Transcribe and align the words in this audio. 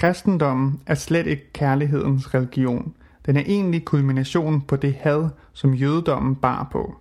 Kristendommen 0.00 0.80
er 0.86 0.94
slet 0.94 1.26
ikke 1.26 1.52
kærlighedens 1.52 2.34
religion. 2.34 2.94
Den 3.26 3.36
er 3.36 3.40
egentlig 3.46 3.84
kulminationen 3.84 4.60
på 4.60 4.76
det 4.76 4.94
had, 4.94 5.28
som 5.52 5.74
jødedommen 5.74 6.36
bar 6.36 6.68
på. 6.72 6.94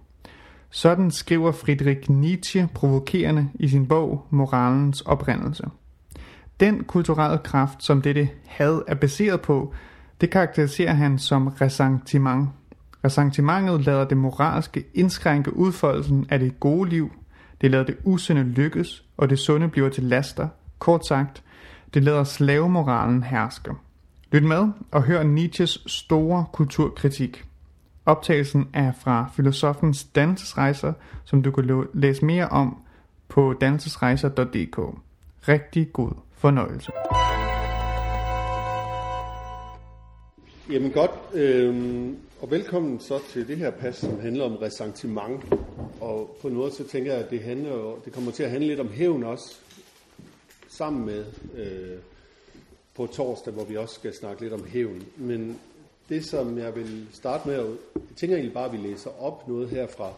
Sådan 0.69 1.11
skriver 1.11 1.51
Friedrich 1.51 2.11
Nietzsche 2.11 2.69
provokerende 2.73 3.49
i 3.53 3.67
sin 3.67 3.87
bog 3.87 4.25
Moralens 4.29 5.01
oprindelse. 5.01 5.63
Den 6.59 6.83
kulturelle 6.83 7.37
kraft, 7.37 7.83
som 7.83 8.01
dette 8.01 8.29
had 8.45 8.81
er 8.87 8.95
baseret 8.95 9.41
på, 9.41 9.73
det 10.21 10.29
karakteriserer 10.29 10.93
han 10.93 11.19
som 11.19 11.47
ressentiment. 11.47 12.49
Ressentimentet 13.05 13.85
lader 13.85 14.05
det 14.05 14.17
moralske 14.17 14.83
indskrænke 14.93 15.55
udfoldelsen 15.55 16.25
af 16.29 16.39
det 16.39 16.59
gode 16.59 16.89
liv, 16.89 17.11
det 17.61 17.71
lader 17.71 17.83
det 17.83 17.97
usynde 18.03 18.43
lykkes, 18.43 19.03
og 19.17 19.29
det 19.29 19.39
sunde 19.39 19.67
bliver 19.67 19.89
til 19.89 20.03
laster. 20.03 20.47
Kort 20.79 21.05
sagt, 21.05 21.43
det 21.93 22.03
lader 22.03 22.23
slavemoralen 22.23 23.23
herske. 23.23 23.71
Lyt 24.31 24.43
med 24.43 24.67
og 24.91 25.03
hør 25.03 25.23
Nietzsches 25.23 25.83
store 25.87 26.45
kulturkritik. 26.53 27.43
Optagelsen 28.05 28.67
er 28.73 28.91
fra 28.91 29.31
filosofens 29.35 30.03
dansesrejser, 30.03 30.93
som 31.25 31.43
du 31.43 31.51
kan 31.51 31.87
læse 31.93 32.25
mere 32.25 32.47
om 32.47 32.77
på 33.27 33.53
dansesrejser.dk. 33.61 34.79
Rigtig 35.47 35.93
god 35.93 36.11
fornøjelse. 36.33 36.91
Jamen 40.71 40.91
godt, 40.91 41.11
øh, 41.33 42.09
og 42.41 42.51
velkommen 42.51 42.99
så 42.99 43.19
til 43.29 43.47
det 43.47 43.57
her 43.57 43.71
pas, 43.71 43.95
som 43.95 44.19
handler 44.21 44.45
om 44.45 44.55
ressentiment. 44.55 45.53
Og 46.01 46.37
på 46.41 46.49
noget 46.49 46.73
så 46.73 46.87
tænker 46.87 47.13
jeg, 47.13 47.23
at 47.23 47.29
det, 47.29 47.43
handler, 47.43 47.95
det 48.05 48.13
kommer 48.13 48.31
til 48.31 48.43
at 48.43 48.51
handle 48.51 48.67
lidt 48.67 48.79
om 48.79 48.91
hævn 48.91 49.23
også, 49.23 49.59
sammen 50.79 51.05
med 51.05 51.25
øh, 51.55 51.97
på 52.95 53.07
torsdag, 53.07 53.53
hvor 53.53 53.63
vi 53.63 53.77
også 53.77 53.95
skal 53.95 54.13
snakke 54.13 54.41
lidt 54.41 54.53
om 54.53 54.65
hævn. 54.67 55.03
Men 55.17 55.59
det, 56.09 56.25
som 56.25 56.57
jeg 56.57 56.75
vil 56.75 57.07
starte 57.11 57.47
med, 57.47 57.55
jeg 57.55 58.15
tænker 58.15 58.35
egentlig 58.35 58.53
bare, 58.53 58.65
at 58.65 58.71
vi 58.71 58.77
læser 58.77 59.21
op 59.21 59.47
noget 59.47 59.69
her 59.69 59.87
fra 59.87 60.13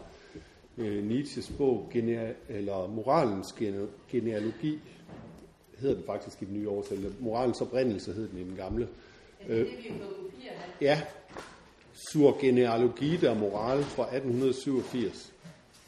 øh, 0.77 1.03
Nietzsches 1.03 1.51
bog, 1.57 1.89
genea, 1.93 2.31
eller 2.49 2.87
Moralens 2.87 3.55
genealogi, 4.11 4.79
hedder 5.79 5.95
den 5.95 6.03
faktisk 6.05 6.41
i 6.41 6.45
den 6.45 6.53
nye 6.53 6.69
oversættelse. 6.69 7.17
Moralens 7.19 7.61
oprindelse 7.61 8.13
hed 8.13 8.29
den 8.29 8.39
i 8.39 8.43
den 8.43 8.55
gamle. 8.55 8.87
Det 9.47 9.49
det, 9.49 9.65
vi 9.65 9.89
har 9.89 9.97
fået 9.97 10.15
kopier 10.31 10.51
af? 10.51 10.81
Ja, 10.81 11.01
Sur 11.93 12.37
genealogi 12.41 13.17
der 13.17 13.33
moral 13.33 13.83
fra 13.83 14.03
1887 14.03 15.33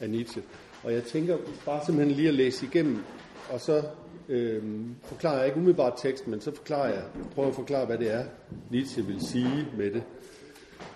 af 0.00 0.10
Nietzsche. 0.10 0.42
Og 0.82 0.92
jeg 0.92 1.04
tænker 1.04 1.38
bare 1.64 1.84
simpelthen 1.84 2.16
lige 2.16 2.28
at 2.28 2.34
læse 2.34 2.66
igennem, 2.66 3.04
og 3.50 3.60
så 3.60 3.82
øh, 4.28 4.62
forklarer 5.02 5.38
jeg 5.38 5.46
ikke 5.46 5.58
umiddelbart 5.58 5.92
teksten, 5.96 6.30
men 6.30 6.40
så 6.40 6.54
forklarer 6.54 6.94
jeg, 6.94 7.02
prøver 7.34 7.48
at 7.48 7.54
forklare, 7.54 7.86
hvad 7.86 7.98
det 7.98 8.10
er, 8.10 8.24
Nietzsche 8.70 9.06
vil 9.06 9.26
sige 9.26 9.68
med 9.76 9.90
det. 9.90 10.02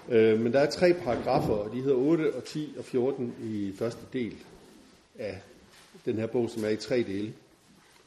Øh, 0.08 0.40
men 0.40 0.52
der 0.52 0.60
er 0.60 0.70
tre 0.70 0.94
paragrafer, 0.94 1.52
og 1.54 1.72
de 1.72 1.80
hedder 1.80 1.96
8 1.96 2.34
og 2.34 2.44
10 2.44 2.74
og 2.78 2.84
14 2.84 3.34
i 3.42 3.72
første 3.78 4.02
del 4.12 4.36
af 5.18 5.40
den 6.04 6.16
her 6.16 6.26
bog, 6.26 6.50
som 6.50 6.64
er 6.64 6.68
i 6.68 6.76
tre 6.76 6.96
dele, 6.96 7.32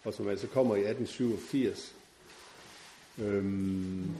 og 0.03 0.13
som 0.13 0.27
altså 0.27 0.47
kommer 0.47 0.75
i 0.75 0.79
1887. 0.79 1.95
Øhm, 3.19 4.11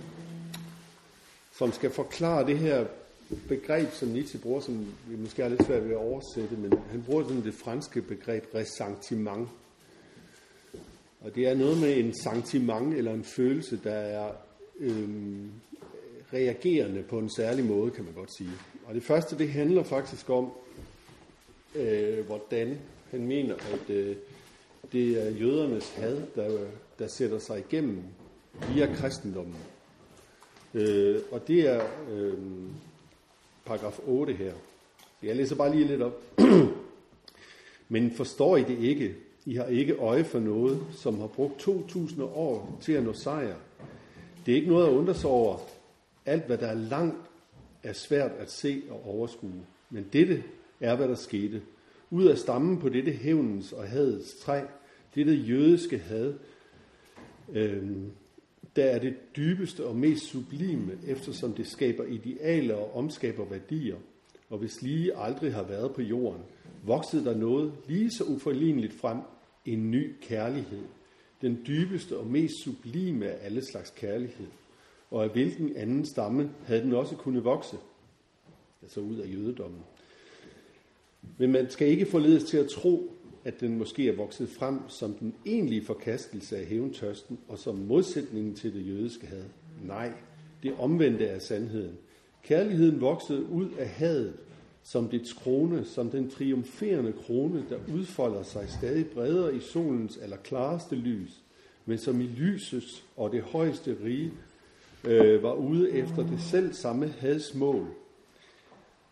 som 1.58 1.72
skal 1.72 1.90
forklare 1.90 2.46
det 2.46 2.60
her 2.60 2.86
begreb, 3.48 3.92
som 3.92 4.08
Nietzsche 4.08 4.40
bruger, 4.40 4.62
som 4.62 4.86
vi 5.08 5.16
måske 5.16 5.44
er 5.44 5.50
lidt 5.50 5.66
svært 5.66 5.84
ved 5.84 5.92
at 5.92 5.98
oversætte, 5.98 6.56
men 6.56 6.74
han 6.92 7.04
bruger 7.04 7.24
sådan 7.24 7.44
det 7.44 7.54
franske 7.54 8.02
begreb 8.02 8.46
ressentiment. 8.56 9.50
Og 11.22 11.36
det 11.36 11.48
er 11.48 11.56
noget 11.56 11.78
med 11.78 11.98
en 11.98 12.14
sentiment, 12.14 12.94
eller 12.94 13.14
en 13.14 13.24
følelse, 13.24 13.80
der 13.84 13.94
er 13.94 14.32
øhm, 14.80 15.52
reagerende 16.34 17.04
på 17.04 17.20
en 17.20 17.30
særlig 17.30 17.66
måde, 17.66 17.92
kan 17.92 18.04
man 18.04 18.14
godt 18.14 18.38
sige. 18.38 18.52
Og 18.86 18.96
det 18.96 19.04
første, 19.04 19.38
det 19.38 19.50
handler 19.50 19.84
faktisk 19.84 20.30
om, 20.30 20.52
øh, 21.76 22.26
hvordan 22.26 22.78
han 23.12 23.28
mener, 23.28 23.56
at 23.56 23.90
øh, 23.90 24.16
det 24.92 25.28
er 25.28 25.30
jødernes 25.30 25.90
had, 25.90 26.22
der, 26.36 26.66
der 27.00 27.08
sætter 27.08 27.40
sig 27.40 27.60
igennem 27.60 28.04
via 28.74 28.96
kristendommen. 28.96 29.58
Øh, 30.74 31.22
og 31.32 31.48
det 31.48 31.70
er 31.70 31.82
øh, 32.12 32.34
paragraf 33.66 34.00
8 34.08 34.34
her. 34.34 34.54
Jeg 35.24 35.36
læser 35.36 35.56
bare 35.56 35.76
lige 35.76 35.88
lidt 35.88 36.02
op. 36.02 36.22
Men 37.90 38.12
forstår 38.12 38.58
I 38.58 38.64
det 38.64 38.80
ikke? 38.80 39.16
I 39.46 39.56
har 39.56 39.66
ikke 39.66 39.94
øje 39.94 40.24
for 40.24 40.40
noget, 40.40 40.82
som 40.92 41.20
har 41.20 41.28
brugt 41.28 41.68
2.000 41.68 42.24
år 42.24 42.78
til 42.82 42.94
at 42.94 43.04
nå 43.04 43.14
sejr. 43.14 43.56
Det 44.46 44.52
er 44.52 44.56
ikke 44.56 44.70
noget 44.70 44.88
at 44.88 44.94
undre 44.94 45.16
sig 45.16 45.30
over. 45.30 45.58
Alt, 46.26 46.46
hvad 46.46 46.58
der 46.58 46.68
er 46.68 46.74
langt, 46.74 47.18
er 47.84 47.94
svært 47.94 48.32
at 48.32 48.52
se 48.52 48.82
og 48.90 49.06
overskue. 49.06 49.66
Men 49.90 50.06
dette 50.14 50.44
er, 50.80 50.96
hvad 50.96 51.08
der 51.08 51.16
skete. 51.16 51.62
Ud 52.10 52.26
af 52.26 52.38
stammen 52.38 52.78
på 52.80 52.90
dette 52.90 53.12
hævnens 53.12 53.74
og 53.74 53.88
hadets 53.88 54.36
træ, 54.40 54.62
dette 55.16 55.34
jødiske 55.34 55.98
had, 55.98 56.34
øhm, 57.54 58.12
der 58.76 58.84
er 58.84 59.00
det 59.00 59.16
dybeste 59.36 59.86
og 59.86 59.96
mest 59.96 60.26
sublime, 60.26 60.98
eftersom 61.08 61.54
det 61.54 61.68
skaber 61.68 62.04
idealer 62.04 62.76
og 62.76 62.96
omskaber 62.96 63.46
værdier. 63.46 63.96
Og 64.50 64.58
hvis 64.58 64.82
lige 64.82 65.18
aldrig 65.18 65.54
har 65.54 65.64
været 65.64 65.96
på 65.96 66.02
jorden, 66.02 66.42
voksede 66.84 67.26
der 67.26 67.38
noget 67.38 67.74
lige 67.88 68.12
så 68.12 68.24
uforligneligt 68.24 68.94
frem, 68.94 69.18
en 69.66 69.92
ny 69.92 70.16
kærlighed. 70.22 70.84
Den 71.42 71.60
dybeste 71.68 72.18
og 72.18 72.28
mest 72.28 72.54
sublime 72.64 73.26
af 73.26 73.46
alle 73.46 73.62
slags 73.72 73.90
kærlighed. 73.90 74.48
Og 75.12 75.24
af 75.24 75.30
hvilken 75.30 75.76
anden 75.76 76.06
stamme 76.06 76.52
havde 76.66 76.82
den 76.82 76.94
også 76.94 77.16
kunne 77.16 77.44
vokse? 77.44 77.78
Altså 78.82 79.00
ud 79.00 79.18
af 79.18 79.34
jødedommen. 79.34 79.80
Men 81.38 81.52
man 81.52 81.70
skal 81.70 81.88
ikke 81.88 82.06
forledes 82.06 82.44
til 82.44 82.58
at 82.58 82.70
tro, 82.70 83.14
at 83.44 83.60
den 83.60 83.78
måske 83.78 84.10
er 84.10 84.16
vokset 84.16 84.50
frem 84.50 84.80
som 84.88 85.14
den 85.14 85.36
egentlige 85.46 85.86
forkastelse 85.86 86.58
af 86.58 86.66
hævntørsten 86.66 87.40
og 87.48 87.60
som 87.60 87.76
modsætningen 87.76 88.56
til 88.56 88.74
det 88.74 88.88
jødiske 88.88 89.28
had. 89.28 89.44
Nej, 89.84 90.14
det 90.64 90.74
omvendte 90.80 91.26
er 91.26 91.40
sandheden. 91.40 91.98
Kærligheden 92.44 93.02
voksede 93.02 93.46
ud 93.46 93.70
af 93.80 93.90
hadet, 93.90 94.34
som 94.84 95.10
dets 95.10 95.34
krone, 95.34 95.86
som 95.86 96.10
den 96.10 96.30
triumferende 96.30 97.14
krone, 97.26 97.66
der 97.70 97.78
udfolder 97.94 98.44
sig 98.44 98.70
stadig 98.70 99.08
bredere 99.08 99.56
i 99.56 99.60
solens 99.60 100.18
eller 100.18 100.38
klareste 100.38 100.96
lys, 100.96 101.42
men 101.86 101.98
som 101.98 102.22
i 102.22 102.28
lysets 102.28 103.04
og 103.18 103.32
det 103.32 103.42
højeste 103.42 103.98
rige 104.04 104.34
øh, 105.04 105.44
var 105.44 105.54
ude 105.54 105.92
efter 105.92 106.28
det 106.28 106.42
selv 106.42 106.74
samme 106.74 107.08
hadsmål. 107.08 107.88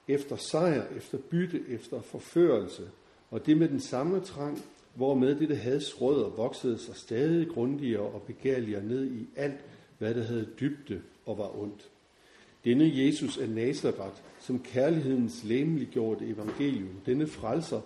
Efter 0.08 0.36
sejr, 0.36 0.84
efter 0.98 1.18
bytte, 1.18 1.62
efter 1.70 2.02
forførelse, 2.02 2.84
og 3.32 3.46
det 3.46 3.58
med 3.58 3.70
den 3.70 3.80
samme 3.80 4.20
trang, 4.20 4.64
hvormed 4.94 5.36
dette 5.36 5.56
hads 5.56 6.02
rødder 6.02 6.30
voksede 6.30 6.78
sig 6.78 6.96
stadig 6.96 7.48
grundigere 7.48 8.02
og 8.02 8.22
begærligere 8.22 8.84
ned 8.84 9.06
i 9.06 9.28
alt, 9.36 9.60
hvad 9.98 10.14
der 10.14 10.24
havde 10.24 10.48
dybde 10.60 11.02
og 11.26 11.38
var 11.38 11.60
ondt. 11.62 11.90
Denne 12.66 12.92
Jesus 12.94 13.38
af 13.38 13.50
Nazareth, 13.50 14.22
som 14.40 14.60
kærlighedens 14.60 15.44
læmeliggjorte 15.44 16.26
evangelium, 16.26 16.90
denne 17.06 17.28
frelser, 17.28 17.82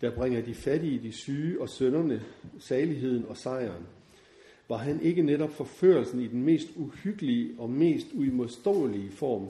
der 0.00 0.14
bringer 0.14 0.42
de 0.42 0.54
fattige, 0.54 1.02
de 1.02 1.12
syge 1.12 1.60
og 1.60 1.68
sønderne 1.68 2.22
saligheden 2.58 3.24
og 3.28 3.36
sejren, 3.36 3.86
var 4.68 4.76
han 4.76 5.00
ikke 5.02 5.22
netop 5.22 5.50
forførelsen 5.50 6.20
i 6.20 6.26
den 6.26 6.42
mest 6.42 6.68
uhyggelige 6.76 7.54
og 7.58 7.70
mest 7.70 8.06
uimodståelige 8.14 9.10
form, 9.10 9.48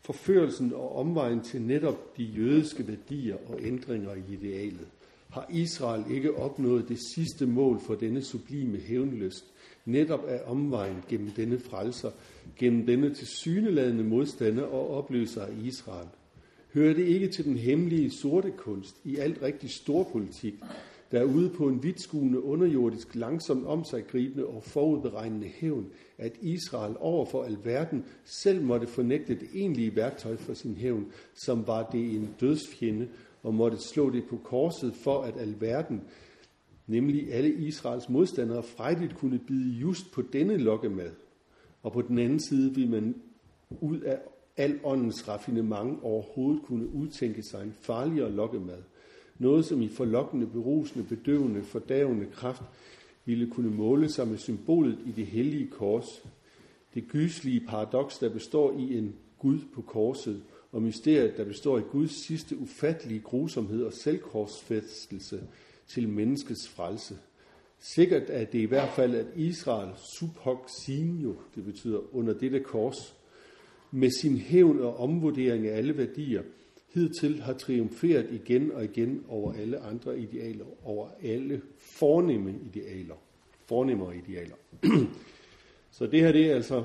forførelsen 0.00 0.72
og 0.74 0.96
omvejen 0.96 1.40
til 1.40 1.62
netop 1.62 2.16
de 2.16 2.24
jødiske 2.24 2.88
værdier 2.88 3.36
og 3.48 3.58
ændringer 3.62 4.14
i 4.14 4.32
idealet. 4.32 4.88
Har 5.30 5.46
Israel 5.50 6.04
ikke 6.10 6.36
opnået 6.36 6.88
det 6.88 6.98
sidste 7.14 7.46
mål 7.46 7.80
for 7.80 7.94
denne 7.94 8.22
sublime 8.22 8.78
hævnlyst, 8.78 9.44
netop 9.90 10.24
af 10.28 10.40
omvejen 10.46 10.96
gennem 11.08 11.30
denne 11.30 11.58
frelser, 11.58 12.10
gennem 12.58 12.86
denne 12.86 13.14
tilsyneladende 13.14 14.04
modstander 14.04 14.62
og 14.62 14.90
opløser 14.90 15.42
af 15.42 15.52
Israel? 15.62 16.08
Hører 16.74 16.94
det 16.94 17.06
ikke 17.06 17.28
til 17.28 17.44
den 17.44 17.56
hemmelige 17.56 18.10
sorte 18.10 18.50
kunst 18.50 18.96
i 19.04 19.16
alt 19.16 19.42
rigtig 19.42 19.70
storpolitik, 19.70 20.54
der 21.10 21.20
er 21.20 21.24
ude 21.24 21.50
på 21.50 21.68
en 21.68 21.82
vidtskuende 21.82 22.44
underjordisk, 22.44 23.14
langsomt 23.14 23.66
om 23.66 23.84
sig 23.84 24.06
gribende 24.06 24.46
og 24.46 24.62
forudberegnende 24.62 25.46
hævn, 25.46 25.86
at 26.18 26.32
Israel 26.40 26.96
over 26.98 27.24
for 27.24 27.44
alverden 27.44 28.04
selv 28.24 28.62
måtte 28.62 28.86
fornægte 28.86 29.34
det 29.34 29.48
egentlige 29.54 29.96
værktøj 29.96 30.36
for 30.36 30.54
sin 30.54 30.76
hævn, 30.76 31.06
som 31.34 31.66
var 31.66 31.90
det 31.92 32.14
en 32.14 32.34
dødsfjende, 32.40 33.08
og 33.42 33.54
måtte 33.54 33.78
slå 33.78 34.10
det 34.10 34.24
på 34.30 34.36
korset 34.36 34.94
for, 34.94 35.22
at 35.22 35.34
alverden, 35.40 36.02
nemlig 36.90 37.32
alle 37.32 37.54
Israels 37.54 38.08
modstandere, 38.08 38.62
frejligt 38.62 39.16
kunne 39.16 39.38
bide 39.38 39.70
just 39.70 40.12
på 40.12 40.22
denne 40.22 40.56
lokkemad. 40.56 41.10
Og 41.82 41.92
på 41.92 42.02
den 42.02 42.18
anden 42.18 42.40
side 42.40 42.74
vil 42.74 42.90
man 42.90 43.14
ud 43.80 44.00
af 44.00 44.18
al 44.56 44.80
åndens 44.84 45.28
raffinement 45.28 45.98
overhovedet 46.02 46.62
kunne 46.62 46.88
udtænke 46.88 47.42
sig 47.42 47.62
en 47.62 47.74
farligere 47.80 48.32
lokkemad. 48.32 48.82
Noget, 49.38 49.64
som 49.64 49.82
i 49.82 49.88
forlokkende, 49.88 50.46
berusende, 50.46 51.04
bedøvende, 51.08 51.62
fordavende 51.62 52.26
kraft 52.32 52.62
ville 53.24 53.46
kunne 53.46 53.70
måle 53.70 54.08
sig 54.08 54.28
med 54.28 54.38
symbolet 54.38 54.98
i 55.06 55.12
det 55.16 55.26
hellige 55.26 55.66
kors. 55.66 56.24
Det 56.94 57.08
gyslige 57.08 57.66
paradoks, 57.68 58.18
der 58.18 58.28
består 58.28 58.78
i 58.78 58.98
en 58.98 59.14
Gud 59.38 59.58
på 59.74 59.82
korset, 59.82 60.42
og 60.72 60.82
mysteriet, 60.82 61.36
der 61.36 61.44
består 61.44 61.78
i 61.78 61.82
Guds 61.92 62.26
sidste 62.26 62.58
ufattelige 62.58 63.20
grusomhed 63.20 63.84
og 63.84 63.92
selvkorsfæstelse 63.92 65.40
til 65.94 66.08
menneskets 66.08 66.68
frelse. 66.68 67.18
Sikkert 67.78 68.22
er 68.28 68.44
det 68.44 68.58
i 68.58 68.64
hvert 68.64 68.88
fald, 68.88 69.14
at 69.14 69.26
Israel 69.36 69.90
sub 70.18 70.36
hoc 70.36 70.70
sinio, 70.84 71.36
det 71.54 71.64
betyder 71.64 72.16
under 72.16 72.34
dette 72.34 72.60
kors, 72.60 73.14
med 73.90 74.10
sin 74.20 74.36
hævn 74.36 74.80
og 74.80 74.96
omvurdering 74.96 75.66
af 75.66 75.76
alle 75.76 75.96
værdier, 75.96 76.42
hidtil 76.94 77.40
har 77.40 77.52
triumferet 77.52 78.28
igen 78.30 78.72
og 78.72 78.84
igen 78.84 79.24
over 79.28 79.52
alle 79.52 79.78
andre 79.78 80.18
idealer, 80.18 80.64
over 80.84 81.08
alle 81.22 81.60
fornemme 81.78 82.54
idealer. 82.66 83.14
Fornemmere 83.66 84.16
idealer. 84.16 84.54
Så 85.90 86.06
det 86.06 86.20
her, 86.20 86.32
det 86.32 86.50
er 86.50 86.54
altså 86.54 86.84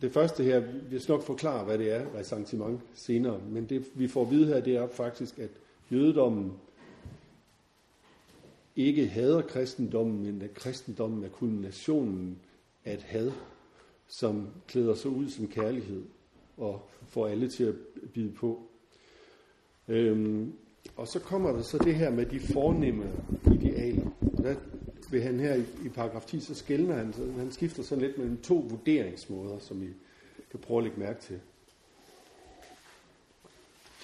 det 0.00 0.12
første 0.12 0.44
her, 0.44 0.62
vi 0.90 0.98
skal 0.98 1.12
nok 1.12 1.22
forklare, 1.22 1.64
hvad 1.64 1.78
det 1.78 1.92
er, 1.92 2.06
ressentiment 2.18 2.80
senere, 2.94 3.40
men 3.50 3.64
det 3.64 3.84
vi 3.94 4.08
får 4.08 4.22
at 4.22 4.30
vide 4.30 4.46
her, 4.46 4.60
det 4.60 4.76
er 4.76 4.86
faktisk, 4.86 5.38
at 5.38 5.50
jødedommen 5.92 6.52
ikke 8.76 9.06
hader 9.06 9.42
kristendommen, 9.42 10.22
men 10.22 10.42
at 10.42 10.54
kristendommen 10.54 11.24
er 11.24 11.28
kulminationen 11.28 12.38
af 12.84 12.94
et 12.94 13.02
had, 13.02 13.32
som 14.08 14.48
klæder 14.68 14.94
sig 14.94 15.10
ud 15.10 15.28
som 15.28 15.48
kærlighed 15.48 16.02
og 16.56 16.88
får 17.08 17.26
alle 17.26 17.48
til 17.48 17.64
at 17.64 17.74
bide 18.14 18.30
på. 18.32 18.62
Øhm, 19.88 20.52
og 20.96 21.08
så 21.08 21.18
kommer 21.18 21.52
der 21.52 21.62
så 21.62 21.78
det 21.78 21.94
her 21.94 22.10
med 22.10 22.26
de 22.26 22.40
fornemme 22.40 23.12
idealer. 23.54 24.10
Der 24.36 24.54
vil 25.10 25.22
han 25.22 25.40
her 25.40 25.54
i, 25.54 25.64
i 25.84 25.88
paragraf 25.88 26.24
10, 26.24 26.40
så 26.40 26.54
skældner 26.54 26.94
han, 26.94 27.12
så 27.12 27.30
han 27.38 27.52
skifter 27.52 27.82
sådan 27.82 28.04
lidt 28.04 28.18
mellem 28.18 28.36
to 28.36 28.66
vurderingsmåder, 28.68 29.58
som 29.58 29.82
I 29.82 29.86
kan 30.50 30.60
prøve 30.60 30.78
at 30.78 30.84
lægge 30.84 31.00
mærke 31.00 31.20
til. 31.20 31.40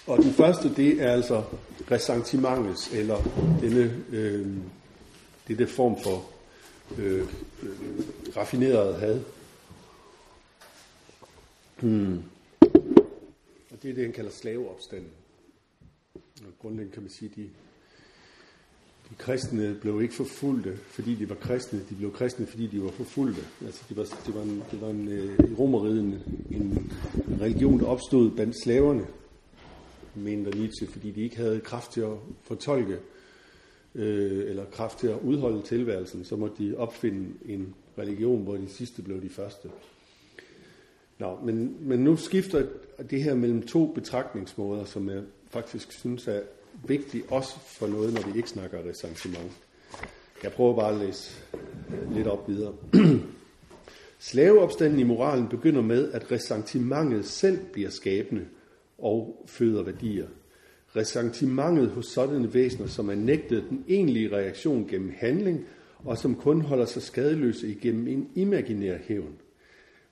Og 0.06 0.22
den 0.22 0.32
første, 0.32 0.74
det 0.74 1.02
er 1.02 1.12
altså 1.12 1.42
ressentimentets, 1.90 2.92
eller 2.92 3.16
denne, 3.60 4.04
øh, 4.12 4.46
dette 5.48 5.66
form 5.66 6.02
for 6.02 6.30
øh, 6.98 7.20
øh, 7.62 7.68
raffineret 8.36 9.00
had. 9.00 9.20
Hmm. 11.80 12.22
Og 13.70 13.82
det 13.82 13.90
er 13.90 13.94
det, 13.94 14.04
han 14.04 14.12
kalder 14.12 14.30
slaveopstanden. 14.30 15.10
Og 16.14 16.52
grundlæggende 16.60 16.94
kan 16.94 17.02
man 17.02 17.10
sige, 17.10 17.30
at 17.30 17.36
de, 17.36 17.42
de 19.10 19.14
kristne 19.18 19.74
blev 19.80 20.02
ikke 20.02 20.14
forfulgte, 20.14 20.76
fordi 20.76 21.14
de 21.14 21.28
var 21.28 21.34
kristne. 21.34 21.80
De 21.90 21.94
blev 21.94 22.12
kristne, 22.12 22.46
fordi 22.46 22.66
de 22.66 22.82
var 22.82 22.90
forfulgte. 22.90 23.42
Altså, 23.64 23.82
det 23.88 23.96
var, 23.96 24.04
det 24.26 24.34
var 24.34 24.42
en, 24.42 24.62
det 24.70 24.80
var 24.80 24.88
en, 24.88 25.08
øh, 25.08 25.50
i 25.50 25.54
romerriget 25.54 26.00
en, 26.00 26.22
en 26.50 26.88
religion, 27.40 27.80
der 27.80 27.86
opstod 27.86 28.30
blandt 28.30 28.56
slaverne, 28.62 29.06
mente 30.14 30.58
Nietzsche, 30.58 30.86
fordi 30.86 31.10
de 31.10 31.22
ikke 31.22 31.36
havde 31.36 31.60
kraft 31.60 31.92
til 31.92 32.00
at 32.00 32.16
fortolke 32.42 32.98
øh, 33.94 34.50
eller 34.50 34.64
kraft 34.64 34.98
til 34.98 35.06
at 35.06 35.18
udholde 35.24 35.62
tilværelsen, 35.62 36.24
så 36.24 36.36
måtte 36.36 36.64
de 36.64 36.76
opfinde 36.76 37.28
en 37.46 37.74
religion, 37.98 38.42
hvor 38.42 38.56
de 38.56 38.68
sidste 38.68 39.02
blev 39.02 39.22
de 39.22 39.28
første. 39.28 39.68
Nå, 41.18 41.38
men, 41.44 41.76
men 41.80 42.00
nu 42.00 42.16
skifter 42.16 42.66
det 43.10 43.22
her 43.22 43.34
mellem 43.34 43.62
to 43.62 43.86
betragtningsmåder, 43.86 44.84
som 44.84 45.08
jeg 45.08 45.22
faktisk 45.50 45.92
synes 45.92 46.28
er 46.28 46.40
vigtigt, 46.86 47.24
også 47.28 47.58
for 47.58 47.86
noget, 47.86 48.14
når 48.14 48.30
vi 48.30 48.36
ikke 48.36 48.48
snakker 48.48 48.78
ressentiment. 48.88 49.52
Jeg 50.42 50.52
prøver 50.52 50.76
bare 50.76 50.92
at 50.92 51.00
læse 51.00 51.30
lidt 52.12 52.26
op 52.26 52.48
videre. 52.48 52.74
Slaveopstanden 54.18 54.98
i 54.98 55.02
moralen 55.02 55.48
begynder 55.48 55.82
med, 55.82 56.12
at 56.12 56.32
ressentimentet 56.32 57.26
selv 57.26 57.58
bliver 57.72 57.90
skabende 57.90 58.46
og 59.00 59.44
føder 59.46 59.82
værdier. 59.82 60.26
Ressentimentet 60.96 61.88
hos 61.88 62.06
sådanne 62.06 62.54
væsener, 62.54 62.86
som 62.86 63.10
er 63.10 63.14
nægtet 63.14 63.64
den 63.70 63.84
egentlige 63.88 64.36
reaktion 64.36 64.88
gennem 64.88 65.12
handling, 65.16 65.64
og 66.04 66.18
som 66.18 66.34
kun 66.34 66.60
holder 66.60 66.84
sig 66.84 67.02
skadeløse 67.02 67.68
igennem 67.68 68.08
en 68.08 68.28
imaginær 68.34 68.96
hævn. 69.08 69.34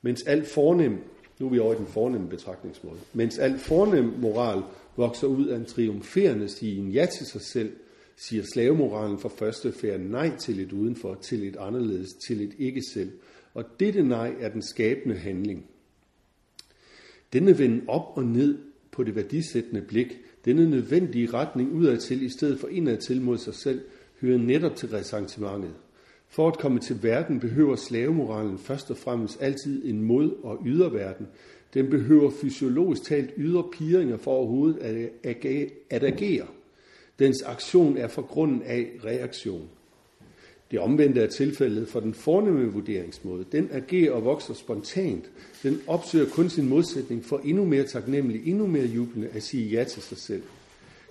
Mens 0.02 0.22
alt 0.22 0.46
fornem, 0.46 0.98
nu 1.38 1.46
er 1.46 1.50
vi 1.50 1.58
over 1.58 1.74
i 1.74 1.76
den 1.76 1.86
fornemme 1.86 2.28
betragtningsmåde, 2.28 2.98
mens 3.12 3.38
alt 3.38 3.60
fornem 3.60 4.04
moral 4.04 4.62
vokser 4.96 5.26
ud 5.26 5.46
af 5.46 5.56
en 5.56 5.64
triumferende 5.64 6.48
sige 6.48 6.82
ja 6.82 7.06
til 7.18 7.26
sig 7.26 7.40
selv, 7.40 7.72
siger 8.16 8.42
slavemoralen 8.52 9.18
for 9.18 9.28
første 9.28 9.72
færd 9.72 10.00
nej 10.00 10.36
til 10.36 10.60
et 10.60 10.72
udenfor, 10.72 11.14
til 11.14 11.48
et 11.48 11.56
anderledes, 11.56 12.08
til 12.26 12.40
et 12.40 12.54
ikke 12.58 12.82
selv. 12.92 13.12
Og 13.54 13.64
dette 13.80 14.02
nej 14.02 14.34
er 14.40 14.48
den 14.48 14.62
skabende 14.62 15.16
handling. 15.16 15.66
Denne 17.32 17.58
vende 17.58 17.84
op 17.88 18.12
og 18.14 18.24
ned 18.24 18.58
på 18.98 19.04
det 19.04 19.16
værdisættende 19.16 19.80
blik, 19.80 20.18
denne 20.44 20.70
nødvendige 20.70 21.30
retning 21.34 21.72
udadtil 21.72 22.22
i 22.22 22.28
stedet 22.28 22.60
for 22.60 22.68
indadtil 22.68 23.20
mod 23.22 23.38
sig 23.38 23.54
selv, 23.54 23.80
hører 24.20 24.38
netop 24.38 24.76
til 24.76 24.88
ressentimentet. 24.88 25.70
For 26.28 26.48
at 26.48 26.58
komme 26.58 26.80
til 26.80 27.02
verden 27.02 27.40
behøver 27.40 27.76
slavemoralen 27.76 28.58
først 28.58 28.90
og 28.90 28.96
fremmest 28.96 29.42
altid 29.42 29.84
en 29.84 30.02
mod- 30.02 30.36
og 30.42 30.62
yderverden. 30.66 31.26
Den 31.74 31.90
behøver 31.90 32.30
fysiologisk 32.30 33.02
talt 33.02 33.30
ydre 33.36 33.64
piringer 33.72 34.16
for 34.16 34.30
overhovedet 34.30 35.10
at 35.90 36.04
agere. 36.04 36.46
Dens 37.18 37.42
aktion 37.42 37.96
er 37.96 38.08
for 38.08 38.22
grunden 38.22 38.62
af 38.62 38.90
reaktion. 39.04 39.68
Det 40.70 40.78
omvendte 40.78 41.20
er 41.20 41.26
tilfældet 41.26 41.88
for 41.88 42.00
den 42.00 42.14
fornemme 42.14 42.72
vurderingsmåde. 42.72 43.44
Den 43.52 43.68
agerer 43.72 44.12
og 44.12 44.24
vokser 44.24 44.54
spontant. 44.54 45.30
Den 45.62 45.80
opsøger 45.86 46.28
kun 46.28 46.48
sin 46.48 46.68
modsætning 46.68 47.24
for 47.24 47.40
endnu 47.44 47.64
mere 47.64 47.84
taknemmelig, 47.84 48.48
endnu 48.48 48.66
mere 48.66 48.86
jublende 48.86 49.28
at 49.28 49.42
sige 49.42 49.68
ja 49.68 49.84
til 49.84 50.02
sig 50.02 50.18
selv. 50.18 50.42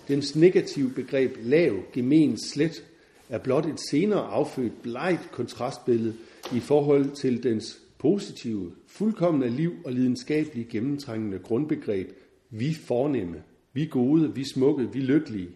Dens 0.07 0.35
negative 0.35 0.89
begreb 0.89 1.37
lav, 1.43 1.75
gemen, 1.93 2.37
slet 2.37 2.83
er 3.29 3.37
blot 3.37 3.65
et 3.65 3.79
senere 3.91 4.21
affødt 4.21 4.81
blegt 4.81 5.31
kontrastbillede 5.31 6.13
i 6.55 6.59
forhold 6.59 7.09
til 7.15 7.43
dens 7.43 7.79
positive, 7.97 8.71
fuldkommende 8.87 9.49
liv 9.49 9.73
og 9.85 9.93
lidenskabelige 9.93 10.67
gennemtrængende 10.69 11.39
grundbegreb, 11.39 12.11
vi 12.49 12.73
fornemme, 12.73 13.43
vi 13.73 13.85
gode, 13.85 14.35
vi 14.35 14.43
smukke, 14.43 14.93
vi 14.93 14.99
lykkelige. 14.99 15.49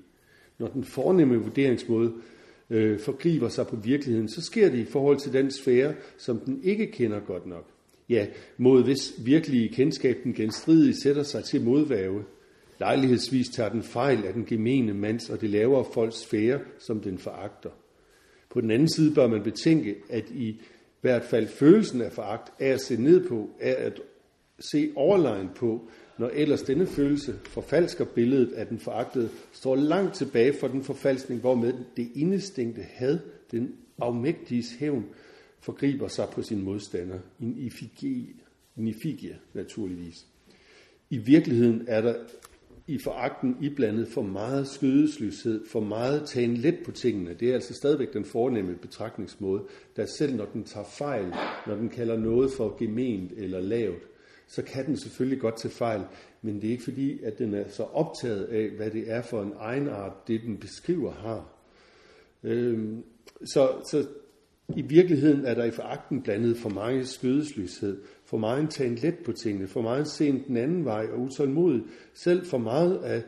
Når 0.60 0.68
den 0.68 0.84
fornemme 0.84 1.38
vurderingsmåde 1.38 2.14
øh, 2.72 3.00
forgriber 3.00 3.50
sig 3.50 3.68
på 3.68 3.76
virkeligheden, 3.76 4.30
så 4.30 4.42
sker 4.42 4.70
det 4.70 4.78
i 4.78 4.86
forhold 4.86 5.18
til 5.18 5.34
den 5.34 5.52
sfære, 5.52 5.94
som 6.18 6.40
den 6.40 6.60
ikke 6.64 6.88
kender 6.88 7.20
godt 7.20 7.46
nok. 7.46 7.68
Ja, 8.10 8.28
mod 8.58 8.84
hvis 8.84 9.14
virkelige 9.18 9.70
kendskab 9.70 10.18
den 10.24 10.34
genstridige 10.34 11.02
sætter 11.04 11.24
sig 11.24 11.44
til 11.44 11.62
modvæve. 11.62 12.24
Lejlighedsvis 12.80 13.50
tager 13.50 13.70
den 13.70 13.84
fejl 13.84 14.26
af 14.26 14.34
den 14.34 14.46
gemene 14.46 14.94
mands 14.94 15.30
og 15.30 15.42
det 15.42 15.50
lavere 15.50 15.86
folks 15.94 16.18
sfære, 16.18 16.60
som 16.80 17.00
den 17.00 17.18
foragter. 17.18 17.70
På 18.50 18.62
den 18.62 18.72
anden 18.72 18.90
side 18.90 19.16
bør 19.16 19.28
man 19.28 19.44
betænke, 19.44 19.96
at 20.10 20.30
i 20.30 20.62
hvert 21.02 21.24
fald 21.24 21.48
følelsen 21.48 22.02
af 22.02 22.12
foragt 22.12 22.52
er 22.60 22.74
at 22.74 22.82
se 22.82 23.02
ned 23.02 23.28
på, 23.28 23.50
er 23.60 23.76
at 23.76 24.02
se 24.60 24.92
overlegen 24.96 25.50
på, 25.56 25.90
når 26.18 26.30
ellers 26.34 26.62
denne 26.62 26.88
følelse 26.88 27.40
forfalsker 27.44 28.06
billedet 28.06 28.52
af 28.54 28.68
den 28.68 28.80
foragtede, 28.80 29.30
står 29.52 29.76
langt 29.76 30.16
tilbage 30.16 30.54
for 30.60 30.68
den 30.68 30.84
forfalskning, 30.84 31.42
hvormed 31.42 31.74
det 31.98 32.12
indestængte 32.16 32.82
had, 32.82 33.20
den 33.52 33.76
afmægtiges 34.02 34.72
hævn, 34.80 35.06
forgriber 35.60 36.08
sig 36.08 36.28
på 36.34 36.42
sin 36.42 36.62
modstander. 36.62 37.20
En 37.40 37.58
ifigie, 37.58 38.28
en 38.78 38.88
ifigie 38.88 39.38
naturligvis. 39.54 40.26
I 41.10 41.18
virkeligheden 41.18 41.84
er 41.88 42.02
der 42.02 42.16
i 42.88 43.00
foragten 43.04 43.58
iblandet 43.62 44.08
for 44.08 44.22
meget 44.22 44.68
skødesløshed, 44.68 45.66
for 45.68 45.80
meget 45.80 46.24
tagen 46.28 46.58
let 46.58 46.76
på 46.86 46.92
tingene. 46.92 47.34
Det 47.34 47.50
er 47.50 47.54
altså 47.54 47.74
stadigvæk 47.74 48.14
den 48.14 48.26
fornemme 48.26 48.76
betragtningsmåde, 48.76 49.64
der 49.96 50.06
selv 50.18 50.36
når 50.36 50.46
den 50.46 50.64
tager 50.64 50.86
fejl, 50.98 51.34
når 51.68 51.76
den 51.76 51.90
kalder 51.90 52.18
noget 52.18 52.52
for 52.58 52.78
gement 52.80 53.32
eller 53.38 53.60
lavt, 53.60 54.04
så 54.52 54.62
kan 54.62 54.86
den 54.86 54.98
selvfølgelig 54.98 55.40
godt 55.40 55.58
tage 55.58 55.72
fejl, 55.72 56.02
men 56.42 56.56
det 56.56 56.68
er 56.68 56.72
ikke 56.72 56.84
fordi, 56.84 57.24
at 57.24 57.40
den 57.40 57.54
er 57.54 57.64
så 57.70 57.84
optaget 57.84 58.44
af, 58.44 58.70
hvad 58.70 58.92
det 58.92 59.12
er 59.12 59.22
for 59.22 59.42
en 59.42 59.54
egenart, 59.60 60.28
det 60.28 60.42
den 60.42 60.58
beskriver 60.58 61.12
har. 61.12 61.46
Øhm, 62.44 63.04
så, 63.46 63.70
så 63.92 64.08
i 64.76 64.82
virkeligheden 64.82 65.46
er 65.46 65.54
der 65.54 65.64
i 65.64 65.72
foragten 65.72 66.22
blandet 66.22 66.58
for 66.58 66.70
meget 66.70 67.08
skødesløshed, 67.08 67.98
for 68.26 68.38
meget 68.38 68.70
tagen 68.70 68.96
let 68.96 69.16
på 69.26 69.32
tingene, 69.32 69.68
for 69.68 69.82
meget 69.82 70.08
sent 70.08 70.48
den 70.48 70.58
anden 70.58 70.86
vej 70.86 71.08
og 71.14 71.20
utålmodig, 71.20 71.82
selv 72.14 72.46
for 72.46 72.58
meget 72.58 72.98
af 72.98 73.24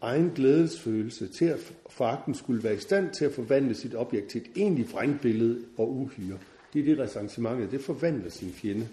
egen 0.00 0.30
glædesfølelse 0.34 1.28
til 1.28 1.44
at 1.44 1.74
foragten 1.90 2.34
skulle 2.34 2.64
være 2.64 2.74
i 2.74 2.78
stand 2.78 3.10
til 3.10 3.24
at 3.24 3.32
forvandle 3.32 3.74
sit 3.74 3.94
objekt 3.94 4.28
til 4.28 4.40
et 4.40 4.48
egentligt 4.56 4.92
vrængbillede 4.92 5.64
og 5.78 5.92
uhyre. 5.92 6.38
Det 6.72 6.80
er 6.80 6.84
det 6.84 6.98
ressentimentet, 6.98 7.70
det 7.70 7.80
forvandler 7.80 8.30
sin 8.30 8.50
fjende. 8.50 8.88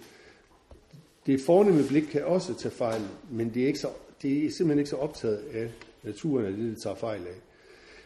Det 1.26 1.42
fornemme 1.42 1.84
blik 1.88 2.04
kan 2.04 2.26
også 2.26 2.54
tage 2.54 2.72
fejl, 2.72 3.02
men 3.32 3.54
det 3.54 3.64
er, 3.64 3.68
ikke 3.68 3.80
så, 3.80 3.88
det 4.22 4.46
er 4.46 4.52
simpelthen 4.52 4.80
ikke 4.80 4.90
så 4.90 4.96
optaget 4.96 5.38
af 5.54 5.72
naturen, 6.04 6.46
at 6.46 6.54
det, 6.54 6.60
det 6.60 6.82
tager 6.84 6.96
fejl 6.96 7.22
af. 7.22 7.36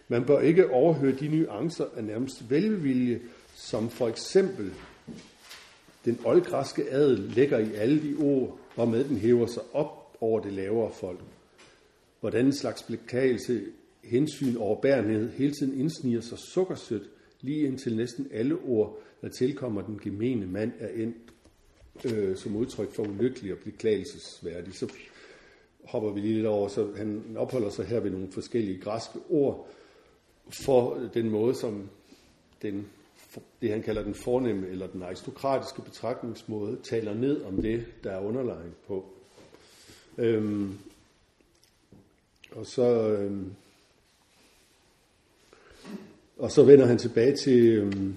Man 0.08 0.26
bør 0.26 0.40
ikke 0.40 0.70
overhøre 0.70 1.16
de 1.16 1.28
nuancer 1.28 1.86
af 1.98 2.04
nærmest 2.04 2.50
velvilje 2.50 3.22
som 3.56 3.90
for 3.90 4.08
eksempel 4.08 4.72
den 6.06 6.20
oldgræske 6.26 6.92
adel 6.92 7.20
lægger 7.20 7.58
i 7.58 7.74
alle 7.74 8.02
de 8.02 8.16
ord, 8.20 8.60
hvormed 8.76 9.04
den 9.04 9.18
hæver 9.18 9.46
sig 9.46 9.64
op 9.74 10.18
over 10.22 10.40
det 10.40 10.54
lavere 10.54 10.92
folk. 10.94 11.20
Hvordan 12.20 12.46
en 12.46 12.54
slags 12.54 12.84
beklagelse, 12.84 13.62
hensyn 14.04 14.56
og 14.56 14.62
overbærenhed 14.62 15.32
hele 15.32 15.54
tiden 15.54 15.80
indsniger 15.80 16.22
sig 16.22 16.38
sukkersødt, 16.38 17.10
lige 17.42 17.68
indtil 17.68 17.96
næsten 17.96 18.28
alle 18.32 18.56
ord, 18.56 19.00
der 19.22 19.30
tilkommer 19.30 19.82
den 19.82 20.00
gemene 20.04 20.46
mand, 20.46 20.72
er 20.80 21.04
endt 21.04 21.16
øh, 22.06 22.38
som 22.38 22.56
udtryk 22.56 22.92
for 22.92 23.04
ulykkelig 23.04 23.54
og 23.54 23.60
beklagelsesværdig. 23.60 24.74
Så 24.74 24.94
hopper 25.84 26.12
vi 26.12 26.20
lige 26.20 26.34
lidt 26.34 26.46
over, 26.46 26.68
så 26.68 26.92
han 26.98 27.36
opholder 27.38 27.70
sig 27.70 27.86
her 27.86 28.00
ved 28.00 28.12
nogle 28.12 28.32
forskellige 28.32 28.82
græske 28.82 29.20
ord 29.30 29.70
for 30.52 31.10
den 31.14 31.30
måde, 31.30 31.56
som 31.56 31.90
den, 32.62 32.88
det 33.62 33.70
han 33.72 33.84
kalder 33.84 34.04
den 34.04 34.16
fornemme 34.16 34.68
eller 34.68 34.88
den 34.88 35.04
aristokratiske 35.04 35.82
betragtningsmåde, 35.82 36.78
taler 36.84 37.14
ned 37.14 37.42
om 37.42 37.62
det, 37.62 37.86
der 38.04 38.12
er 38.12 38.20
underlegnet 38.20 38.74
på. 38.88 39.06
Øhm, 40.18 40.78
og 42.52 42.66
så 42.66 43.10
øhm, 43.12 43.52
og 46.38 46.52
så 46.52 46.64
vender 46.64 46.86
han 46.86 46.98
tilbage 46.98 47.36
til 47.36 47.66
øhm, 47.68 48.16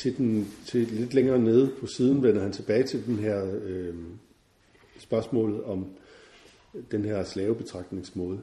til, 0.00 0.16
den, 0.16 0.52
til 0.66 0.80
lidt 0.80 1.14
længere 1.14 1.38
nede 1.38 1.70
på 1.80 1.86
siden 1.86 2.22
vender 2.22 2.42
han 2.42 2.52
tilbage 2.52 2.82
til 2.82 3.06
den 3.06 3.16
her 3.16 3.54
øh, 3.64 3.94
spørgsmålet 4.98 5.62
om 5.62 5.86
den 6.90 7.04
her 7.04 7.24
slavebetragtningsmåde. 7.24 8.40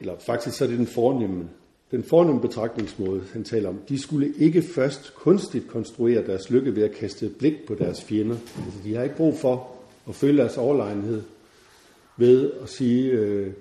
Eller 0.00 0.18
faktisk 0.18 0.56
så 0.56 0.64
er 0.64 0.68
det 0.68 0.78
den 0.78 0.86
fornemme, 0.86 1.48
den 1.90 2.04
fornemme 2.04 2.40
betragtningsmåde, 2.40 3.24
han 3.32 3.44
taler 3.44 3.68
om. 3.68 3.78
De 3.88 3.98
skulle 3.98 4.34
ikke 4.36 4.62
først 4.62 5.14
kunstigt 5.14 5.68
konstruere 5.68 6.26
deres 6.26 6.50
lykke 6.50 6.76
ved 6.76 6.82
at 6.82 6.92
kaste 6.92 7.26
et 7.26 7.36
blik 7.36 7.66
på 7.66 7.74
deres 7.74 8.04
fjender. 8.04 8.36
Altså, 8.64 8.80
de 8.84 8.94
har 8.94 9.02
ikke 9.02 9.16
brug 9.16 9.38
for 9.38 9.76
at 10.08 10.14
føle 10.14 10.38
deres 10.38 10.56
overlegenhed 10.56 11.22
ved 12.16 12.52
at 12.62 12.68
sige, 12.68 13.10
øh, 13.10 13.52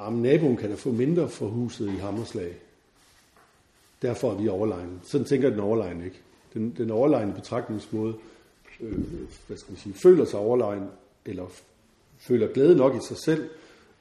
at 0.00 0.12
naboen 0.12 0.56
kan 0.56 0.70
da 0.70 0.74
få 0.74 0.90
mindre 0.92 1.28
for 1.28 1.46
huset 1.46 1.86
i 1.86 1.96
Hammerslag. 1.96 2.52
Derfor 4.02 4.32
er 4.32 4.36
vi 4.36 4.48
overlegne. 4.48 5.00
Sådan 5.02 5.26
tænker 5.26 5.50
den 5.50 5.60
overlegne 5.60 6.04
ikke. 6.04 6.20
Den, 6.54 6.74
den 6.78 6.90
overlegne 6.90 7.32
betragtningsmåde 7.32 8.14
øh, 8.80 8.98
hvad 9.46 9.56
skal 9.56 9.72
man 9.72 9.78
sige, 9.78 9.94
føler 10.02 10.24
sig 10.24 10.40
overlegen, 10.40 10.84
eller 11.26 11.46
føler 12.18 12.52
glæde 12.52 12.76
nok 12.76 12.96
i 12.96 13.06
sig 13.08 13.16
selv, 13.16 13.48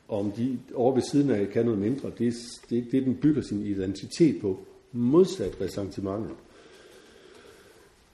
og 0.08 0.20
om 0.20 0.32
de 0.32 0.60
over 0.74 0.94
ved 0.94 1.04
siden 1.12 1.30
af 1.30 1.50
kan 1.50 1.66
noget 1.66 1.80
mindre, 1.80 2.12
det 2.18 2.28
er 2.28 2.32
det, 2.70 2.88
det, 2.92 3.04
den 3.04 3.16
bygger 3.16 3.42
sin 3.42 3.66
identitet 3.66 4.42
på, 4.42 4.66
modsat 4.92 5.62
ressentimentet. 5.62 6.36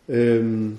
Øhm, 0.08 0.78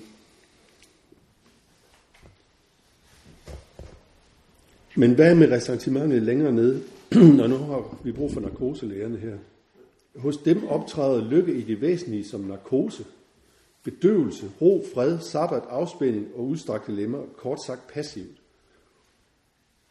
Men 4.96 5.14
hvad 5.14 5.34
med 5.34 5.50
ressentimentet 5.50 6.22
længere 6.22 6.52
nede? 6.52 6.82
Og 7.42 7.50
nu 7.50 7.56
har 7.56 7.98
vi 8.04 8.12
brug 8.12 8.32
for 8.32 8.40
narkoselægerne 8.40 9.16
her. 9.16 9.36
Hos 10.16 10.36
dem 10.36 10.66
optræder 10.68 11.30
lykke 11.30 11.54
i 11.54 11.62
det 11.62 11.80
væsentlige 11.80 12.28
som 12.28 12.40
narkose. 12.40 13.04
Bedøvelse, 13.82 14.50
ro, 14.60 14.84
fred, 14.94 15.18
sabbat, 15.18 15.62
afspænding 15.68 16.28
og 16.34 16.46
udstrakte 16.46 16.92
lemmer, 16.92 17.26
kort 17.36 17.58
sagt 17.66 17.86
passivt. 17.86 18.42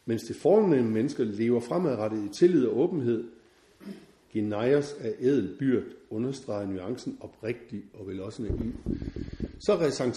Mens 0.04 0.22
det 0.22 0.36
fornemme 0.36 0.90
mennesker 0.90 1.24
lever 1.24 1.60
fremadrettet 1.60 2.24
i 2.24 2.28
tillid 2.28 2.66
og 2.66 2.78
åbenhed, 2.78 3.24
Genejers 4.32 4.92
af 4.92 5.14
ædel 5.20 5.56
byrd 5.58 5.84
understreger 6.10 6.66
nuancen 6.66 7.16
oprigtig 7.20 7.82
og 7.94 8.06
vel 8.06 8.22
også 8.22 8.42
naiv. 8.42 8.72
Så 9.58 9.72
er 9.72 9.76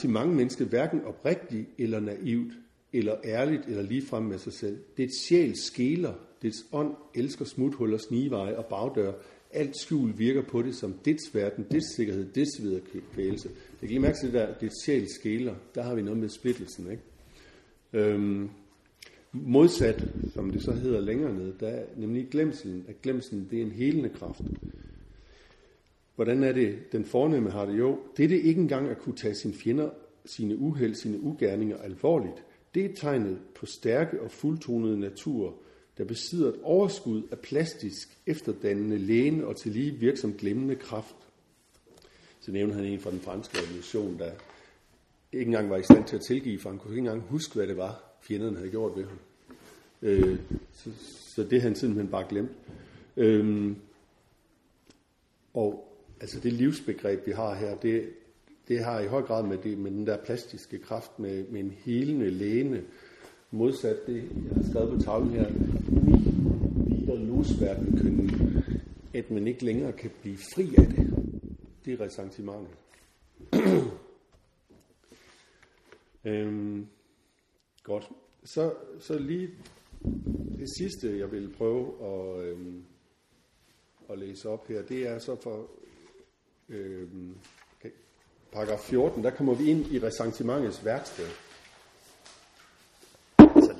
mange 0.09 0.35
menneske 0.35 0.65
hverken 0.65 1.05
oprigtig 1.05 1.67
eller 1.77 1.99
naivt, 1.99 2.53
eller 2.93 3.15
ærligt, 3.23 3.65
eller 3.67 3.81
ligefrem 3.81 4.23
med 4.23 4.37
sig 4.37 4.53
selv. 4.53 4.77
Det 4.97 5.09
sjæl 5.19 5.57
skæler, 5.57 6.13
dets 6.41 6.65
ånd 6.71 6.95
elsker 7.15 7.45
smuthuller, 7.45 7.97
snigeveje 7.97 8.57
og 8.57 8.65
bagdør. 8.65 9.13
Alt 9.53 9.77
skjul 9.77 10.13
virker 10.17 10.41
på 10.41 10.61
det 10.61 10.75
som 10.75 10.93
dets 11.05 11.35
verden, 11.35 11.65
dets 11.71 11.95
sikkerhed, 11.95 12.25
dets 12.35 12.61
viderekvælelse. 12.61 13.49
Jeg 13.49 13.79
kan 13.79 13.89
lige 13.89 13.99
mærke 13.99 14.17
til 14.17 14.33
det 14.33 14.33
der, 14.33 14.53
det 14.53 14.71
sjæl 14.85 15.07
skæler. 15.09 15.55
Der 15.75 15.83
har 15.83 15.95
vi 15.95 16.01
noget 16.01 16.19
med 16.19 16.29
splittelsen, 16.29 16.91
ikke? 16.91 17.03
Øhm, 17.93 18.49
modsat, 19.31 20.07
som 20.33 20.49
det 20.49 20.61
så 20.61 20.71
hedder 20.71 21.01
længere 21.01 21.33
nede, 21.33 21.55
der 21.59 21.67
er 21.67 21.85
nemlig 21.97 22.27
glemselen, 22.31 22.85
at 22.87 23.01
glemselen 23.01 23.47
det 23.51 23.59
er 23.59 23.63
en 23.63 23.71
helende 23.71 24.09
kraft. 24.09 24.41
Hvordan 26.15 26.43
er 26.43 26.51
det, 26.51 26.91
den 26.91 27.05
fornemme 27.05 27.49
har 27.49 27.65
det? 27.65 27.77
Jo, 27.77 27.99
det 28.17 28.23
er 28.23 28.27
det 28.27 28.39
ikke 28.39 28.61
engang 28.61 28.89
at 28.89 28.99
kunne 28.99 29.15
tage 29.15 29.35
sine 29.35 29.53
fjender, 29.53 29.89
sine 30.25 30.57
uheld, 30.57 30.95
sine 30.95 31.19
ugerninger 31.21 31.77
alvorligt. 31.77 32.45
Det 32.75 32.85
er 32.85 32.95
tegnet 32.95 33.39
på 33.55 33.65
stærke 33.65 34.21
og 34.21 34.31
fuldtonede 34.31 34.99
natur, 34.99 35.55
der 35.97 36.03
besidder 36.05 36.49
et 36.49 36.59
overskud 36.63 37.23
af 37.31 37.39
plastisk, 37.39 38.17
efterdannende 38.25 38.97
læne 38.97 39.47
og 39.47 39.55
til 39.55 39.71
lige 39.71 39.91
virksom 39.91 40.33
glemmende 40.33 40.75
kraft. 40.75 41.15
Så 42.39 42.51
nævner 42.51 42.73
han 42.73 42.85
en 42.85 42.99
fra 42.99 43.11
den 43.11 43.19
franske 43.19 43.57
revolution, 43.57 44.19
der 44.19 44.31
ikke 45.31 45.45
engang 45.49 45.69
var 45.69 45.77
i 45.77 45.83
stand 45.83 46.05
til 46.05 46.15
at 46.15 46.21
tilgive, 46.27 46.59
for 46.59 46.69
han 46.69 46.79
kunne 46.79 46.91
ikke 46.91 46.99
engang 46.99 47.21
huske, 47.21 47.55
hvad 47.55 47.67
det 47.67 47.77
var, 47.77 48.03
fjenderne 48.21 48.57
havde 48.57 48.69
gjort 48.69 48.97
ved 48.97 49.05
ham. 49.05 49.19
Øh, 50.01 50.39
så, 50.73 50.89
så 51.35 51.43
det 51.43 51.61
har 51.61 51.69
han 51.69 51.75
simpelthen 51.75 52.11
bare 52.11 52.25
glemt. 52.29 52.51
Øh, 53.17 53.71
og 55.53 55.97
altså 56.21 56.39
det 56.39 56.53
livsbegreb, 56.53 57.27
vi 57.27 57.31
har 57.31 57.55
her, 57.55 57.75
det, 57.75 58.09
det 58.67 58.83
har 58.83 58.99
i 58.99 59.07
høj 59.07 59.21
grad 59.21 59.43
med, 59.43 59.57
det, 59.57 59.77
med 59.77 59.91
den 59.91 60.07
der 60.07 60.17
plastiske 60.17 60.79
kraft, 60.79 61.19
med, 61.19 61.47
med 61.47 61.59
en 61.59 61.77
helende 61.85 62.29
læne, 62.29 62.83
modsat 63.53 64.07
det, 64.07 64.15
jeg 64.15 64.55
har 64.55 64.69
skrevet 64.69 64.89
på 64.97 65.03
tavlen 65.03 65.29
her, 65.29 65.49
wieder 67.03 67.15
loswerden 67.15 67.97
können, 67.97 68.29
at 69.13 69.31
man 69.31 69.47
ikke 69.47 69.65
længere 69.65 69.91
kan 69.91 70.11
blive 70.21 70.37
fri 70.55 70.75
af 70.77 70.85
det. 70.85 71.13
Det 71.85 71.93
er 71.93 72.05
ressentimentet. 72.05 72.73
øhm, 76.25 76.87
godt. 77.83 78.09
Så, 78.43 78.73
så 78.99 79.19
lige 79.19 79.49
det 80.57 80.69
sidste, 80.77 81.19
jeg 81.19 81.31
vil 81.31 81.53
prøve 81.57 81.93
at, 82.01 82.45
øhm, 82.45 82.83
at 84.09 84.19
læse 84.19 84.49
op 84.49 84.67
her, 84.67 84.81
det 84.81 85.07
er 85.07 85.19
så 85.19 85.35
for 85.35 85.67
øhm, 86.69 87.35
paragraf 88.51 88.79
14, 88.79 89.23
der 89.23 89.29
kommer 89.29 89.53
vi 89.53 89.69
ind 89.69 89.85
i 89.91 89.99
ressentimentets 89.99 90.85
værksted. 90.85 91.27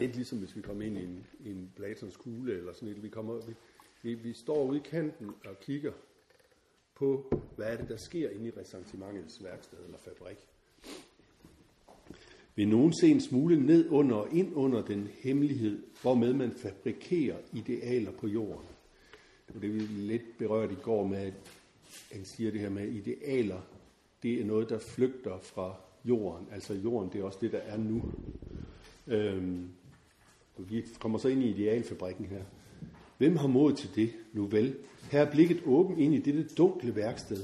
Lidt 0.03 0.15
ligesom 0.15 0.39
hvis 0.39 0.55
vi 0.55 0.61
kommer 0.61 0.83
ind 0.83 0.97
i 0.97 1.03
en, 1.03 1.25
i 1.39 1.49
en 1.49 1.71
Platons 1.75 2.17
kugle 2.17 2.57
eller 2.57 2.73
sådan 2.73 2.89
et. 2.89 3.03
Vi, 3.03 3.09
kommer, 3.09 3.39
vi, 3.47 3.53
vi, 4.01 4.13
vi 4.13 4.33
står 4.33 4.63
ude 4.63 4.77
i 4.77 4.81
kanten 4.89 5.31
og 5.45 5.59
kigger 5.59 5.91
på, 6.95 7.31
hvad 7.55 7.65
er 7.65 7.77
det, 7.77 7.89
der 7.89 7.97
sker 7.97 8.29
inde 8.29 8.47
i 8.47 8.51
ressentimentets 8.51 9.43
værksted 9.43 9.77
eller 9.85 9.97
fabrik. 9.97 10.37
Vil 12.55 12.67
nogen 12.67 12.93
se 12.93 13.07
en 13.07 13.21
smule 13.21 13.65
ned 13.65 13.89
under 13.89 14.15
og 14.15 14.33
ind 14.33 14.55
under 14.55 14.85
den 14.85 15.09
hemmelighed, 15.23 15.83
hvormed 16.01 16.33
man 16.33 16.51
fabrikerer 16.51 17.37
idealer 17.53 18.11
på 18.11 18.27
jorden? 18.27 18.67
Det 19.47 19.55
var 19.55 19.61
det, 19.61 19.73
vi 19.73 19.79
lidt 19.79 20.37
berørt 20.37 20.71
i 20.71 20.77
går 20.83 21.07
med, 21.07 21.17
at 21.17 21.33
han 22.11 22.25
siger 22.25 22.51
det 22.51 22.59
her 22.59 22.69
med 22.69 22.87
idealer 22.87 23.61
det 24.23 24.41
er 24.41 24.45
noget, 24.45 24.69
der 24.69 24.79
flygter 24.79 25.39
fra 25.39 25.75
jorden. 26.05 26.47
Altså 26.51 26.73
jorden, 26.73 27.09
det 27.13 27.21
er 27.21 27.25
også 27.25 27.37
det, 27.41 27.51
der 27.51 27.57
er 27.57 27.77
nu. 27.77 28.03
Øhm, 29.07 29.69
vi 30.57 30.83
kommer 30.99 31.19
så 31.19 31.27
ind 31.27 31.43
i 31.43 31.49
idealfabrikken 31.49 32.25
her. 32.25 32.41
Hvem 33.17 33.37
har 33.37 33.47
mod 33.47 33.73
til 33.73 33.89
det? 33.95 34.09
Nu 34.33 34.45
vel. 34.45 34.75
Her 35.11 35.21
er 35.21 35.31
blikket 35.31 35.61
åbent 35.65 35.99
ind 35.99 36.13
i 36.13 36.19
dette 36.19 36.45
dunkle 36.57 36.95
værksted. 36.95 37.43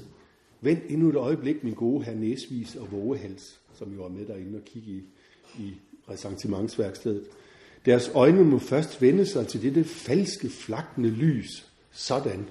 Vent 0.61 0.83
endnu 0.89 1.09
et 1.09 1.15
øjeblik, 1.15 1.63
min 1.63 1.73
gode 1.73 2.03
herr 2.03 2.15
Næsvis 2.15 2.75
og 2.75 2.91
Vågehals, 2.91 3.59
som 3.73 3.93
jo 3.93 4.03
er 4.03 4.09
med 4.09 4.25
derinde 4.25 4.57
og 4.57 4.65
kigge 4.65 4.91
i, 4.91 5.03
i 5.59 5.73
ressentimentsværkstedet. 6.09 7.23
Deres 7.85 8.11
øjne 8.13 8.43
må 8.43 8.59
først 8.59 9.01
vende 9.01 9.25
sig 9.25 9.47
til 9.47 9.61
dette 9.61 9.83
falske, 9.83 10.49
flakne 10.49 11.09
lys. 11.09 11.71
Sådan. 11.91 12.45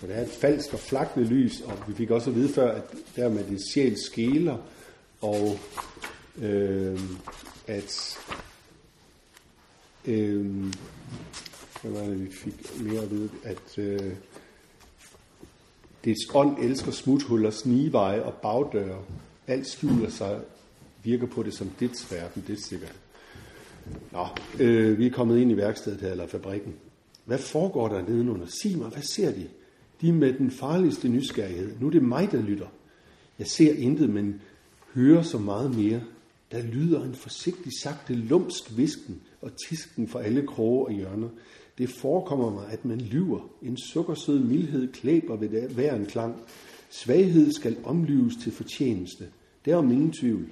Så 0.00 0.06
der 0.06 0.14
er 0.14 0.22
et 0.22 0.28
falsk 0.28 0.72
og 0.72 0.78
flakne 0.78 1.24
lys, 1.24 1.60
og 1.60 1.78
vi 1.88 1.94
fik 1.94 2.10
også 2.10 2.30
at 2.30 2.36
vide 2.36 2.48
før, 2.48 2.72
at 2.72 2.82
dermed 3.16 3.44
det 3.44 3.60
sjæl 3.72 3.96
skæler, 4.06 4.58
og 5.20 5.58
øh, 6.42 7.00
at 7.66 8.18
øh, 10.06 10.46
hvad 11.82 11.92
var 11.92 12.00
det, 12.00 12.20
vi 12.20 12.32
fik 12.32 12.80
mere 12.80 13.02
at 13.02 13.10
vide, 13.10 13.30
at 13.42 13.78
øh, 13.78 14.12
dets 16.04 16.30
ånd 16.34 16.56
elsker 16.62 16.90
smuthuller, 16.92 17.50
snigeveje 17.50 18.22
og 18.22 18.34
bagdøre. 18.34 19.02
Alt 19.46 19.66
skjuler 19.66 20.10
sig, 20.10 20.40
virker 21.04 21.26
på 21.26 21.42
det 21.42 21.54
som 21.54 21.70
dit 21.80 22.12
verden, 22.12 22.44
det 22.46 22.58
er 22.58 22.62
sikkert. 22.62 22.94
Nå, 24.12 24.26
øh, 24.60 24.98
vi 24.98 25.06
er 25.06 25.10
kommet 25.10 25.38
ind 25.38 25.50
i 25.50 25.56
værkstedet 25.56 26.00
her, 26.00 26.10
eller 26.10 26.26
fabrikken. 26.26 26.74
Hvad 27.24 27.38
foregår 27.38 27.88
der 27.88 28.02
nedenunder? 28.02 28.46
Sig 28.46 28.78
mig, 28.78 28.88
hvad 28.88 29.02
ser 29.02 29.30
de? 29.30 29.48
De 30.00 30.12
med 30.12 30.32
den 30.32 30.50
farligste 30.50 31.08
nysgerrighed. 31.08 31.72
Nu 31.80 31.86
er 31.86 31.90
det 31.90 32.02
mig, 32.02 32.32
der 32.32 32.42
lytter. 32.42 32.66
Jeg 33.38 33.46
ser 33.46 33.74
intet, 33.74 34.10
men 34.10 34.40
hører 34.94 35.22
så 35.22 35.38
meget 35.38 35.76
mere. 35.76 36.00
Der 36.52 36.62
lyder 36.62 37.04
en 37.04 37.14
forsigtig 37.14 37.72
sagte 37.82 38.14
lumsk 38.14 38.76
visken 38.76 39.20
og 39.46 39.52
tisken 39.68 40.08
for 40.08 40.18
alle 40.18 40.46
kroge 40.46 40.86
og 40.86 40.92
hjørner. 40.92 41.28
Det 41.78 41.90
forekommer 41.90 42.50
mig, 42.50 42.68
at 42.70 42.84
man 42.84 43.00
lyver. 43.00 43.40
En 43.62 43.76
sukkersød 43.76 44.38
mildhed 44.38 44.92
klæber 44.92 45.36
ved 45.36 45.68
hver 45.68 45.94
en 45.94 46.06
klang. 46.06 46.42
Svaghed 46.90 47.52
skal 47.52 47.76
omlyves 47.84 48.34
til 48.42 48.52
fortjeneste. 48.52 49.24
Det 49.64 49.72
er 49.72 49.76
om 49.76 49.92
ingen 49.92 50.12
tvivl. 50.12 50.48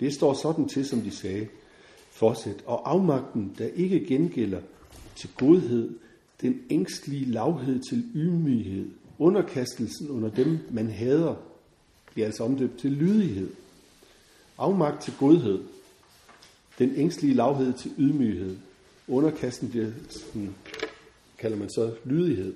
Det 0.00 0.14
står 0.14 0.34
sådan 0.34 0.68
til, 0.68 0.86
som 0.86 1.00
de 1.00 1.10
sagde. 1.10 1.46
Fortsæt. 2.10 2.62
Og 2.66 2.90
afmagten, 2.90 3.54
der 3.58 3.66
ikke 3.66 4.06
gengælder 4.06 4.60
til 5.16 5.30
godhed, 5.38 5.90
den 6.42 6.60
ængstlige 6.70 7.24
lavhed 7.24 7.80
til 7.90 8.04
ydmyghed, 8.14 8.86
underkastelsen 9.18 10.10
under 10.10 10.30
dem, 10.30 10.58
man 10.70 10.90
hader, 10.90 11.34
bliver 12.12 12.26
altså 12.26 12.44
omdøbt 12.44 12.78
til 12.78 12.90
lydighed. 12.90 13.50
Afmagt 14.58 15.02
til 15.02 15.12
godhed, 15.18 15.60
den 16.78 16.92
ængstlige 16.96 17.34
lavhed 17.34 17.72
til 17.72 17.90
ydmyghed, 17.98 18.56
underkasten 19.08 19.68
bliver, 19.68 19.90
sådan, 20.08 20.54
kalder 21.38 21.56
man 21.56 21.70
så 21.70 21.94
lydighed. 22.04 22.54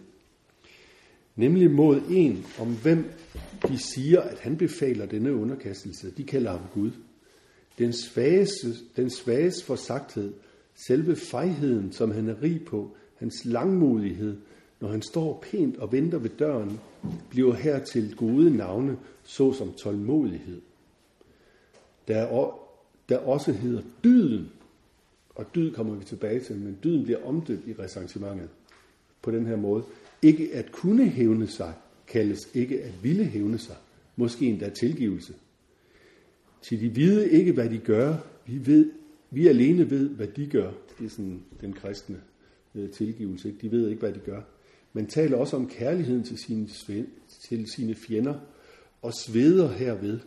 Nemlig 1.36 1.70
mod 1.70 2.00
en, 2.10 2.46
om 2.58 2.76
hvem 2.82 3.10
de 3.68 3.78
siger, 3.78 4.20
at 4.20 4.38
han 4.38 4.56
befaler 4.56 5.06
denne 5.06 5.34
underkastelse. 5.34 6.10
De 6.10 6.24
kalder 6.24 6.50
ham 6.50 6.60
Gud. 6.74 6.90
Den 7.78 7.92
svages, 7.92 8.50
den 8.96 9.10
svages 9.10 9.64
forsagthed, 9.64 10.32
selve 10.86 11.16
fejheden, 11.16 11.92
som 11.92 12.10
han 12.10 12.28
er 12.28 12.42
rig 12.42 12.64
på, 12.64 12.96
hans 13.16 13.44
langmodighed, 13.44 14.36
når 14.80 14.88
han 14.88 15.02
står 15.02 15.44
pænt 15.50 15.76
og 15.76 15.92
venter 15.92 16.18
ved 16.18 16.30
døren, 16.30 16.80
bliver 17.30 17.54
her 17.54 17.78
til 17.84 18.16
gode 18.16 18.56
navne, 18.56 18.96
såsom 19.24 19.72
tålmodighed. 19.72 20.60
Der, 22.08 22.16
er 22.16 22.26
der 23.08 23.18
også 23.18 23.52
hedder 23.52 23.82
dyden, 24.04 24.50
og 25.34 25.46
dyd 25.54 25.72
kommer 25.72 25.94
vi 25.94 26.04
tilbage 26.04 26.40
til, 26.40 26.56
men 26.56 26.78
dyden 26.84 27.04
bliver 27.04 27.24
omdøbt 27.24 27.68
i 27.68 27.72
ressentimentet 27.78 28.48
på 29.22 29.30
den 29.30 29.46
her 29.46 29.56
måde. 29.56 29.84
Ikke 30.22 30.54
at 30.54 30.72
kunne 30.72 31.08
hævne 31.08 31.46
sig, 31.46 31.74
kaldes 32.06 32.48
ikke 32.54 32.82
at 32.82 32.92
ville 33.02 33.24
hævne 33.24 33.58
sig, 33.58 33.76
måske 34.16 34.46
endda 34.46 34.68
tilgivelse. 34.68 35.34
Til 36.62 36.80
de 36.80 36.88
vide 36.88 37.30
ikke, 37.30 37.52
hvad 37.52 37.70
de 37.70 37.78
gør, 37.78 38.16
vi, 38.46 38.66
ved, 38.66 38.90
vi 39.30 39.46
alene 39.46 39.90
ved, 39.90 40.08
hvad 40.08 40.26
de 40.26 40.46
gør. 40.46 40.70
Det 40.98 41.06
er 41.06 41.10
sådan 41.10 41.42
den 41.60 41.72
kristne 41.72 42.20
øh, 42.74 42.90
tilgivelse. 42.90 43.48
Ikke? 43.48 43.60
De 43.60 43.70
ved 43.70 43.88
ikke, 43.88 44.00
hvad 44.00 44.12
de 44.12 44.18
gør. 44.18 44.40
Man 44.92 45.06
taler 45.06 45.36
også 45.36 45.56
om 45.56 45.68
kærligheden 45.68 46.22
til 46.22 46.38
sine, 46.38 46.68
til 47.28 47.66
sine 47.76 47.94
fjender, 47.94 48.34
og 49.02 49.12
sveder 49.14 49.68
herved. 49.68 50.20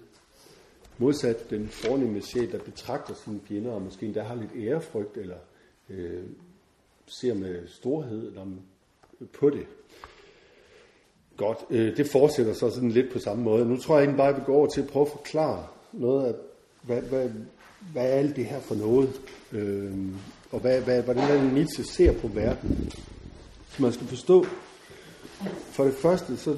Modsat 0.97 1.49
den 1.49 1.67
fornemme 1.67 2.21
sjæl, 2.21 2.51
der 2.51 2.59
betragter 2.59 3.13
sine 3.13 3.39
fjender, 3.47 3.71
og 3.71 3.81
måske 3.81 4.05
endda 4.05 4.21
har 4.21 4.35
lidt 4.35 4.51
ærefrygt, 4.67 5.17
eller 5.17 5.37
øh, 5.89 6.23
ser 7.07 7.33
med 7.33 7.67
storhed 7.67 8.27
eller 8.27 8.45
på 9.33 9.49
det. 9.49 9.67
Godt, 11.37 11.57
øh, 11.69 11.97
det 11.97 12.09
fortsætter 12.11 12.53
så 12.53 12.69
sådan 12.69 12.91
lidt 12.91 13.13
på 13.13 13.19
samme 13.19 13.43
måde. 13.43 13.65
Nu 13.65 13.77
tror 13.77 13.95
jeg 13.95 14.03
egentlig 14.03 14.17
bare, 14.17 14.29
at 14.29 14.35
vi 14.35 14.41
går 14.45 14.55
over 14.55 14.67
til 14.67 14.81
at 14.81 14.87
prøve 14.87 15.05
at 15.05 15.11
forklare 15.11 15.67
noget 15.93 16.25
af, 16.25 16.33
hvad, 16.81 17.01
hvad, 17.01 17.29
hvad 17.91 18.03
er 18.03 18.15
alt 18.15 18.35
det 18.35 18.45
her 18.45 18.59
for 18.59 18.75
noget? 18.75 19.21
Øh, 19.51 19.93
og 20.51 20.59
hvad, 20.59 20.81
hvad, 20.81 21.03
hvordan 21.03 21.23
er 21.23 21.41
det, 21.43 21.53
Nietzsche 21.53 21.83
ser 21.83 22.19
på 22.21 22.27
verden? 22.27 22.91
Så 23.69 23.81
man 23.81 23.93
skal 23.93 24.07
forstå, 24.07 24.45
for 25.71 25.83
det 25.83 25.93
første, 25.93 26.37
så, 26.37 26.57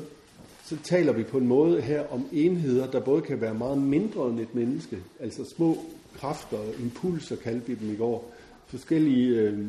så 0.68 0.78
taler 0.84 1.14
vi 1.14 1.24
på 1.24 1.38
en 1.38 1.48
måde 1.48 1.82
her 1.82 2.08
om 2.08 2.28
enheder, 2.32 2.92
der 2.92 3.00
både 3.00 3.22
kan 3.22 3.42
være 3.42 3.54
meget 3.54 3.78
mindre 3.78 4.30
end 4.30 4.40
et 4.40 4.56
menneske, 4.56 4.98
altså 5.20 5.54
små 5.56 5.78
kræfter, 6.16 6.58
impulser 6.82 7.36
kaldte 7.36 7.68
vi 7.68 7.76
dem 7.76 7.94
i 7.94 7.96
går, 7.96 8.34
forskellige, 8.68 9.40
øh, 9.40 9.60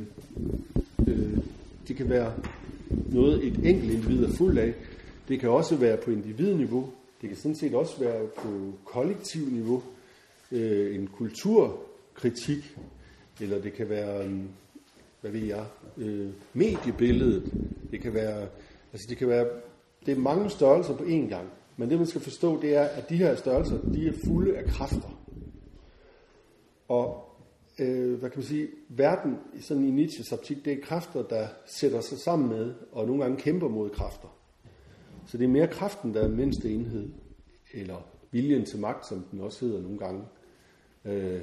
øh, 1.08 1.38
det 1.88 1.96
kan 1.96 2.08
være 2.08 2.32
noget, 3.12 3.46
et 3.46 3.54
enkelt 3.54 3.92
individ 3.92 4.24
er 4.24 4.36
fuld 4.36 4.58
af, 4.58 4.74
det 5.28 5.40
kan 5.40 5.50
også 5.50 5.76
være 5.76 5.96
på 5.96 6.10
individniveau, 6.10 6.90
det 7.20 7.28
kan 7.28 7.38
sådan 7.38 7.56
set 7.56 7.74
også 7.74 8.00
være 8.00 8.26
på 8.26 8.72
kollektiv 8.84 9.48
niveau, 9.48 9.82
øh, 10.52 10.94
en 10.94 11.06
kulturkritik, 11.06 12.76
eller 13.40 13.60
det 13.60 13.72
kan 13.72 13.88
være, 13.88 14.24
øh, 14.24 14.40
hvad 15.20 15.30
ved 15.30 15.44
jeg, 15.44 15.64
øh, 15.98 16.28
mediebilledet, 16.52 17.52
det 17.90 18.00
kan 18.00 18.14
være, 18.14 18.46
altså 18.92 19.06
det 19.08 19.18
kan 19.18 19.28
være, 19.28 19.46
det 20.08 20.16
er 20.16 20.20
mange 20.20 20.50
størrelser 20.50 20.96
på 20.96 21.04
én 21.04 21.28
gang, 21.28 21.48
men 21.76 21.90
det 21.90 21.98
man 21.98 22.06
skal 22.06 22.20
forstå, 22.20 22.60
det 22.60 22.76
er, 22.76 22.82
at 22.82 23.08
de 23.08 23.16
her 23.16 23.36
størrelser, 23.36 23.78
de 23.92 24.08
er 24.08 24.12
fulde 24.24 24.56
af 24.56 24.64
kræfter. 24.64 25.20
Og 26.88 27.24
øh, 27.78 28.18
hvad 28.18 28.30
kan 28.30 28.38
man 28.38 28.46
sige, 28.46 28.68
verden 28.88 29.36
sådan 29.60 29.84
i 29.84 29.90
Nietzsches 29.90 30.32
optik, 30.32 30.64
det 30.64 30.72
er 30.72 30.82
kræfter, 30.82 31.22
der 31.22 31.48
sætter 31.66 32.00
sig 32.00 32.18
sammen 32.18 32.48
med, 32.48 32.74
og 32.92 33.06
nogle 33.06 33.22
gange 33.22 33.38
kæmper 33.38 33.68
mod 33.68 33.90
kræfter. 33.90 34.28
Så 35.26 35.38
det 35.38 35.44
er 35.44 35.48
mere 35.48 35.68
kraften, 35.68 36.14
der 36.14 36.20
er 36.20 36.28
mindste 36.28 36.70
enhed, 36.70 37.08
eller 37.74 38.06
viljen 38.30 38.64
til 38.64 38.78
magt, 38.78 39.06
som 39.06 39.24
den 39.30 39.40
også 39.40 39.64
hedder 39.66 39.82
nogle 39.82 39.98
gange. 39.98 40.24
Øh, 41.04 41.40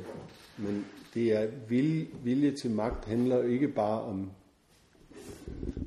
men 0.57 0.85
det 1.13 1.33
er 1.33 1.47
vilje, 1.69 2.07
vilje 2.23 2.51
til 2.51 2.71
magt 2.71 3.05
handler 3.05 3.43
ikke 3.43 3.67
bare 3.67 4.01
om, 4.01 4.31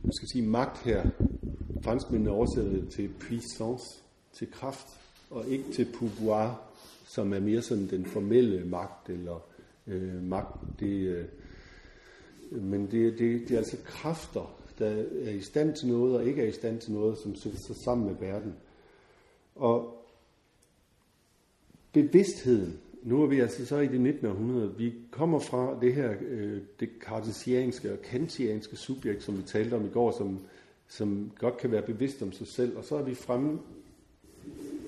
man 0.02 0.12
skal 0.12 0.28
sige 0.28 0.46
magt 0.46 0.78
her. 0.78 1.10
Franskmændene 1.82 2.30
oversætter 2.30 2.70
det 2.70 2.88
til 2.90 3.10
puissance, 3.20 4.02
til 4.32 4.50
kraft, 4.50 4.86
og 5.30 5.46
ikke 5.48 5.72
til 5.72 5.86
pouvoir, 5.94 6.60
som 7.06 7.32
er 7.32 7.40
mere 7.40 7.62
sådan 7.62 7.90
den 7.90 8.06
formelle 8.06 8.64
magt, 8.64 9.10
eller 9.10 9.46
øh, 9.86 10.22
magt. 10.22 10.80
Det, 10.80 10.86
øh, 10.86 11.24
men 12.50 12.90
det, 12.90 13.18
det, 13.18 13.48
det 13.48 13.50
er 13.50 13.58
altså 13.58 13.76
kræfter, 13.84 14.58
der 14.78 15.04
er 15.24 15.30
i 15.30 15.40
stand 15.40 15.76
til 15.76 15.88
noget 15.88 16.16
og 16.16 16.24
ikke 16.24 16.42
er 16.42 16.46
i 16.46 16.52
stand 16.52 16.80
til 16.80 16.92
noget, 16.92 17.18
som 17.18 17.34
sætter 17.34 17.58
sig 17.58 17.76
sammen 17.76 18.06
med 18.06 18.14
verden. 18.20 18.54
Og 19.54 20.04
bevidstheden, 21.92 22.80
nu 23.02 23.22
er 23.22 23.26
vi 23.26 23.40
altså 23.40 23.66
så 23.66 23.78
i 23.78 23.86
det 23.86 24.00
19. 24.00 24.26
århundrede, 24.26 24.74
vi 24.78 24.94
kommer 25.10 25.38
fra 25.38 25.78
det 25.80 25.94
her, 25.94 26.14
øh, 26.20 26.60
det 26.80 26.88
kartesianske 27.00 27.92
og 27.92 28.02
kantianske 28.02 28.76
subjekt, 28.76 29.22
som 29.22 29.38
vi 29.38 29.42
talte 29.42 29.74
om 29.74 29.86
i 29.86 29.88
går, 29.88 30.10
som, 30.18 30.38
som 30.88 31.32
godt 31.38 31.56
kan 31.56 31.70
være 31.70 31.82
bevidst 31.82 32.22
om 32.22 32.32
sig 32.32 32.46
selv, 32.46 32.76
og 32.76 32.84
så 32.84 32.96
er 32.96 33.02
vi 33.02 33.14
fremme 33.14 33.58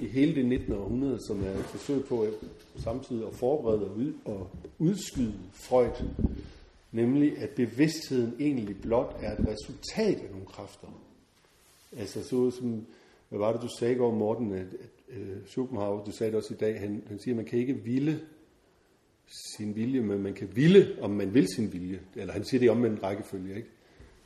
i 0.00 0.06
hele 0.06 0.34
det 0.34 0.46
19. 0.46 0.72
århundrede, 0.72 1.18
som 1.26 1.44
er 1.44 1.50
et 1.50 1.64
forsøg 1.64 2.04
på 2.04 2.22
at 2.22 2.32
samtidig 2.76 3.26
at 3.26 3.34
forberede 3.34 3.90
og, 3.90 3.96
ud, 3.96 4.12
og 4.24 4.50
udskyde 4.78 5.34
Freud 5.52 5.90
Nemlig, 6.92 7.38
at 7.38 7.50
bevidstheden 7.50 8.36
egentlig 8.40 8.80
blot 8.80 9.16
er 9.20 9.32
et 9.32 9.48
resultat 9.48 10.18
af 10.18 10.30
nogle 10.30 10.46
kræfter. 10.46 11.02
Altså 11.96 12.22
så 12.22 12.50
som, 12.50 12.86
hvad 13.28 13.38
var 13.38 13.52
det, 13.52 13.62
du 13.62 13.68
sagde 13.78 13.94
i 13.94 13.96
går, 13.96 14.14
Morten, 14.14 14.52
at, 14.52 14.60
at 14.60 15.18
uh, 15.18 15.46
Schopenhauer, 15.46 16.04
du 16.04 16.10
sagde 16.10 16.30
det 16.30 16.38
også 16.38 16.54
i 16.54 16.56
dag, 16.56 16.80
han, 16.80 17.02
han 17.08 17.18
siger, 17.18 17.34
at 17.34 17.36
man 17.36 17.44
kan 17.44 17.58
ikke 17.58 17.74
ville 17.74 18.20
sin 19.56 19.76
vilje, 19.76 20.00
men 20.00 20.22
man 20.22 20.34
kan 20.34 20.56
ville, 20.56 20.96
om 21.00 21.10
man 21.10 21.34
vil 21.34 21.48
sin 21.54 21.72
vilje. 21.72 22.00
Eller 22.16 22.32
han 22.32 22.44
siger 22.44 22.60
det 22.60 22.70
om 22.70 22.84
en 22.84 23.02
rækkefølge, 23.02 23.56
ikke? 23.56 23.68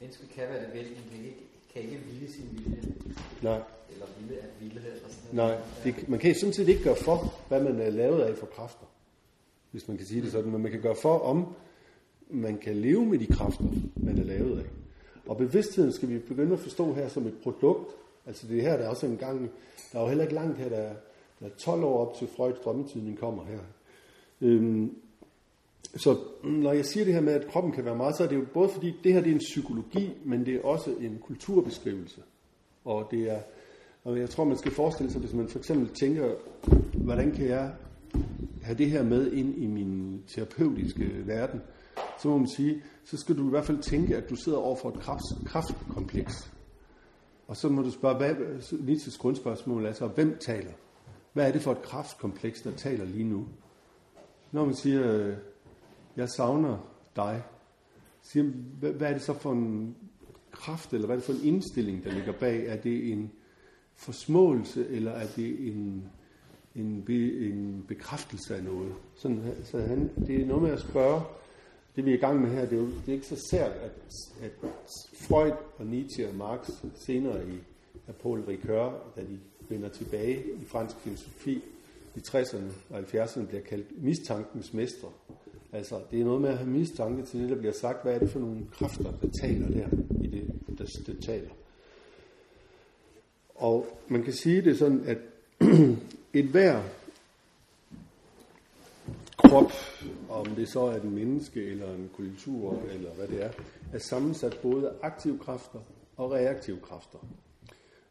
Mennesket 0.01 0.29
kan 0.29 0.43
være 0.49 0.65
det 0.65 0.75
vil, 0.75 0.83
men 0.83 1.05
kan 1.11 1.25
ikke, 1.25 1.37
kan 1.75 1.83
ikke 1.83 1.99
ville 2.11 2.33
sin 2.33 2.45
vilje. 2.53 2.95
Nej. 3.43 3.61
Eller 3.93 4.07
ville 4.19 4.43
at 4.43 4.49
ville, 4.61 4.81
eller 4.81 5.09
sådan 5.09 5.37
noget. 5.37 5.59
Nej, 5.85 5.93
det, 5.93 6.09
man 6.09 6.19
kan 6.19 6.35
sådan 6.35 6.53
set 6.53 6.69
ikke 6.69 6.83
gøre 6.83 6.97
for, 6.97 7.35
hvad 7.49 7.63
man 7.63 7.81
er 7.81 7.91
lavet 7.91 8.21
af 8.21 8.37
for 8.37 8.47
kræfter. 8.47 8.87
Hvis 9.71 9.89
man 9.89 9.97
kan 9.97 10.07
sige 10.07 10.23
det 10.23 10.33
sådan, 10.33 10.51
men 10.51 10.63
man 10.63 10.71
kan 10.71 10.81
gøre 10.81 10.97
for, 11.03 11.19
om 11.19 11.55
man 12.31 12.59
kan 12.59 12.77
leve 12.77 13.07
med 13.07 13.19
de 13.19 13.27
kræfter, 13.27 13.65
man 13.97 14.19
er 14.19 14.25
lavet 14.25 14.59
af. 14.59 14.65
Og 15.27 15.37
bevidstheden 15.37 15.93
skal 15.93 16.09
vi 16.09 16.19
begynde 16.19 16.53
at 16.53 16.61
forstå 16.61 16.93
her 16.95 17.09
som 17.09 17.27
et 17.27 17.35
produkt. 17.43 17.95
Altså 18.27 18.47
det 18.47 18.63
her, 18.63 18.77
der 18.77 18.85
er 18.85 18.89
også 18.89 19.07
en 19.07 19.17
gang, 19.17 19.51
der 19.93 19.99
er 19.99 20.03
jo 20.03 20.09
heller 20.09 20.25
ikke 20.25 20.35
langt 20.35 20.59
her, 20.59 20.69
der 20.69 20.77
er, 20.77 20.95
der 21.41 21.47
er 21.47 21.51
12 21.59 21.85
år 21.85 22.07
op 22.07 22.17
til 22.19 22.29
Freuds 22.37 22.59
drømmetidning 22.59 23.19
kommer 23.19 23.45
her. 23.45 23.59
Øhm, 24.41 24.97
så 25.97 26.19
mm, 26.45 26.51
når 26.51 26.73
jeg 26.73 26.85
siger 26.85 27.05
det 27.05 27.15
her 27.15 27.21
med, 27.21 27.33
at 27.33 27.47
kroppen 27.47 27.73
kan 27.73 27.85
være 27.85 27.97
meget, 27.97 28.17
så 28.17 28.25
er 28.25 28.29
det 28.29 28.37
jo 28.37 28.45
både 28.55 28.69
fordi, 28.69 28.95
det 29.05 29.13
her 29.13 29.21
det 29.21 29.31
er 29.31 29.35
en 29.35 29.39
psykologi, 29.39 30.13
men 30.25 30.47
det 30.47 30.55
er 30.55 30.63
også 30.63 30.91
en 31.01 31.19
kulturbeskrivelse. 31.23 32.23
Og 32.85 33.09
det 33.11 33.31
er, 33.31 33.39
og 34.05 34.19
jeg 34.19 34.31
tror, 34.31 34.45
man 34.45 34.57
skal 34.57 34.73
forestille 34.73 35.13
sig, 35.13 35.21
hvis 35.21 35.33
man 35.33 35.49
for 35.49 35.59
eksempel 35.59 35.89
tænker, 35.89 36.35
hvordan 36.95 37.33
kan 37.33 37.47
jeg 37.47 37.75
have 38.63 38.79
det 38.79 38.91
her 38.91 39.03
med 39.03 39.33
ind 39.33 39.63
i 39.63 39.67
min 39.67 40.23
terapeutiske 40.27 41.27
verden, 41.27 41.61
så 42.23 42.29
må 42.29 42.39
man 42.39 42.49
sige, 42.49 42.83
så 43.05 43.17
skal 43.17 43.37
du 43.37 43.47
i 43.47 43.51
hvert 43.51 43.65
fald 43.65 43.79
tænke, 43.79 44.17
at 44.17 44.31
du 44.31 44.37
sidder 44.37 44.59
over 44.59 44.77
for 44.77 44.89
et 44.89 45.01
kraft, 45.01 45.25
kraftkompleks. 45.47 46.53
Og 47.49 47.57
så 47.57 47.69
må 47.69 47.83
du 47.83 47.91
spørge, 47.91 48.17
hvad 48.17 48.35
Nietzsches 48.81 49.17
grundspørgsmål 49.17 49.87
er 49.87 49.93
så, 49.93 50.07
hvem 50.07 50.37
taler? 50.41 50.73
Hvad 51.33 51.49
er 51.49 51.53
det 51.53 51.63
for 51.63 51.73
et 51.73 51.83
kraftkompleks, 51.83 52.63
der 52.63 52.71
taler 52.71 53.05
lige 53.05 53.25
nu? 53.25 53.47
Når 54.53 54.65
man 54.65 54.75
siger, 54.75 55.35
jeg 56.17 56.29
savner 56.29 56.79
dig, 57.17 57.43
siger, 58.23 58.45
hvad 58.81 59.09
er 59.09 59.13
det 59.13 59.23
så 59.23 59.33
for 59.33 59.53
en 59.53 59.97
kraft, 60.51 60.93
eller 60.93 61.07
hvad 61.07 61.17
er 61.17 61.21
det 61.21 61.27
for 61.27 61.33
en 61.33 61.55
indstilling, 61.55 62.05
der 62.05 62.13
ligger 62.13 62.33
bag? 62.33 62.67
Er 62.67 62.77
det 62.77 63.13
en 63.13 63.31
forsmåelse, 63.95 64.89
eller 64.89 65.11
er 65.11 65.27
det 65.37 65.69
en, 65.69 66.05
en, 66.75 67.03
be, 67.03 67.47
en 67.49 67.85
bekræftelse 67.89 68.57
af 68.57 68.65
noget? 68.65 68.95
Sådan, 69.15 69.55
så 69.65 69.81
han, 69.81 70.11
det 70.27 70.43
er 70.43 70.47
noget 70.47 70.63
med 70.63 70.71
at 70.71 70.81
spørge, 70.81 71.23
det 71.97 72.05
vi 72.05 72.11
er 72.11 72.15
i 72.15 72.21
gang 72.21 72.41
med 72.41 72.51
her, 72.51 72.61
det 72.61 72.73
er 72.73 72.83
jo 72.83 72.87
det 72.87 73.09
er 73.09 73.13
ikke 73.13 73.27
så 73.27 73.47
sært, 73.51 73.73
at, 73.73 73.93
at 74.43 74.53
Freud 75.15 75.53
og 75.79 75.87
Nietzsche 75.87 76.29
og 76.29 76.35
Marx 76.35 76.71
senere 76.95 77.49
i 77.49 77.59
af 78.07 78.15
Paul 78.15 78.41
Ricoeur, 78.41 79.13
da 79.17 79.21
de 79.21 79.39
vender 79.69 79.89
tilbage 79.89 80.45
i 80.63 80.65
fransk 80.65 80.97
filosofi 80.97 81.63
i 82.15 82.19
60'erne 82.19 82.73
og 82.91 83.01
70'erne, 83.01 83.47
bliver 83.47 83.63
kaldt 83.63 84.03
mistankens 84.03 84.73
mestre. 84.73 85.09
Altså, 85.75 86.01
det 86.11 86.21
er 86.21 86.25
noget 86.25 86.41
med 86.41 86.51
at 86.51 86.59
have 86.59 86.71
mistanke 86.71 87.23
til 87.23 87.41
det, 87.41 87.49
der 87.49 87.57
bliver 87.57 87.73
sagt. 87.73 88.03
Hvad 88.03 88.15
er 88.15 88.19
det 88.19 88.31
for 88.31 88.39
nogle 88.39 88.67
kræfter, 88.73 89.13
der 89.23 89.29
taler 89.41 89.69
der 89.69 89.89
i 90.21 90.27
det, 90.27 90.79
der, 90.79 90.85
der 91.07 91.21
taler? 91.21 91.51
Og 93.55 93.87
man 94.09 94.23
kan 94.23 94.33
sige 94.33 94.63
det 94.63 94.79
sådan, 94.79 95.05
at 95.07 95.19
et 96.41 96.45
hver 96.45 96.83
krop, 99.37 99.73
om 100.31 100.47
det 100.47 100.69
så 100.69 100.81
er 100.81 101.01
en 101.01 101.15
menneske 101.15 101.65
eller 101.65 101.95
en 101.95 102.11
kultur 102.17 102.83
eller 102.93 103.11
hvad 103.11 103.29
det 103.29 103.45
er, 103.45 103.51
er 103.93 103.99
sammensat 103.99 104.59
både 104.63 104.89
af 104.89 104.93
aktive 105.03 105.39
kræfter 105.39 105.79
og 106.17 106.33
reaktive 106.33 106.81
kræfter. 106.81 107.19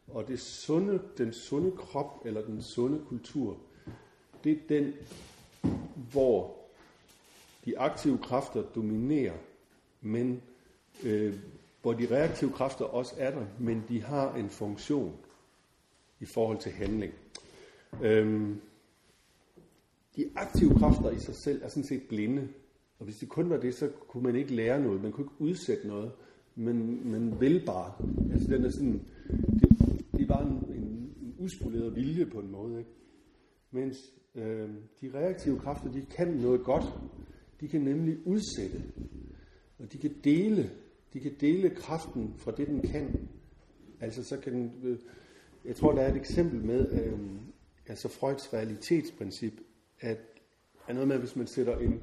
Og 0.08 0.28
det 0.28 0.40
sunde, 0.40 1.00
den 1.18 1.32
sunde 1.32 1.70
krop 1.70 2.22
eller 2.24 2.42
den 2.42 2.62
sunde 2.62 3.00
kultur, 3.08 3.56
det 4.44 4.52
er 4.52 4.56
den, 4.68 4.92
hvor 6.12 6.63
de 7.64 7.78
aktive 7.78 8.18
kræfter 8.18 8.62
dominerer, 8.62 9.36
men 10.00 10.42
øh, 11.04 11.34
hvor 11.82 11.92
de 11.92 12.06
reaktive 12.10 12.50
kræfter 12.50 12.84
også 12.84 13.14
er 13.18 13.30
der, 13.30 13.46
men 13.58 13.84
de 13.88 14.02
har 14.02 14.34
en 14.34 14.50
funktion 14.50 15.16
i 16.20 16.24
forhold 16.24 16.58
til 16.58 16.72
handling. 16.72 17.12
Øhm, 18.02 18.60
de 20.16 20.30
aktive 20.36 20.74
kræfter 20.78 21.10
i 21.10 21.18
sig 21.18 21.34
selv 21.34 21.62
er 21.62 21.68
sådan 21.68 21.84
set 21.84 22.02
blinde, 22.08 22.48
og 22.98 23.04
hvis 23.04 23.18
det 23.18 23.28
kun 23.28 23.50
var 23.50 23.56
det, 23.56 23.74
så 23.74 23.90
kunne 24.08 24.22
man 24.22 24.36
ikke 24.36 24.54
lære 24.54 24.82
noget, 24.82 25.02
man 25.02 25.12
kunne 25.12 25.24
ikke 25.24 25.40
udsætte 25.40 25.88
noget, 25.88 26.12
men 26.54 27.10
man 27.10 27.40
vil 27.40 27.62
bare. 27.66 27.92
Altså 28.32 28.48
den 28.54 28.64
er 28.64 28.70
sådan, 28.70 29.02
det, 29.60 29.78
det 30.12 30.22
er 30.22 30.26
bare 30.26 30.46
en, 30.46 30.52
en, 30.52 31.14
en 31.22 31.34
uspoleret 31.38 31.96
vilje 31.96 32.26
på 32.26 32.40
en 32.40 32.50
måde. 32.50 32.78
Ikke? 32.78 32.90
Mens 33.70 34.12
øh, 34.34 34.68
de 35.00 35.10
reaktive 35.14 35.58
kræfter, 35.58 35.92
de 35.92 36.06
kan 36.16 36.28
noget 36.28 36.64
godt. 36.64 36.84
De 37.64 37.68
kan 37.68 37.80
nemlig 37.80 38.26
udsætte, 38.26 38.82
og 39.78 39.92
de 39.92 39.98
kan 39.98 40.14
dele, 40.24 40.70
de 41.12 41.20
kan 41.20 41.34
dele 41.40 41.70
kraften 41.70 42.34
fra 42.36 42.50
det, 42.50 42.66
den 42.66 42.82
kan. 42.82 43.28
Altså 44.00 44.24
så 44.24 44.40
kan 44.40 44.52
den, 44.52 44.98
jeg 45.64 45.76
tror, 45.76 45.92
der 45.92 46.02
er 46.02 46.10
et 46.10 46.16
eksempel 46.16 46.64
med, 46.64 46.92
øh, 46.92 47.18
altså 47.86 48.08
Freuds 48.08 48.52
realitetsprincip, 48.52 49.52
at 50.00 50.18
er 50.88 50.92
noget 50.92 51.08
med, 51.08 51.18
hvis 51.18 51.36
man 51.36 51.46
sætter 51.46 51.78
en, 51.78 52.02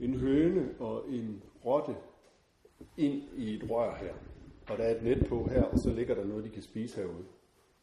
en 0.00 0.14
høne 0.14 0.68
og 0.78 1.04
en 1.10 1.42
rotte 1.64 1.94
ind 2.96 3.22
i 3.36 3.54
et 3.54 3.70
rør 3.70 3.96
her, 3.96 4.14
og 4.68 4.78
der 4.78 4.84
er 4.84 4.96
et 4.96 5.02
net 5.02 5.26
på 5.28 5.48
her, 5.48 5.62
og 5.62 5.78
så 5.78 5.92
ligger 5.92 6.14
der 6.14 6.24
noget, 6.24 6.44
de 6.44 6.50
kan 6.50 6.62
spise 6.62 6.96
herude. 6.96 7.24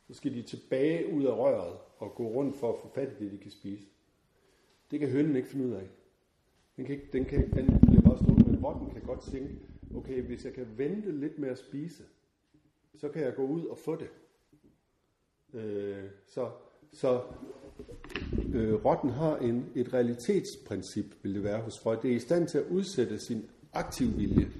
Så 0.07 0.13
skal 0.13 0.33
de 0.33 0.41
tilbage 0.41 1.13
ud 1.13 1.23
af 1.23 1.37
røret 1.37 1.77
og 1.97 2.15
gå 2.15 2.27
rundt 2.27 2.57
for 2.57 2.73
at 2.73 2.79
få 2.81 2.91
fat 2.95 3.09
i 3.19 3.23
det, 3.23 3.31
de 3.31 3.37
kan 3.37 3.51
spise. 3.51 3.85
Det 4.91 4.99
kan 4.99 5.09
hønen 5.09 5.35
ikke 5.35 5.49
finde 5.49 5.65
ud 5.65 5.73
af. 5.73 5.87
Den, 6.77 6.85
kan 6.85 6.95
ikke, 6.95 7.07
den, 7.13 7.25
kan, 7.25 7.51
den 7.51 7.79
bliver 7.81 8.01
bare 8.01 8.17
stående, 8.17 8.51
men 8.51 8.65
rotten 8.65 8.89
kan 8.89 9.01
godt 9.01 9.21
tænke, 9.31 9.55
okay, 9.95 10.21
hvis 10.21 10.45
jeg 10.45 10.53
kan 10.53 10.67
vente 10.77 11.11
lidt 11.11 11.39
med 11.39 11.49
at 11.49 11.57
spise, 11.57 12.03
så 12.95 13.09
kan 13.09 13.23
jeg 13.23 13.35
gå 13.35 13.45
ud 13.45 13.65
og 13.65 13.77
få 13.77 13.95
det. 13.95 14.09
Øh, 15.53 16.03
så 16.25 16.49
så 16.93 17.21
øh, 18.53 18.85
rotten 18.85 19.09
har 19.09 19.37
en, 19.37 19.65
et 19.75 19.93
realitetsprincip, 19.93 21.05
vil 21.23 21.35
det 21.35 21.43
være 21.43 21.61
hos 21.61 21.79
Freud. 21.79 21.97
Det 22.01 22.11
er 22.11 22.15
i 22.15 22.19
stand 22.19 22.47
til 22.47 22.57
at 22.57 22.65
udsætte 22.69 23.19
sin 23.19 23.49
aktiv 23.73 24.17
vilje, 24.17 24.51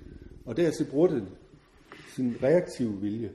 og 0.45 0.57
dertil 0.57 0.87
bruger 0.91 1.07
den 1.07 1.29
sin 2.15 2.35
reaktive 2.43 3.01
vilje. 3.01 3.31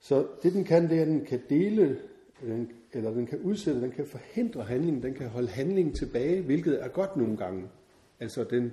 Så 0.00 0.26
det 0.42 0.52
den 0.52 0.64
kan, 0.64 0.90
det 0.90 0.98
er, 0.98 1.02
at 1.02 1.08
den 1.08 1.24
kan 1.24 1.40
dele, 1.48 2.00
den, 2.40 2.72
eller 2.92 3.10
den 3.10 3.26
kan 3.26 3.38
udsætte, 3.38 3.80
den 3.80 3.90
kan 3.90 4.06
forhindre 4.06 4.62
handlingen, 4.62 5.02
den 5.02 5.14
kan 5.14 5.28
holde 5.28 5.48
handlingen 5.48 5.94
tilbage, 5.94 6.42
hvilket 6.42 6.82
er 6.82 6.88
godt 6.88 7.16
nogle 7.16 7.36
gange. 7.36 7.68
Altså 8.20 8.44
den, 8.44 8.72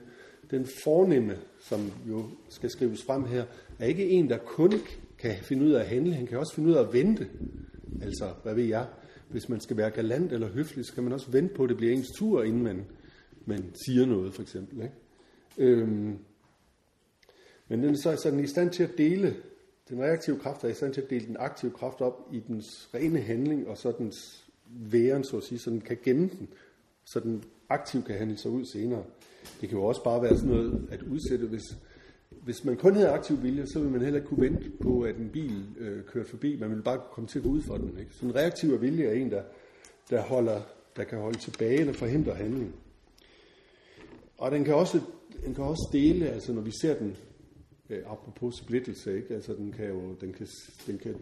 den 0.52 0.66
fornemme, 0.84 1.38
som 1.60 1.92
jo 2.10 2.24
skal 2.50 2.70
skrives 2.70 3.04
frem 3.04 3.26
her, 3.26 3.46
er 3.80 3.86
ikke 3.86 4.10
en, 4.10 4.30
der 4.30 4.38
kun 4.38 4.74
kan 5.20 5.36
finde 5.42 5.66
ud 5.66 5.72
af 5.72 5.80
at 5.80 5.88
handle, 5.88 6.14
han 6.14 6.28
kan 6.28 6.38
også 6.38 6.56
finde 6.56 6.70
ud 6.70 6.76
af 6.76 6.82
at 6.84 6.94
vente. 6.94 7.28
Altså, 8.02 8.34
hvad 8.44 8.56
ved 8.56 8.64
jeg, 8.64 8.88
hvis 9.30 9.50
man 9.50 9.60
skal 9.62 9.78
være 9.78 9.90
galant 9.90 10.32
eller 10.32 10.48
høflig, 10.48 10.86
så 10.86 10.94
kan 10.94 11.04
man 11.04 11.14
også 11.14 11.32
vente 11.32 11.56
på, 11.56 11.64
at 11.64 11.70
det 11.70 11.78
bliver 11.78 11.94
ens 11.94 12.12
tur, 12.18 12.44
inden 12.44 12.64
man, 12.64 12.86
man 13.46 13.64
siger 13.86 14.06
noget, 14.06 14.34
for 14.34 14.42
eksempel. 14.42 14.82
Ikke? 14.82 14.96
Øhm, 15.58 16.18
men 17.68 17.84
den 17.84 17.90
er 17.90 17.98
så 17.98 18.16
sådan 18.16 18.40
i 18.40 18.48
stand 18.48 18.70
til 18.70 18.84
at 18.84 18.98
dele, 18.98 19.36
den 19.90 20.02
reaktive 20.02 20.40
kraft 20.40 20.64
er 20.64 20.68
i 20.68 20.74
stand 20.74 20.94
til 20.94 21.02
at 21.02 21.10
dele 21.10 21.26
den 21.26 21.38
aktive 21.40 21.72
kraft 21.72 22.02
op 22.02 22.30
i 22.32 22.40
dens 22.48 22.90
rene 22.94 23.22
handling, 23.22 23.68
og 23.68 23.78
så 23.78 23.92
dens 23.98 24.46
væren, 24.68 25.24
så 25.24 25.38
at 25.38 25.44
sige, 25.44 25.60
så 25.60 25.70
den 25.70 25.82
kan 25.82 25.98
gemme 26.04 26.30
den, 26.40 26.48
så 27.06 27.20
den 27.20 27.44
aktivt 27.70 28.06
kan 28.06 28.18
handle 28.18 28.38
sig 28.38 28.52
ud 28.52 28.66
senere. 28.66 29.04
Det 29.62 29.70
kan 29.70 29.78
jo 29.78 29.84
også 29.84 30.04
bare 30.04 30.22
være 30.22 30.38
sådan 30.38 30.50
noget 30.50 30.88
at 30.92 31.02
udsætte, 31.02 31.48
hvis, 31.48 31.64
hvis 32.30 32.66
man 32.66 32.78
kun 32.78 32.94
havde 32.94 33.10
aktiv 33.10 33.44
vilje, 33.44 33.68
så 33.68 33.80
ville 33.80 33.92
man 33.92 34.02
heller 34.02 34.20
ikke 34.20 34.28
kunne 34.28 34.50
vente 34.50 34.70
på, 34.82 35.02
at 35.02 35.16
en 35.16 35.30
bil 35.30 35.64
øh, 35.80 36.04
kørte 36.04 36.30
forbi. 36.30 36.58
Man 36.60 36.70
ville 36.70 36.84
bare 36.84 37.02
komme 37.12 37.28
til 37.28 37.40
at 37.40 37.44
gå 37.44 37.50
ud 37.50 37.62
for 37.62 37.78
den. 37.78 37.98
Ikke? 38.00 38.12
Så 38.14 38.26
en 38.26 38.36
reaktiv 38.36 38.82
vilje 38.82 39.06
er 39.06 39.14
en, 39.14 39.32
der, 39.32 39.44
der, 40.10 40.22
holder, 40.22 40.62
der 40.96 41.04
kan 41.04 41.20
holde 41.20 41.38
tilbage 41.38 41.80
eller 41.80 41.94
forhindre 41.94 42.34
handling. 42.34 42.76
Og 44.38 44.52
den 44.52 44.64
kan 44.64 44.76
også, 44.76 45.02
den 45.46 45.56
kan 45.56 45.64
også 45.64 45.90
dele, 45.92 46.30
altså 46.30 46.54
når 46.54 46.62
vi 46.62 46.72
ser 46.82 46.96
den, 46.96 47.18
øh, 47.90 48.04
apropos 48.06 48.56
splittelse, 48.56 49.18
ikke? 49.18 49.34
Altså 49.34 49.54
den 49.54 49.72
kan 49.72 49.88
jo 49.88 50.14
den 50.22 50.34
kan, 50.34 50.48
den 50.88 50.98
kan 50.98 51.16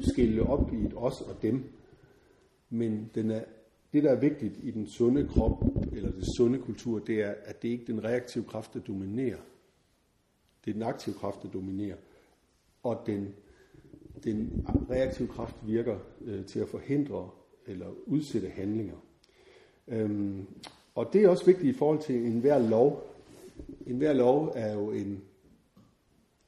skille 0.00 0.42
op 0.42 0.72
i 0.72 0.76
et 0.76 0.92
os 0.96 1.20
og 1.20 1.42
dem. 1.42 1.64
Men 2.70 3.10
den 3.14 3.30
er, 3.30 3.44
det, 3.92 4.02
der 4.02 4.10
er 4.10 4.20
vigtigt 4.20 4.54
i 4.62 4.70
den 4.70 4.86
sunde 4.86 5.28
krop, 5.28 5.64
eller 5.92 6.12
det 6.12 6.24
sunde 6.36 6.58
kultur, 6.58 6.98
det 6.98 7.22
er, 7.22 7.34
at 7.44 7.62
det 7.62 7.68
ikke 7.68 7.82
er 7.82 7.86
den 7.86 8.04
reaktive 8.04 8.44
kraft, 8.44 8.74
der 8.74 8.80
dominerer. 8.80 9.38
Det 10.64 10.70
er 10.70 10.74
den 10.74 10.82
aktive 10.82 11.14
kraft, 11.14 11.42
der 11.42 11.48
dominerer. 11.48 11.96
Og 12.82 13.02
den, 13.06 13.34
den 14.24 14.66
reaktive 14.90 15.28
kraft 15.28 15.56
virker 15.66 15.98
øh, 16.24 16.46
til 16.46 16.60
at 16.60 16.68
forhindre 16.68 17.30
eller 17.66 17.86
udsætte 18.06 18.48
handlinger. 18.48 18.96
Øhm, 19.88 20.46
og 20.94 21.12
det 21.12 21.24
er 21.24 21.28
også 21.28 21.46
vigtigt 21.46 21.74
i 21.74 21.78
forhold 21.78 21.98
til 21.98 22.16
enhver 22.16 22.58
lov. 22.58 23.14
Enhver 23.86 24.12
lov 24.12 24.52
er 24.54 24.74
jo 24.74 24.90
en, 24.90 25.22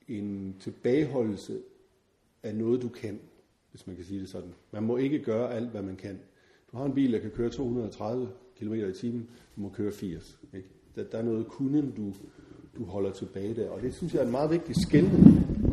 en 0.08 0.56
tilbageholdelse 0.60 1.60
af 2.42 2.54
noget, 2.54 2.82
du 2.82 2.88
kan, 2.88 3.20
hvis 3.70 3.86
man 3.86 3.96
kan 3.96 4.04
sige 4.04 4.20
det 4.20 4.28
sådan. 4.28 4.54
Man 4.70 4.82
må 4.82 4.96
ikke 4.96 5.18
gøre 5.18 5.54
alt, 5.54 5.70
hvad 5.70 5.82
man 5.82 5.96
kan. 5.96 6.20
Du 6.72 6.76
har 6.76 6.84
en 6.84 6.94
bil, 6.94 7.12
der 7.12 7.18
kan 7.18 7.30
køre 7.30 7.50
230 7.50 8.28
km 8.58 8.74
i 8.74 8.92
timen, 8.92 9.30
du 9.56 9.60
må 9.60 9.68
køre 9.68 9.92
80. 9.92 10.38
Ikke? 10.54 10.68
Der, 10.94 11.04
der 11.04 11.18
er 11.18 11.22
noget 11.22 11.46
kunden, 11.46 11.90
du, 11.90 12.14
du 12.76 12.84
holder 12.84 13.12
tilbage 13.12 13.54
der. 13.54 13.70
Og 13.70 13.82
det 13.82 13.94
synes 13.94 14.14
jeg 14.14 14.20
er 14.20 14.24
en 14.24 14.30
meget 14.30 14.50
vigtig 14.50 14.74
skældning 14.82 15.24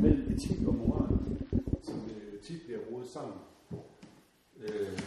mellem 0.01 0.31
etik 0.31 0.67
og 0.67 0.75
moral, 0.75 1.17
som 1.83 1.95
øh, 1.95 2.39
tit 2.39 2.61
bliver 2.65 2.79
rodet 2.91 3.09
sammen 3.09 3.37
øh, 4.63 4.99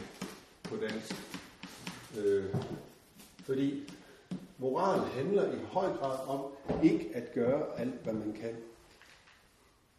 på 0.63 0.77
dansk. 0.77 1.15
Øh, 2.19 2.45
fordi 3.41 3.83
moral 4.59 5.01
handler 5.01 5.53
i 5.53 5.59
høj 5.65 5.93
grad 5.93 6.29
om 6.29 6.41
ikke 6.85 7.11
at 7.15 7.35
gøre 7.35 7.81
alt, 7.81 8.03
hvad 8.05 8.13
man 8.13 8.33
kan. 8.33 8.55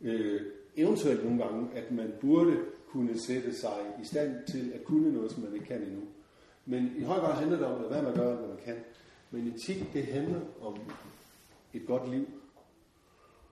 Øh, 0.02 0.42
eventuelt 0.76 1.24
nogle 1.24 1.44
gange, 1.44 1.70
at 1.74 1.92
man 1.92 2.14
burde 2.22 2.58
kunne 2.92 3.20
sætte 3.20 3.56
sig 3.56 3.78
i 4.02 4.06
stand 4.06 4.48
til 4.52 4.72
at 4.76 4.84
kunne 4.84 5.14
noget, 5.14 5.32
som 5.32 5.44
man 5.44 5.54
ikke 5.54 5.66
kan 5.66 5.82
endnu. 5.82 6.02
Men 6.66 6.94
i 6.98 7.04
høj 7.04 7.20
grad 7.20 7.34
handler 7.34 7.58
det 7.58 7.66
om, 7.66 7.82
hvad 7.82 8.02
man 8.02 8.16
gør, 8.16 8.36
hvad 8.36 8.48
man 8.48 8.58
kan. 8.66 8.76
Men 9.32 9.48
etik, 9.48 9.94
det 9.94 10.06
handler 10.06 10.40
om 10.62 10.80
et 11.74 11.86
godt 11.88 12.10
liv. 12.10 12.28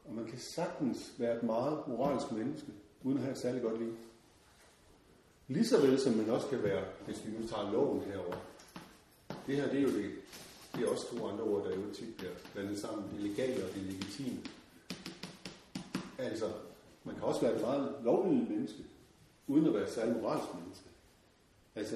Og 0.05 0.15
man 0.15 0.25
kan 0.25 0.39
sagtens 0.39 1.13
være 1.17 1.35
et 1.35 1.43
meget 1.43 1.87
moralsk 1.87 2.31
menneske, 2.31 2.67
uden 3.03 3.17
at 3.17 3.23
have 3.23 3.31
et 3.31 3.39
særligt 3.39 3.63
godt 3.63 3.79
liv. 3.79 3.97
Ligeså 5.47 5.81
vel 5.81 5.99
som 5.99 6.13
man 6.13 6.29
også 6.29 6.47
kan 6.47 6.63
være, 6.63 6.83
hvis 7.05 7.25
vi 7.25 7.31
nu 7.31 7.47
tager 7.47 7.71
loven 7.71 8.01
herover. 8.01 8.35
Det 9.47 9.55
her, 9.55 9.69
det 9.69 9.77
er 9.77 9.83
jo 9.83 9.89
det, 9.89 10.11
det 10.75 10.83
er 10.83 10.89
også 10.91 11.15
to 11.15 11.27
andre 11.27 11.43
ord, 11.43 11.63
der 11.63 11.75
jo 11.75 11.93
tit 11.93 12.17
bliver 12.17 12.31
blandet 12.53 12.79
sammen. 12.79 13.09
Det 13.11 13.19
legale 13.19 13.63
og 13.63 13.69
det 13.75 13.81
legitime. 13.81 14.37
Altså, 16.17 16.45
man 17.03 17.15
kan 17.15 17.23
også 17.23 17.41
være 17.41 17.55
et 17.55 17.61
meget 17.61 17.95
lovlydigt 18.03 18.49
menneske, 18.49 18.83
uden 19.47 19.67
at 19.67 19.73
være 19.73 20.09
et 20.09 20.21
moralsk 20.21 20.47
menneske. 20.53 20.89
Altså, 21.75 21.95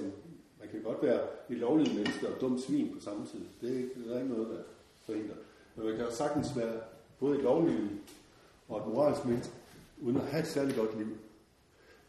man 0.60 0.70
kan 0.72 0.82
godt 0.82 1.04
være 1.04 1.22
et 1.50 1.58
lovlydigt 1.58 1.96
menneske 1.96 2.28
og 2.28 2.34
et 2.34 2.42
dumt 2.42 2.62
svin 2.62 2.94
på 2.94 3.02
samme 3.02 3.26
tid. 3.26 3.40
Det 3.62 3.74
er, 3.74 3.78
ikke, 3.78 4.10
der 4.10 4.16
er 4.16 4.20
ikke 4.20 4.34
noget, 4.34 4.50
der 4.50 4.64
forhindrer. 5.06 5.36
Men 5.76 5.86
man 5.86 5.96
kan 5.96 6.06
også 6.06 6.18
sagtens 6.18 6.58
være 6.58 6.82
både 7.20 7.38
et 7.38 7.44
lovlydigt 7.44 8.02
og 8.70 8.78
et 8.78 8.94
moralsk 8.94 9.26
menneske, 9.26 9.54
uden 10.02 10.18
at 10.18 10.28
have 10.28 10.42
et 10.42 10.48
særligt 10.48 10.78
godt 10.78 10.98
liv. 10.98 11.18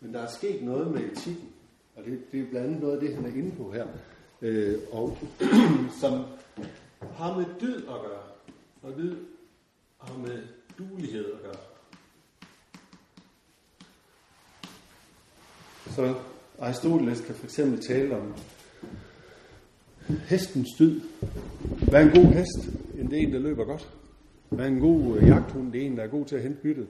Men 0.01 0.15
der 0.15 0.21
er 0.21 0.29
sket 0.29 0.63
noget 0.63 0.91
med 0.91 1.01
etikken, 1.01 1.53
og 1.97 2.05
det, 2.05 2.33
det 2.33 2.41
er 2.41 2.51
blandt 2.51 2.67
andet 2.67 2.81
noget 2.81 2.95
af 2.95 3.01
det, 3.01 3.15
han 3.15 3.25
er 3.25 3.29
inde 3.29 3.57
på 3.57 3.73
her, 3.73 3.87
øh, 4.43 4.79
og 4.93 5.19
som 6.01 6.25
har 7.13 7.37
med 7.39 7.47
dyd 7.61 7.77
at 7.77 7.83
gøre, 7.85 8.23
og 8.83 8.93
dyd 8.99 9.17
har 9.99 10.19
med 10.19 10.43
dulighed 10.79 11.33
at 11.33 11.43
gøre. 11.43 11.70
Så 15.87 16.15
Aristoteles 16.59 17.21
kan 17.21 17.35
for 17.35 17.45
eksempel 17.45 17.81
tale 17.81 18.17
om 18.17 18.35
hestens 20.09 20.69
dyd. 20.79 21.01
Hvad 21.89 22.03
er 22.03 22.11
en 22.11 22.23
god 22.23 22.33
hest? 22.33 22.79
Det 23.11 23.19
er 23.19 23.27
en, 23.27 23.33
der 23.33 23.39
løber 23.39 23.65
godt. 23.65 23.89
Hvad 24.49 24.65
er 24.65 24.69
en 24.69 24.81
god 24.81 25.17
øh, 25.17 25.29
jagthund? 25.29 25.73
Det 25.73 25.83
er 25.83 25.87
en, 25.87 25.97
der 25.97 26.03
er 26.03 26.09
god 26.09 26.27
til 26.27 26.37
at 26.37 26.43
hente 26.43 26.63
byttet. 26.63 26.87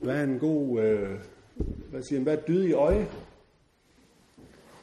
Hvad 0.00 0.16
er 0.16 0.22
en 0.24 0.38
god, 0.38 0.80
øh, 0.80 1.10
hvad 1.90 2.02
siger 2.02 2.20
hvad 2.22 2.36
er 2.36 2.40
dyd 2.40 2.64
i 2.64 2.72
øje? 2.72 3.08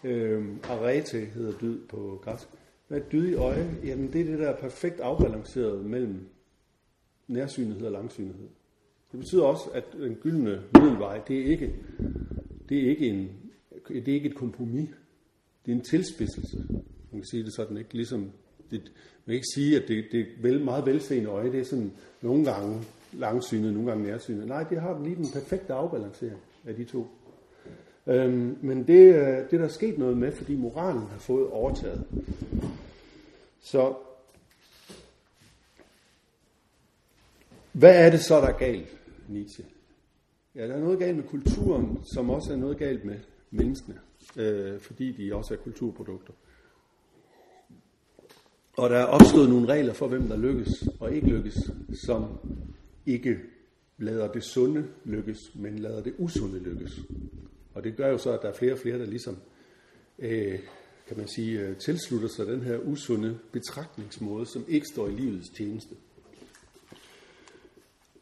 Øh, 0.03 0.45
arete 0.63 1.19
hedder 1.19 1.51
dyd 1.61 1.79
på 1.89 2.21
græsk. 2.23 2.47
Hvad 2.87 2.99
er 2.99 3.03
dyd 3.03 3.29
i 3.29 3.33
øje? 3.33 3.75
Jamen 3.83 4.13
det 4.13 4.21
er 4.21 4.25
det, 4.25 4.39
der 4.39 4.49
er 4.49 4.55
perfekt 4.55 4.99
afbalanceret 4.99 5.85
mellem 5.85 6.27
nærsynlighed 7.27 7.85
og 7.85 7.91
langsynlighed. 7.91 8.47
Det 9.11 9.19
betyder 9.19 9.43
også, 9.43 9.69
at 9.73 9.83
den 9.93 10.15
gyldne 10.15 10.63
middelvej, 10.79 11.21
det 11.27 11.39
er 11.39 11.45
ikke, 11.45 11.75
det 12.71 12.85
er 12.85 12.89
ikke, 12.89 13.07
en, 13.07 13.31
det 13.87 14.07
er 14.07 14.13
ikke 14.13 14.29
et 14.29 14.35
kompromis. 14.35 14.89
Det 15.65 15.71
er 15.71 15.75
en 15.75 15.81
tilspidselse. 15.81 16.57
Man 17.11 17.21
kan 17.21 17.25
sige 17.25 17.43
det 17.43 17.53
sådan, 17.53 17.77
ikke? 17.77 17.93
Ligesom 17.93 18.31
det, 18.71 18.81
man 18.81 19.25
kan 19.25 19.35
ikke 19.35 19.47
sige, 19.55 19.81
at 19.81 19.87
det, 19.87 20.05
det 20.11 20.19
er 20.19 20.25
vel, 20.41 20.63
meget 20.63 20.85
velseende 20.85 21.29
øje. 21.29 21.51
Det 21.51 21.59
er 21.59 21.63
sådan 21.63 21.91
nogle 22.21 22.45
gange 22.45 22.83
langsynet, 23.13 23.73
nogle 23.73 23.89
gange 23.89 24.03
nærsynet. 24.03 24.47
Nej, 24.47 24.63
det 24.63 24.81
har 24.81 25.03
lige 25.03 25.15
den 25.15 25.31
perfekte 25.33 25.73
afbalancering 25.73 26.39
af 26.65 26.75
de 26.75 26.83
to. 26.83 27.07
Øhm, 28.07 28.57
men 28.61 28.87
det, 28.87 29.15
øh, 29.15 29.51
det 29.51 29.51
der 29.51 29.63
er 29.63 29.67
sket 29.67 29.97
noget 29.97 30.17
med, 30.17 30.31
fordi 30.31 30.55
moralen 30.55 31.01
har 31.01 31.19
fået 31.19 31.49
overtaget. 31.49 32.03
Så 33.61 33.93
hvad 37.71 38.05
er 38.05 38.09
det 38.09 38.19
så, 38.19 38.35
der 38.35 38.47
er 38.47 38.57
galt, 38.57 38.97
Nietzsche? 39.27 39.65
Ja, 40.55 40.67
der 40.67 40.75
er 40.75 40.79
noget 40.79 40.99
galt 40.99 41.17
med 41.17 41.23
kulturen, 41.23 42.03
som 42.13 42.29
også 42.29 42.53
er 42.53 42.57
noget 42.57 42.77
galt 42.77 43.05
med 43.05 43.19
menneskene, 43.51 43.99
øh, 44.37 44.79
fordi 44.79 45.11
de 45.11 45.35
også 45.35 45.53
er 45.53 45.57
kulturprodukter. 45.57 46.33
Og 48.77 48.89
der 48.89 48.97
er 48.97 49.05
opstået 49.05 49.49
nogle 49.49 49.67
regler 49.67 49.93
for, 49.93 50.07
hvem 50.07 50.27
der 50.27 50.37
lykkes 50.37 50.69
og 50.99 51.13
ikke 51.13 51.27
lykkes, 51.27 51.57
som 52.05 52.25
ikke 53.05 53.39
lader 53.97 54.31
det 54.31 54.43
sunde 54.43 54.87
lykkes, 55.05 55.37
men 55.55 55.79
lader 55.79 56.03
det 56.03 56.13
usunde 56.17 56.59
lykkes. 56.59 56.99
Og 57.73 57.83
det 57.83 57.95
gør 57.95 58.07
jo 58.07 58.17
så, 58.17 58.31
at 58.31 58.41
der 58.41 58.49
er 58.49 58.53
flere 58.53 58.73
og 58.73 58.79
flere, 58.79 58.99
der 58.99 59.05
ligesom, 59.05 59.37
øh, 60.19 60.59
kan 61.07 61.17
man 61.17 61.27
sige, 61.27 61.59
øh, 61.59 61.77
tilslutter 61.77 62.27
sig 62.27 62.47
den 62.47 62.61
her 62.61 62.77
usunde 62.77 63.39
betragtningsmåde, 63.51 64.45
som 64.45 64.65
ikke 64.67 64.87
står 64.87 65.07
i 65.07 65.11
livets 65.11 65.49
tjeneste. 65.49 65.95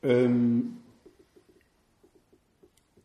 Øhm, 0.04 0.74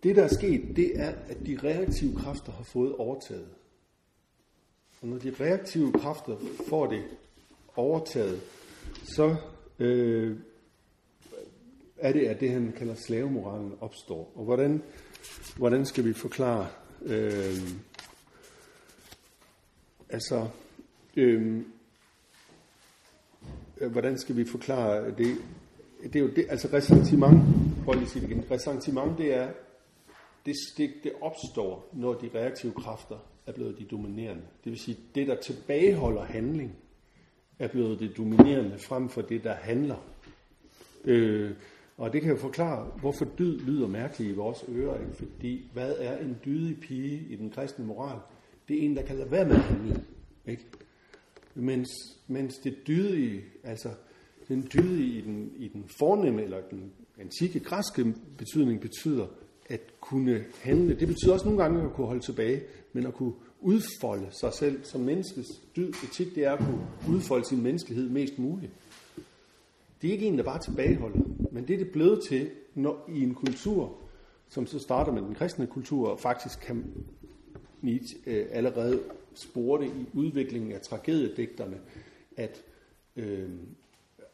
det, 0.05 0.17
der 0.17 0.23
er 0.23 0.29
sket, 0.29 0.77
det 0.77 1.01
er, 1.01 1.13
at 1.29 1.37
de 1.47 1.59
reaktive 1.65 2.17
kræfter 2.17 2.53
har 2.53 2.65
fået 2.65 2.95
overtaget. 2.95 3.49
Og 5.03 5.09
når 5.09 5.19
de 5.19 5.35
reaktive 5.41 5.93
kræfter 5.93 6.37
får 6.69 6.87
det 6.87 7.03
overtaget, 7.77 8.41
så 9.05 9.37
øh, 9.79 10.37
er 11.99 12.13
det, 12.13 12.27
at 12.27 12.41
det, 12.41 12.51
han 12.51 12.75
kalder 12.79 12.95
slavemoralen, 12.95 13.73
opstår. 13.81 14.33
Og 14.35 14.45
hvordan, 14.45 14.83
hvordan 15.57 15.87
skal 15.87 16.05
vi 16.05 16.13
forklare, 16.13 16.69
øh, 17.03 17.59
altså, 20.09 20.49
øh, 21.17 21.63
hvordan 23.91 24.19
skal 24.19 24.37
vi 24.37 24.45
forklare 24.45 25.11
det? 25.11 25.37
Det 26.03 26.17
er 26.17 26.21
jo 26.21 26.31
det, 26.37 26.47
altså 26.49 26.69
ressentiment, 26.73 27.41
prøv 27.85 27.95
lige 27.95 28.05
at 28.05 28.11
sige 28.11 28.23
det 28.23 28.31
igen, 28.31 28.45
ressentiment, 28.51 29.19
det 29.19 29.35
er, 29.35 29.49
det, 30.47 30.55
det, 30.77 30.91
det 31.05 31.13
opstår, 31.21 31.89
når 31.93 32.15
de 32.15 32.31
reaktive 32.35 32.73
kræfter 32.73 33.17
er 33.47 33.53
blevet 33.53 33.79
de 33.79 33.85
dominerende. 33.85 34.43
Det 34.65 34.73
vil 34.73 34.79
sige, 34.79 34.99
det, 35.15 35.27
der 35.27 35.41
tilbageholder 35.41 36.25
handling, 36.25 36.77
er 37.59 37.69
blevet 37.69 38.01
det 38.01 38.17
dominerende 38.17 38.79
frem 38.79 39.09
for 39.09 39.23
det, 39.23 39.45
der 39.45 39.55
handler. 39.55 39.97
Øh, 41.05 41.51
og 41.97 42.13
det 42.13 42.23
kan 42.23 42.31
jo 42.31 42.37
forklare, 42.37 42.91
hvorfor 43.01 43.25
dyd 43.39 43.61
lyder 43.61 43.89
mærkeligt 43.89 44.31
i 44.31 44.35
vores 44.35 44.65
ører. 44.69 45.01
Ikke? 45.01 45.17
Fordi 45.17 45.71
hvad 45.73 45.95
er 45.99 46.19
en 46.19 46.37
dydig 46.45 46.81
pige 46.81 47.27
i 47.31 47.37
den 47.37 47.51
kristne 47.51 47.87
moral? 47.87 48.19
Det 48.69 48.79
er 48.79 48.83
en, 48.83 48.97
der 48.97 49.03
kan 49.03 49.17
lade 49.17 49.31
være 49.31 49.45
med 49.45 49.55
at 49.55 49.63
handle. 49.63 50.05
Ikke? 50.47 50.65
Mens, 51.55 51.89
mens 52.27 52.55
det 52.59 52.77
dydige, 52.87 53.45
altså 53.65 53.89
den 54.49 54.69
dydige 54.75 55.19
i 55.19 55.21
den, 55.21 55.53
i 55.57 55.69
den 55.69 55.85
fornemme, 55.99 56.43
eller 56.43 56.61
den 56.71 56.93
antikke 57.19 57.61
græske 57.61 58.15
betydning, 58.39 58.81
betyder 58.81 59.27
at 59.69 60.01
kunne 60.01 60.45
handle. 60.63 61.01
Det 61.01 61.09
betyder 61.09 61.33
også 61.33 61.45
nogle 61.45 61.63
gange 61.63 61.85
at 61.85 61.93
kunne 61.93 62.07
holde 62.07 62.23
tilbage, 62.23 62.63
men 62.93 63.07
at 63.07 63.15
kunne 63.15 63.33
udfolde 63.61 64.27
sig 64.31 64.53
selv 64.53 64.85
som 64.85 65.01
menneskes 65.01 65.47
dyd 65.77 65.89
etik, 65.89 66.35
det 66.35 66.45
er 66.45 66.53
at 66.53 66.59
kunne 66.59 66.87
udfolde 67.09 67.45
sin 67.49 67.63
menneskelighed 67.63 68.09
mest 68.09 68.39
muligt. 68.39 68.73
Det 70.03 70.09
er 70.09 70.13
ikke 70.13 70.27
en, 70.27 70.39
der 70.39 70.45
bare 70.45 70.63
tilbageholder, 70.63 71.21
men 71.53 71.69
det 71.69 71.75
er 71.75 71.79
det 71.79 71.91
blevet 71.91 72.21
til 72.29 72.51
når, 72.75 73.11
i 73.15 73.23
en 73.23 73.35
kultur, 73.35 73.97
som 74.49 74.67
så 74.67 74.79
starter 74.79 75.13
med 75.13 75.23
den 75.23 75.35
kristne 75.35 75.67
kultur, 75.67 76.09
og 76.09 76.21
faktisk 76.21 76.61
kan 76.61 76.85
Nietzsche 77.83 78.19
øh, 78.27 78.47
allerede 78.51 79.01
spore 79.35 79.85
det 79.85 79.89
i 79.89 80.07
udviklingen 80.13 80.73
af 80.73 80.81
tragediedigterne, 80.81 81.77
at 82.37 82.63
øh, 83.17 83.51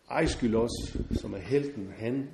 Aeschylus, 0.09 0.97
som 1.11 1.35
er 1.35 1.39
helten, 1.39 1.93
han, 1.97 2.29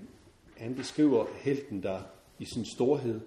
han 0.57 0.75
beskriver 0.75 1.27
helten, 1.35 1.83
der 1.83 2.01
i 2.39 2.45
sin 2.45 2.65
storhed 2.65 3.21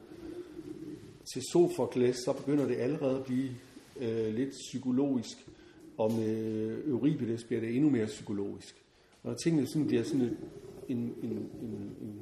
til 1.34 1.41
Sofokles, 1.52 2.15
så 2.15 2.34
begynder 2.34 2.67
det 2.67 2.76
allerede 2.76 3.17
at 3.17 3.26
blive 3.26 3.50
øh, 4.00 4.36
lidt 4.36 4.50
psykologisk, 4.50 5.38
og 5.98 6.12
med 6.12 6.84
Euripides 6.88 7.43
bliver 7.43 7.62
det 7.62 7.76
endnu 7.76 7.89
mere 7.89 8.06
psykologisk. 8.06 8.76
Og 9.24 9.43
tingene 9.43 9.67
sådan 9.67 9.88
bliver 9.88 10.04
sådan 10.04 10.22
en, 10.22 10.38
en, 10.89 11.13
en, 11.24 11.50
en, 11.62 11.95
en, 12.02 12.19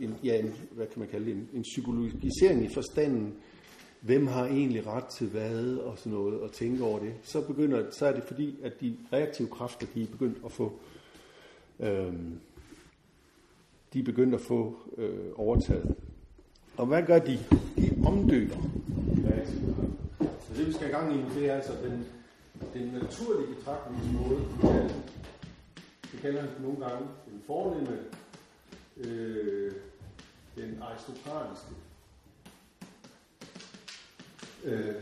en 0.00 0.14
ja, 0.24 0.38
en, 0.38 0.54
hvad 0.70 0.86
kan 0.86 0.98
man 0.98 1.08
kalde 1.08 1.26
det, 1.26 1.34
en, 1.34 1.48
en 1.54 1.62
psykologisering 1.62 2.64
i 2.64 2.74
forstanden, 2.74 3.34
hvem 4.00 4.26
har 4.26 4.46
egentlig 4.46 4.86
ret 4.86 5.04
til 5.04 5.28
hvad 5.28 5.76
og 5.76 5.98
sådan 5.98 6.12
noget, 6.12 6.40
og 6.40 6.52
tænke 6.52 6.84
over 6.84 6.98
det, 6.98 7.14
så, 7.22 7.40
begynder, 7.40 7.90
så 7.90 8.06
er 8.06 8.12
det 8.12 8.24
fordi, 8.24 8.56
at 8.62 8.80
de 8.80 8.96
reaktive 9.12 9.48
kræfter, 9.48 9.86
de 9.94 10.02
er 10.02 10.06
begyndt 10.06 10.38
at 10.44 10.52
få, 10.52 10.72
øh, 11.80 12.12
de 13.92 13.98
er 13.98 14.04
begyndt 14.04 14.34
at 14.34 14.40
få 14.40 14.76
øh, 14.96 15.26
overtaget. 15.34 15.96
Og 16.78 16.86
hvad 16.86 17.02
gør 17.02 17.18
de? 17.18 17.38
De 17.76 18.02
omdøber. 18.06 18.56
Så 20.18 20.54
det 20.56 20.66
vi 20.66 20.72
skal 20.72 20.88
i 20.88 20.90
gang 20.90 21.14
i 21.16 21.24
det 21.34 21.50
er 21.50 21.54
altså 21.54 21.72
den, 21.72 22.06
den 22.74 22.88
naturlige 23.02 23.54
betragtningsmåde. 23.54 24.40
Det 26.12 26.20
kalder 26.22 26.40
han 26.40 26.50
nogle 26.62 26.80
gange 26.80 27.08
den 27.30 27.42
fornemme, 27.46 27.98
øh, 28.96 29.72
den 30.56 30.82
aristokratiske. 30.82 31.70
Øh, 34.64 34.94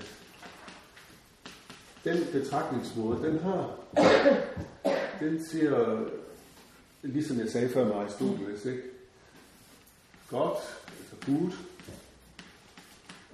den 2.04 2.18
betragtningsmåde, 2.32 3.30
den 3.30 3.38
har, 3.38 3.78
den 5.20 5.44
siger, 5.44 6.04
ligesom 7.02 7.38
jeg 7.38 7.48
sagde 7.48 7.68
før 7.68 7.84
med 7.84 7.94
Aristoteles, 7.94 8.64
ikke? 8.64 8.82
Godt, 10.30 10.85
altså 11.28 11.58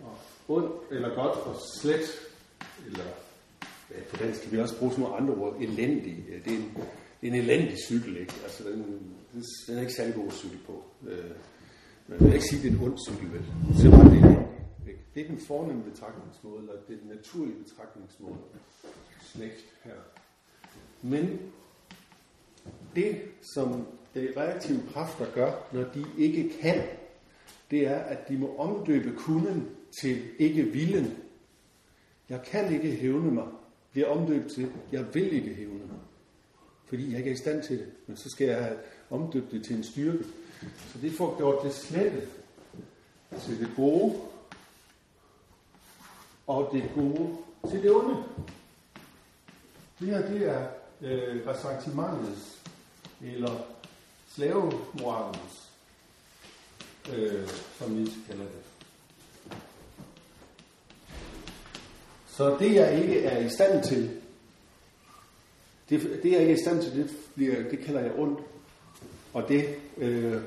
og 0.02 0.18
ond, 0.48 0.72
eller 0.90 1.08
godt 1.08 1.38
og 1.38 1.56
slet, 1.80 2.20
eller 2.86 3.04
ja, 3.90 3.96
på 4.10 4.16
dansk 4.16 4.42
kan 4.42 4.52
vi 4.52 4.60
også 4.60 4.78
bruge 4.78 4.92
sådan 4.92 5.02
nogle 5.04 5.16
andre 5.16 5.34
ord, 5.34 5.56
elendig. 5.60 6.24
Det 6.44 6.52
er 6.52 6.56
en, 6.56 6.76
det 7.20 7.28
er 7.28 7.32
en 7.32 7.34
elendig 7.34 7.78
cykel, 7.78 8.16
ikke? 8.16 8.34
Altså, 8.44 8.64
den, 8.64 8.82
den 9.66 9.76
er 9.76 9.80
ikke 9.80 9.92
særlig 9.92 10.14
god 10.14 10.26
at 10.26 10.32
cykle 10.32 10.58
på. 10.66 10.84
Øh, 11.08 11.30
man 12.06 12.20
vil 12.20 12.32
ikke 12.32 12.44
sige, 12.44 12.58
at 12.58 12.62
det 12.62 12.72
er 12.72 12.76
en 12.76 12.88
ond 12.88 12.98
cykel, 13.08 13.32
vel? 13.32 13.44
Så 13.76 13.90
bare 13.90 14.10
det 14.10 14.22
er 14.22 14.30
ikke? 14.88 15.02
Det 15.14 15.22
er 15.22 15.28
den 15.28 15.40
fornemme 15.46 15.82
betragtningsmåde, 15.82 16.58
eller 16.58 16.72
det 16.88 16.94
er 16.94 17.00
den 17.00 17.08
naturlige 17.16 17.56
betragtningsmåde. 17.64 18.36
Slægt 19.20 19.64
her. 19.84 19.94
Men 21.02 21.38
det, 22.94 23.22
som 23.54 23.86
det 24.14 24.32
reaktive 24.36 24.82
kræfter 24.92 25.26
gør, 25.34 25.52
når 25.72 25.82
de 25.82 26.04
ikke 26.18 26.52
kan, 26.60 26.82
det 27.72 27.86
er, 27.86 27.96
at 27.96 28.28
de 28.28 28.38
må 28.38 28.56
omdøbe 28.56 29.12
kunden 29.16 29.68
til 29.90 30.22
ikke 30.38 30.62
villen. 30.62 31.18
Jeg 32.28 32.42
kan 32.42 32.74
ikke 32.74 32.90
hævne 32.90 33.30
mig. 33.30 33.46
Bliver 33.92 34.08
omdøbt 34.08 34.52
til, 34.52 34.72
jeg 34.92 35.14
vil 35.14 35.32
ikke 35.32 35.54
hævne 35.54 35.78
mig. 35.78 35.98
Fordi 36.84 37.10
jeg 37.10 37.18
ikke 37.18 37.30
er 37.30 37.34
i 37.34 37.36
stand 37.36 37.62
til 37.62 37.78
det. 37.78 37.86
Men 38.06 38.16
så 38.16 38.30
skal 38.30 38.46
jeg 38.46 38.64
have 38.64 38.76
omdøbt 39.10 39.50
det 39.50 39.64
til 39.64 39.76
en 39.76 39.84
styrke. 39.84 40.24
Så 40.92 40.98
det 41.02 41.12
får 41.12 41.36
gjort 41.36 41.64
det 41.64 41.74
slette 41.74 42.22
til 43.40 43.60
det 43.60 43.68
gode, 43.76 44.14
og 46.46 46.70
det 46.72 46.90
gode 46.94 47.36
til 47.70 47.82
det 47.82 47.90
onde. 47.90 48.24
Det 50.00 50.08
her, 50.08 50.28
det 50.28 50.48
er 50.48 50.66
øh, 51.00 51.46
ressentimentets, 51.46 52.62
eller 53.20 53.66
slavemoralens, 54.28 55.61
øh, 57.12 57.48
som 57.78 57.90
Nietzsche 57.90 58.20
kalder 58.28 58.44
det. 58.44 58.62
Så 62.26 62.56
det, 62.58 62.74
jeg 62.74 63.02
ikke 63.02 63.24
er 63.24 63.46
i 63.46 63.48
stand 63.48 63.84
til, 63.84 64.10
det, 65.90 66.00
det 66.22 66.32
jeg 66.32 66.40
ikke 66.40 66.52
er 66.52 66.56
i 66.56 66.62
stand 66.62 66.82
til, 66.82 66.96
det, 66.96 67.10
bliver, 67.34 67.68
det 67.70 67.78
kalder 67.78 68.00
jeg 68.00 68.12
ondt. 68.18 68.40
Og 69.32 69.48
det, 69.48 69.64
øh, 69.98 70.40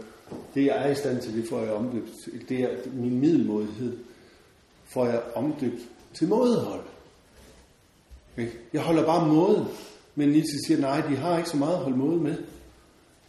det, 0.54 0.66
jeg 0.66 0.88
er 0.88 0.92
i 0.92 0.96
stand 0.96 1.22
til, 1.22 1.38
det 1.38 1.50
får 1.50 1.62
jeg 1.62 1.74
omdøbt. 1.74 2.10
Det 2.50 2.60
er 2.60 2.70
min 2.94 3.20
middelmodighed, 3.20 3.98
får 4.86 5.06
jeg 5.06 5.22
omdøbt 5.36 5.82
til 6.14 6.28
mådehold. 6.28 6.84
Ikke? 8.38 8.52
Jeg 8.74 8.82
holder 8.82 9.06
bare 9.06 9.28
måden. 9.28 9.66
men 10.16 10.30
Nietzsche 10.30 10.60
siger, 10.68 10.82
nej, 10.82 11.02
de 11.10 11.16
har 11.16 11.38
ikke 11.38 11.50
så 11.50 11.58
meget 11.58 11.74
at 11.74 11.80
holde 11.80 11.98
måde 11.98 12.18
med. 12.22 12.38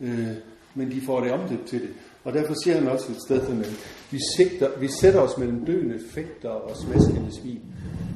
Øh, 0.01 0.37
men 0.75 0.91
de 0.91 1.01
får 1.01 1.21
det 1.21 1.33
omdøbt 1.33 1.67
til 1.67 1.81
det. 1.81 1.95
Og 2.27 2.33
derfor 2.33 2.55
siger 2.65 2.79
han 2.79 2.89
også 2.89 3.13
et 3.13 3.19
sted, 3.27 3.41
at 3.41 3.87
vi, 4.11 4.19
sigter, 4.37 4.79
vi 4.79 4.89
sætter 4.89 5.21
os 5.21 5.39
mellem 5.39 5.65
døende 5.65 5.99
fægter 6.11 6.49
og 6.49 6.77
smaskende 6.77 7.41
svin. 7.41 7.63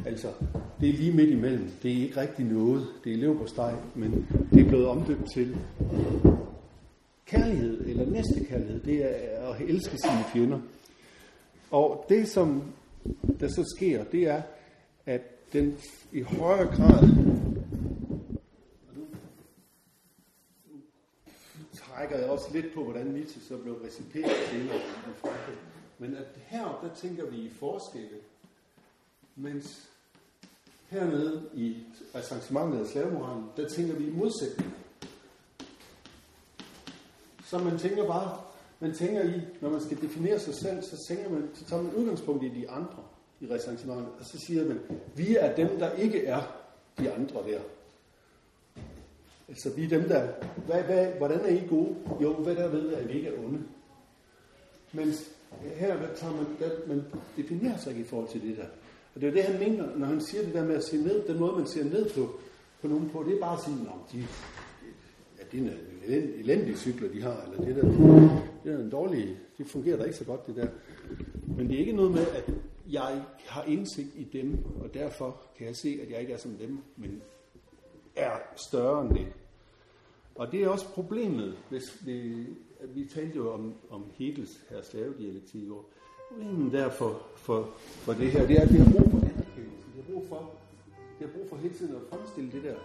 Altså, 0.07 0.29
det 0.81 0.89
er 0.89 0.93
lige 0.93 1.13
midt 1.13 1.31
imellem. 1.31 1.71
Det 1.83 1.91
er 1.91 2.03
ikke 2.03 2.21
rigtig 2.21 2.45
noget. 2.45 2.87
Det 3.05 3.13
er 3.13 3.17
lev 3.17 3.39
på 3.39 3.47
steg, 3.47 3.75
men 3.95 4.29
det 4.53 4.61
er 4.61 4.69
blevet 4.69 4.87
omdøbt 4.87 5.33
til 5.35 5.57
kærlighed, 7.27 7.81
eller 7.87 8.11
næste 8.11 8.45
kærlighed. 8.49 8.81
Det 8.81 9.05
er 9.05 9.49
at 9.53 9.61
elske 9.69 9.97
sine 10.05 10.25
fjender. 10.33 10.59
Og 11.71 12.05
det, 12.09 12.29
som 12.29 12.63
der 13.41 13.49
så 13.49 13.75
sker, 13.77 14.05
det 14.05 14.23
er, 14.23 14.43
at 15.07 15.21
den 15.53 15.75
i 16.13 16.21
højere 16.21 16.67
grad 16.67 17.09
trækker 22.01 22.19
jeg 22.19 22.31
også 22.31 22.49
lidt 22.53 22.75
på, 22.75 22.85
hvordan 22.85 23.07
Nietzsche 23.07 23.41
så 23.41 23.57
blev 23.57 23.75
reciperet 23.75 24.33
senere 24.51 24.77
i 24.77 25.13
Frankrig. 25.21 25.57
Men 25.99 26.17
at 26.17 26.27
heroppe, 26.37 26.89
der 26.89 26.95
tænker 26.95 27.27
vi 27.27 27.37
i 27.37 27.51
forskelle, 27.51 28.17
mens 29.37 29.89
hernede 30.89 31.51
i 31.55 31.77
assengementet 32.15 32.81
af 32.81 32.87
slavemoralen, 32.87 33.45
der 33.57 33.69
tænker 33.69 33.95
vi 33.95 34.07
i 34.07 34.11
modsætning. 34.11 34.75
Så 37.45 37.59
man 37.59 37.79
tænker 37.79 38.07
bare, 38.07 38.41
man 38.81 38.95
tænker 38.95 39.23
i, 39.23 39.41
når 39.61 39.71
man 39.71 39.81
skal 39.81 40.01
definere 40.01 40.39
sig 40.39 40.55
selv, 40.55 40.83
så, 40.83 41.05
tænker 41.09 41.31
man, 41.31 41.51
så 41.55 41.65
tager 41.65 41.83
man 41.83 41.95
udgangspunkt 41.95 42.45
i 42.45 42.49
de 42.49 42.71
andre 42.71 43.03
i 43.41 43.47
ressentimentet, 43.47 44.09
og 44.19 44.25
så 44.25 44.39
siger 44.47 44.69
man, 44.69 44.81
vi 45.17 45.37
er 45.37 45.57
dem, 45.57 45.79
der 45.79 45.93
ikke 45.93 46.27
er 46.27 46.43
de 46.99 47.13
andre 47.13 47.43
der. 47.51 47.61
Altså 49.51 49.71
vi 49.71 49.85
er 49.85 49.89
dem, 49.89 50.03
der, 50.03 50.29
hvad, 50.67 50.83
hvad, 50.83 51.07
hvordan 51.07 51.41
er 51.41 51.49
I 51.49 51.67
gode? 51.69 51.97
Jo, 52.23 52.33
hvad 52.33 52.55
der 52.55 52.69
ved, 52.69 52.93
at 52.93 53.09
vi 53.09 53.13
ikke 53.13 53.29
er 53.29 53.45
onde. 53.45 53.63
Men 54.93 55.13
her 55.63 55.97
der 55.97 56.15
tager 56.15 56.33
man, 56.33 56.47
der, 56.59 56.71
man 56.89 57.05
definerer 57.37 57.79
sig 57.79 57.91
ikke 57.91 58.03
i 58.03 58.09
forhold 58.09 58.29
til 58.29 58.43
det 58.43 58.57
der. 58.57 58.67
Og 59.15 59.21
det 59.21 59.29
er 59.29 59.33
det, 59.33 59.43
han 59.43 59.59
mener, 59.59 59.97
når 59.97 60.07
han 60.07 60.21
siger 60.21 60.45
det 60.45 60.55
der 60.55 60.65
med 60.65 60.75
at 60.75 60.85
se 60.85 60.97
ned, 60.97 61.27
den 61.27 61.39
måde, 61.39 61.57
man 61.57 61.67
ser 61.67 61.85
ned 61.85 62.11
på, 62.11 62.31
på 62.83 62.89
nogen 62.89 63.11
på, 63.11 63.25
det 63.29 63.35
er 63.37 63.41
bare 63.41 63.57
at 63.57 63.65
sige, 63.65 63.77
at 63.81 64.13
de, 64.13 64.19
ja, 65.39 65.43
det 65.53 65.73
er 66.09 66.23
en 66.23 66.29
elendige 66.29 66.77
cykler, 66.77 67.09
de 67.09 67.23
har, 67.23 67.43
eller 67.43 67.65
det 67.65 67.77
der, 67.77 67.83
det 68.65 68.73
er 68.73 68.79
en 68.79 68.91
dårlig, 68.91 69.37
det 69.59 69.67
fungerer 69.67 69.97
da 69.97 70.05
ikke 70.05 70.17
så 70.17 70.25
godt, 70.25 70.47
det 70.47 70.57
der. 70.57 70.69
Men 71.57 71.69
det 71.69 71.75
er 71.75 71.79
ikke 71.79 71.93
noget 71.93 72.11
med, 72.11 72.27
at 72.35 72.51
jeg 72.91 73.23
har 73.47 73.63
indsigt 73.63 74.09
i 74.17 74.29
dem, 74.33 74.59
og 74.81 74.95
derfor 74.95 75.41
kan 75.59 75.67
jeg 75.67 75.77
se, 75.77 76.01
at 76.03 76.11
jeg 76.11 76.21
ikke 76.21 76.33
er 76.33 76.39
som 76.39 76.51
dem, 76.51 76.79
men 76.97 77.23
er 78.17 78.31
større 78.57 79.07
end 79.07 79.15
det. 79.15 79.27
Og 80.35 80.53
det 80.53 80.63
er 80.63 80.69
også 80.69 80.89
problemet, 80.89 81.57
hvis 81.69 82.07
vi, 82.07 82.47
vi 82.95 83.05
talte 83.05 83.37
jo 83.37 83.53
om, 83.53 83.75
om 83.91 84.05
Hegels 84.15 84.61
her 84.71 84.83
slavedialektik 84.83 85.63
i 85.63 85.71
år. 85.71 85.91
Problemet 86.29 86.73
der 86.73 86.91
for, 86.91 87.23
for, 87.37 87.69
for 87.77 88.13
det 88.13 88.33
her, 88.33 88.47
det 88.47 88.57
er, 88.57 88.63
at 88.63 88.73
vi 88.73 88.79
har 88.79 88.93
brug 88.93 89.11
for 89.11 89.19
anerkendelse. 89.19 89.87
Vi 89.95 90.01
har 90.01 90.13
brug 90.13 90.27
for, 90.29 90.51
vi 91.19 91.25
har 91.25 91.33
brug 91.33 91.49
for 91.49 91.57
hele 91.57 91.75
tiden 91.75 91.95
at 91.97 92.03
fremstille 92.11 92.53
det 92.53 92.65
der 92.65 92.77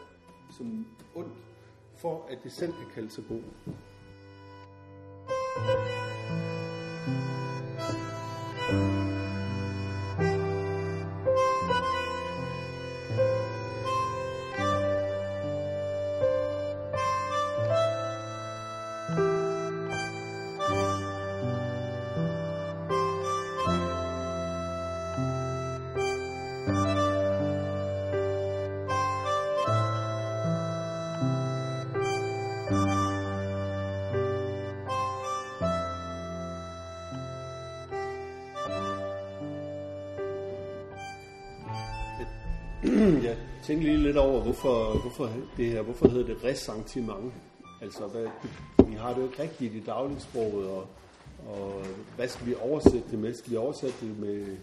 som 0.58 0.86
ondt, 1.15 1.34
for 1.95 2.27
at 2.29 2.38
det 2.43 2.51
selv 2.51 2.71
kan 2.73 2.88
kalde 2.95 3.10
sig 3.10 3.23
god. 3.29 3.41
jeg 5.58 6.04
tænke 43.65 43.84
lige 43.84 43.97
lidt 43.97 44.17
over, 44.17 44.41
hvorfor, 44.41 44.99
hvorfor 45.01 45.30
det 45.58 45.65
her, 45.65 45.82
hvorfor 45.82 46.08
hedder 46.08 46.25
det 46.25 46.43
ressentiment? 46.43 47.34
Altså, 47.82 48.08
hvad, 48.08 48.28
vi 48.88 48.93
har 48.93 49.13
det 49.13 49.21
jo 49.21 49.28
ikke 49.28 49.43
rigtigt 49.43 49.73
i 49.73 49.80
dagligsproget, 49.80 50.67
og, 50.67 50.88
og 51.47 51.86
hvad 52.15 52.28
skal 52.28 52.47
vi 52.47 52.56
oversætte 52.62 53.12
det 53.12 53.19
med? 53.19 53.34
Skal 53.34 53.51
vi 53.51 53.58
oversætte 53.58 53.95
det 54.01 54.19
med 54.19 54.58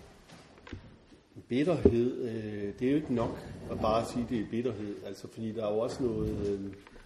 bitterhed? 1.48 2.22
Øh, 2.22 2.72
det 2.78 2.86
er 2.86 2.90
jo 2.90 2.96
ikke 2.96 3.14
nok 3.14 3.38
at 3.70 3.80
bare 3.80 4.04
sige, 4.12 4.22
at 4.24 4.30
det 4.30 4.40
er 4.40 4.46
bitterhed, 4.50 4.94
altså, 5.06 5.28
fordi 5.32 5.52
der 5.52 5.66
er 5.66 5.72
jo 5.72 5.78
også 5.78 6.02
noget, 6.02 6.48
øh, 6.48 6.60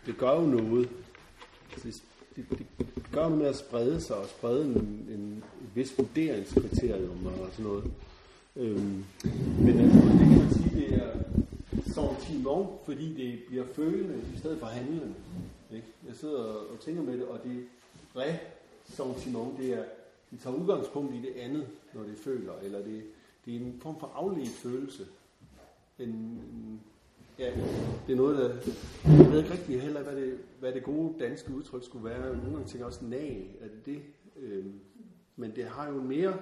det 0.06 0.18
gør 0.18 0.32
jo 0.32 0.46
noget. 0.46 0.88
Det, 1.74 2.02
det, 2.36 2.44
det 2.48 2.66
gør 3.12 3.22
noget 3.22 3.38
med 3.38 3.46
at 3.46 3.56
sprede 3.56 4.00
sig, 4.00 4.16
og 4.16 4.26
sprede 4.26 4.64
en, 4.64 4.70
en, 4.70 5.14
en 5.14 5.44
vis 5.74 5.98
vurderingskriterium 5.98 7.26
og 7.26 7.48
sådan 7.52 7.64
noget. 7.64 7.84
Øhm, 8.56 9.04
men 9.60 9.80
altså, 9.80 9.98
det 9.98 10.18
kan 10.18 10.38
man 10.38 10.52
sige, 10.52 10.70
det 10.74 10.94
er 10.94 11.15
sentiment, 11.96 12.68
fordi 12.84 13.14
det 13.14 13.38
bliver 13.48 13.64
følende 13.64 14.22
i 14.34 14.38
stedet 14.38 14.58
for 14.58 14.66
handlende. 14.66 15.14
Ikke? 15.70 15.86
Jeg 16.06 16.16
sidder 16.16 16.42
og 16.44 16.80
tænker 16.80 17.02
med 17.02 17.18
det, 17.18 17.26
og 17.26 17.38
det 17.44 17.66
re-sentiment, 18.16 19.58
det 19.58 19.72
er, 19.72 19.84
det 20.30 20.40
tager 20.40 20.56
udgangspunkt 20.56 21.14
i 21.14 21.20
det 21.20 21.32
andet, 21.40 21.66
når 21.94 22.02
det 22.02 22.18
føler, 22.18 22.52
eller 22.62 22.78
det, 22.78 23.04
det 23.44 23.56
er 23.56 23.60
en 23.60 23.78
form 23.82 24.00
for 24.00 24.12
afledt 24.14 24.48
følelse. 24.48 25.06
En, 25.98 26.08
en, 26.08 26.80
ja, 27.38 27.52
det 28.06 28.12
er 28.12 28.16
noget, 28.16 28.38
der... 28.38 28.48
Jeg 29.18 29.32
ved 29.32 29.38
ikke 29.38 29.52
rigtig 29.52 29.82
heller, 29.82 30.02
hvad 30.02 30.16
det, 30.16 30.38
hvad 30.60 30.72
det 30.72 30.82
gode 30.82 31.14
danske 31.18 31.54
udtryk 31.54 31.84
skulle 31.84 32.04
være. 32.04 32.36
Nogle 32.36 32.52
gange 32.52 32.58
tænker 32.58 32.78
jeg 32.78 32.86
også, 32.86 33.04
nag, 33.04 33.56
er 33.60 33.68
det 33.68 33.86
det? 33.86 34.02
Øhm, 34.36 34.80
men 35.36 35.56
det 35.56 35.64
har 35.64 35.88
jo 35.88 36.02
mere 36.02 36.36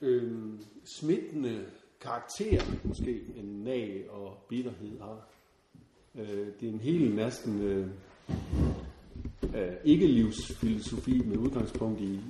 øhm, 0.00 0.60
smittende 0.84 1.66
karakter, 2.00 2.62
måske, 2.84 3.20
end 3.36 3.62
nag 3.62 4.10
og 4.10 4.38
bitterhed 4.48 5.00
har. 5.00 5.28
Øh, 6.14 6.46
det 6.60 6.68
er 6.68 6.72
en 6.72 6.80
helt 6.80 7.14
næsten 7.14 7.62
øh, 7.62 7.86
øh, 9.54 9.72
ikke-livsfilosofi 9.84 11.22
med 11.24 11.36
udgangspunkt 11.36 12.00
i, 12.00 12.20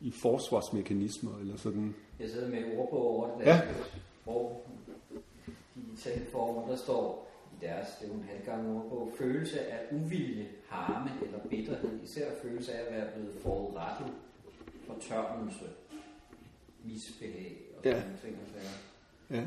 i 0.00 0.10
forsvarsmekanismer 0.10 1.38
eller 1.40 1.56
sådan. 1.56 1.94
Jeg 2.20 2.30
sidder 2.30 2.48
med 2.48 2.58
en 2.58 2.78
ordbog 2.78 3.02
over 3.08 3.36
det 3.38 3.46
der, 3.46 3.54
Ja. 3.54 3.60
hvor 4.24 4.60
digitale 5.76 6.24
former, 6.26 6.68
der 6.68 6.76
står 6.76 7.30
i 7.52 7.64
deres, 7.66 7.86
det 8.00 8.08
er 8.10 8.14
en 8.14 8.24
halvgang 8.28 8.76
ordbog, 8.76 9.12
følelse 9.18 9.60
af 9.60 9.78
uvilje, 9.92 10.48
harme 10.68 11.10
eller 11.26 11.38
bitterhed, 11.50 12.02
især 12.04 12.30
følelse 12.42 12.72
af 12.72 12.86
at 12.86 12.92
være 12.92 13.12
blevet 13.14 13.34
forurettet, 13.42 14.12
fortørnelse, 14.86 15.64
misbehag 16.84 17.56
og 17.78 17.84
Ja. 17.84 18.00
sådan 18.00 18.16
ting 18.24 18.36
og. 18.54 18.93
Ja. 19.30 19.42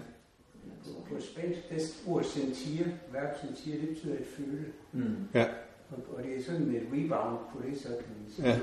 På 1.10 1.22
spansk, 1.22 1.70
det 1.70 2.04
ord 2.08 2.24
sentir, 2.24 2.86
verb 3.12 3.38
sentir, 3.42 3.80
det 3.80 3.90
betyder 3.90 4.14
at 4.14 4.26
føle. 4.38 4.66
Mm. 4.92 5.28
Ja. 5.34 5.46
Og, 5.92 6.18
og 6.18 6.24
det 6.24 6.38
er 6.38 6.44
sådan 6.44 6.76
et 6.76 6.88
rebound 6.94 7.38
på 7.54 7.62
det, 7.68 7.82
så 7.82 7.88
kan 7.88 8.16
man 8.22 8.32
sige. 8.32 8.48
Ja. 8.48 8.60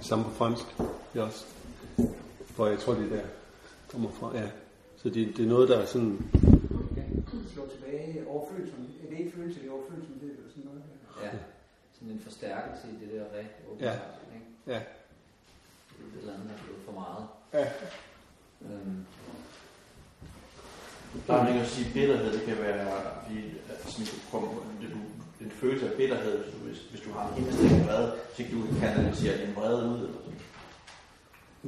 Samme 0.00 0.24
på 0.24 0.30
fransk. 0.30 0.64
Det 1.12 1.20
er 1.20 1.22
også. 1.22 1.46
For 2.44 2.66
jeg 2.66 2.78
tror, 2.78 2.94
det 2.94 3.12
er 3.12 3.16
der 3.16 3.22
kommer 3.88 4.10
fra. 4.10 4.36
Ja. 4.36 4.50
Så 4.96 5.08
det, 5.08 5.36
det 5.36 5.44
er 5.44 5.48
noget, 5.48 5.68
der 5.68 5.78
er 5.78 5.86
sådan... 5.86 6.30
Ja, 6.96 7.02
slå 7.54 7.68
tilbage 7.68 8.26
overfølsom. 8.28 8.78
Er 9.04 9.10
det 9.10 9.18
ikke 9.18 9.32
følelse, 9.32 9.60
det 9.60 9.68
er 9.68 9.72
overfølsomhed 9.72 10.30
eller 10.30 10.50
sådan 10.50 10.64
noget? 10.64 10.82
Ja, 11.22 11.30
sådan 11.92 12.08
en 12.08 12.20
forstærkelse 12.20 12.86
i 12.88 13.04
det 13.04 13.12
der 13.14 13.24
re 13.24 13.44
Ja. 13.80 13.92
Ikke? 14.34 14.46
Ja. 14.66 14.76
Et 14.76 16.20
eller 16.20 16.34
andet 16.34 16.50
er 16.50 16.62
blevet 16.64 16.82
for 16.84 16.92
meget. 16.92 17.26
Ja. 17.52 17.66
Øhm, 18.62 19.06
Der 21.26 21.34
er 21.34 21.44
man 21.44 21.52
kan 21.52 21.66
sige, 21.66 21.90
bitterhed, 21.94 22.32
det 22.32 22.42
kan 22.42 22.56
være, 22.66 22.86
fordi, 23.22 23.38
at 23.70 23.92
sådan, 23.92 24.06
du 24.06 24.16
kommer, 24.30 24.48
det, 24.80 24.88
du, 24.94 24.98
en 25.44 25.50
følelse 25.50 25.86
af 25.90 25.92
bitterhed, 25.92 26.38
hvis 26.38 26.54
du, 26.54 26.58
hvis, 26.66 26.78
hvis 26.90 27.00
du 27.00 27.10
har 27.16 27.24
en 27.32 27.42
indestængt 27.42 27.86
vrede, 27.86 28.12
så 28.36 28.42
kan 28.42 28.52
du 28.52 28.80
kanalisere 28.80 29.46
din 29.46 29.56
vrede 29.56 29.88
ud. 29.88 29.98
Eller 29.98 30.20
sådan. 30.24 30.40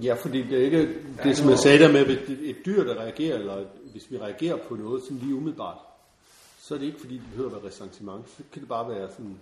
Ja, 0.03 0.15
fordi 0.15 0.43
det 0.43 0.59
er 0.59 0.65
ikke 0.65 0.89
det, 1.23 1.37
som 1.37 1.51
jeg 1.51 1.59
sagde 1.59 1.79
der 1.79 1.93
med, 1.93 2.07
er 2.07 2.17
et 2.43 2.57
dyr, 2.67 2.85
der 2.85 2.95
reagerer, 2.95 3.39
eller 3.39 3.65
hvis 3.93 4.11
vi 4.11 4.19
reagerer 4.19 4.57
på 4.69 4.77
noget 4.77 5.03
sådan 5.03 5.19
lige 5.19 5.35
umiddelbart, 5.35 5.79
så 6.63 6.75
er 6.75 6.79
det 6.79 6.87
ikke, 6.87 7.01
fordi 7.01 7.15
det 7.15 7.25
behøver 7.31 7.51
at 7.51 7.63
være 7.63 7.71
ressentiment. 7.71 8.29
Så 8.29 8.43
kan 8.53 8.61
det 8.61 8.69
bare 8.69 8.89
være 8.89 9.09
sådan, 9.11 9.39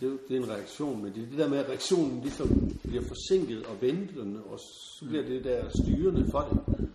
det, 0.00 0.08
er 0.08 0.16
det 0.28 0.36
er 0.36 0.40
en 0.40 0.50
reaktion, 0.50 1.02
men 1.02 1.14
det 1.14 1.22
er 1.22 1.26
det 1.26 1.38
der 1.38 1.48
med, 1.48 1.58
at 1.58 1.68
reaktionen 1.68 2.20
ligesom 2.20 2.70
bliver 2.82 3.02
forsinket 3.02 3.66
og 3.66 3.82
ventende, 3.82 4.40
og 4.42 4.58
så 4.58 5.04
bliver 5.08 5.22
det 5.22 5.44
der 5.44 5.64
styrende 5.68 6.28
for 6.30 6.40
det. 6.40 6.86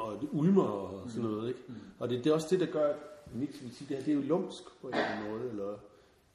Og 0.00 0.20
det 0.20 0.28
ulmer 0.32 0.62
og 0.62 1.10
sådan 1.10 1.30
noget, 1.30 1.48
ikke? 1.48 1.60
Og 1.98 2.08
det, 2.10 2.24
det 2.24 2.30
er 2.30 2.34
også 2.34 2.46
det, 2.50 2.60
der 2.60 2.66
gør, 2.66 2.88
at 2.92 2.96
Nietzsche 3.34 3.62
vil 3.64 3.74
sige, 3.74 3.88
det 3.88 3.96
her 3.96 4.04
det 4.04 4.10
er 4.12 4.16
jo 4.16 4.22
lumsk 4.22 4.62
på 4.80 4.88
en 4.88 4.94
eller 4.94 5.06
anden 5.06 5.30
måde, 5.30 5.50
eller 5.50 5.78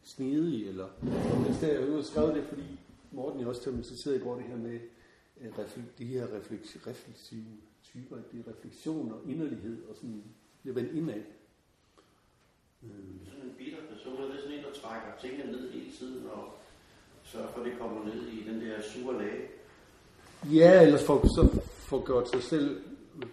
snedig, 0.03 0.67
eller... 0.67 0.87
Og 1.31 1.37
hvis 1.45 1.57
det, 1.57 1.67
jeg 1.73 1.93
har 1.95 2.01
skrevet 2.01 2.35
det, 2.35 2.43
fordi 2.43 2.79
Morten 3.11 3.41
jo 3.41 3.49
også 3.49 3.63
tematiserede 3.63 4.17
i 4.19 4.21
går 4.23 4.35
det 4.35 4.43
her 4.43 4.57
med 4.57 4.79
øh, 5.41 5.47
refle- 5.59 5.91
de 5.97 6.05
her 6.05 6.23
refleks, 6.37 6.77
refleksive 6.87 7.45
typer, 7.83 8.15
det 8.31 8.39
er 8.45 8.51
refleksion 8.51 9.11
og 9.11 9.31
inderlighed, 9.31 9.77
og 9.89 9.95
sådan 9.95 10.23
det 10.63 10.75
vendt 10.75 10.91
indad. 10.91 11.15
Øh, 12.83 12.89
Sådan 13.25 13.43
en 13.43 13.55
bitter 13.57 13.77
person, 13.93 14.21
det 14.21 14.37
er 14.37 14.41
sådan 14.41 14.57
en, 14.57 14.63
der 14.63 14.71
trækker 14.81 15.07
tingene 15.21 15.51
ned 15.51 15.71
hele 15.71 15.91
tiden, 15.99 16.25
og 16.33 16.43
sørger 17.23 17.47
for, 17.47 17.59
at 17.59 17.65
det 17.65 17.73
kommer 17.79 18.05
ned 18.05 18.27
i 18.27 18.43
den 18.49 18.61
der 18.61 18.81
sure 18.81 19.17
lag. 19.23 19.49
Ja, 20.53 20.81
ellers 20.81 21.03
får, 21.05 21.21
så 21.27 21.61
får 21.77 22.05
gjort 22.05 22.29
sig 22.29 22.43
selv 22.43 22.81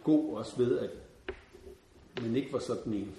god 0.05 0.37
også 0.39 0.57
ved, 0.57 0.79
at 0.79 0.91
man 2.23 2.37
ikke 2.37 2.53
var 2.53 2.59
sådan 2.59 2.93
en. 2.95 3.13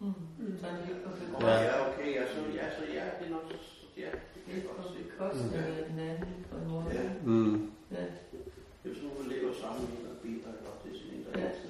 Mm. 0.00 0.12
Så 0.60 0.66
er 0.66 0.70
det 0.70 0.80
ikke 0.88 1.00
på 1.04 1.36
Og 1.36 1.42
Ja. 1.42 1.62
ja, 1.62 1.88
okay, 1.88 2.14
ja, 2.14 2.22
så 2.34 2.38
ja, 2.54 2.66
så 2.78 2.82
ja, 2.94 3.04
det 3.18 3.26
er 3.26 3.30
nok, 3.30 3.44
ja, 3.96 4.08
det 4.34 4.40
kan 4.46 4.54
jeg 4.54 4.62
godt 4.76 4.86
se. 4.86 5.02
bekostning 5.10 5.54
af 5.54 5.84
den 5.90 5.98
anden 5.98 6.34
på 6.50 6.56
en 6.58 6.68
måde. 6.70 6.84
Ja. 6.92 7.10
Mm. 7.24 7.70
Ja. 7.90 7.96
Det 8.82 8.84
er 8.84 8.88
jo 8.88 8.94
sådan, 8.94 9.10
man 9.20 9.28
lever 9.28 9.52
sammen 9.60 9.80
med 9.82 9.98
en, 9.98 10.04
der 10.04 10.10
er 10.10 10.20
bitter, 10.22 10.50
ikke? 10.52 10.66
Og 10.70 10.74
det 10.84 10.92
er 10.92 10.98
sådan 10.98 11.14
en, 11.18 11.24
der 11.32 11.40
Ja. 11.40 11.46
altid 11.46 11.68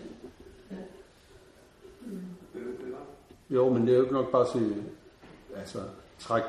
Ja. 0.70 0.76
bøver, 2.54 2.76
bøver. 2.82 2.98
Jo, 3.50 3.68
men 3.72 3.82
det 3.86 3.92
er 3.92 3.96
jo 3.96 4.02
ikke 4.02 4.14
nok 4.14 4.30
bare 4.32 4.42
at 4.46 4.52
sige, 4.52 4.74
altså, 5.56 5.78
trække 6.18 6.48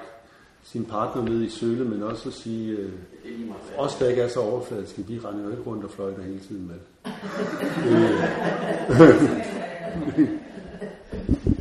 sin 0.63 0.85
partner 0.85 1.23
ned 1.23 1.41
i 1.43 1.49
søle, 1.49 1.85
men 1.85 2.03
også 2.03 2.29
at 2.29 2.33
sige, 2.35 2.77
øh, 2.77 2.91
os 3.77 3.95
der 3.95 4.09
ikke 4.09 4.21
er 4.21 4.27
så 4.27 4.39
overfladiske, 4.39 5.01
vi 5.07 5.19
render 5.19 5.43
jo 5.43 5.49
ikke 5.49 5.63
rundt 5.63 5.83
og 5.83 5.91
fløjter 5.91 6.21
hele 6.23 6.39
tiden 6.39 6.67
med. 6.67 6.75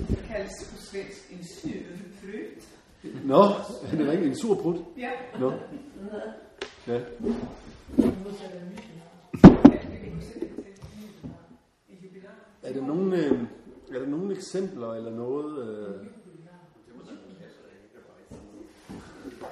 Det 0.09 0.19
kaldes 0.29 0.53
på 0.73 0.77
svensk 0.83 1.31
en 1.31 1.45
snødeflyt. 1.45 2.69
Nå, 3.25 3.43
er 3.93 3.97
det 3.97 4.13
ikke 4.13 4.27
en 4.27 4.37
sur 4.37 4.55
brud? 4.55 4.79
Ja. 4.99 5.11
Nå, 5.41 5.53
ja. 6.87 7.01
Er 12.63 12.73
der 12.73 12.87
nogen, 12.87 13.13
øh, 13.13 13.43
er 13.95 13.99
der 13.99 14.07
nogen 14.07 14.31
eksempler 14.31 14.95
eller 14.95 15.11
noget? 15.11 15.69
Øh, 15.69 16.07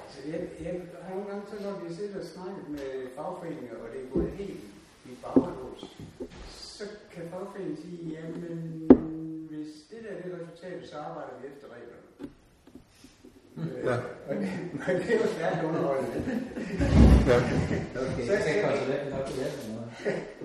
Så 0.09 0.19
jeg, 0.31 0.41
jeg 0.63 0.81
har 1.01 1.15
nogle 1.15 1.29
gange, 1.29 1.43
så 1.47 1.55
når 1.63 1.87
vi 1.87 1.93
sidder 1.93 2.19
og 2.19 2.25
snakket 2.25 2.69
med 2.69 3.07
fagforeninger, 3.15 3.75
og 3.75 3.87
det 3.93 4.01
er 4.01 4.09
gået 4.13 4.29
helt 4.31 4.59
i 5.11 5.15
baglås, 5.23 5.83
så 6.77 6.83
kan 7.13 7.23
fagforeningen 7.31 7.77
sige, 7.83 7.99
jamen 8.15 8.87
hvis 9.49 9.67
det 9.89 9.97
der 10.03 10.09
er 10.15 10.21
det 10.21 10.31
resultat, 10.41 10.87
så 10.89 10.95
arbejder 10.97 11.33
vi 11.41 11.47
efter 11.51 11.67
reglerne. 11.75 12.05
Ja. 13.87 13.95
Øh, 13.95 14.03
og 14.29 14.35
det, 14.35 14.49
og 14.87 14.93
det 15.01 15.09
er 15.15 15.19
jo 15.23 15.27
stærkt 15.37 15.65
underholdende. 15.69 16.19
ja. 17.29 17.37
okay, 18.03 18.25
Så- 18.27 18.43
kan 18.47 18.55
konsulenten 18.69 19.09
nok 19.17 19.27
hjælpe 19.37 19.61
noget. 19.75 19.89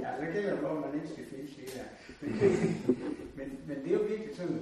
Ja, 0.02 0.08
så 0.20 0.24
gælder 0.34 0.50
det 0.56 0.62
at 0.76 0.80
man 0.84 0.92
ikke 0.98 1.08
skal 1.14 1.24
finde 1.32 1.46
det 1.60 1.70
her. 1.76 1.86
Men, 2.20 2.32
men, 3.38 3.48
men 3.68 3.76
det 3.82 3.88
er 3.92 3.96
jo 4.00 4.04
virkelig 4.12 4.36
sådan, 4.36 4.58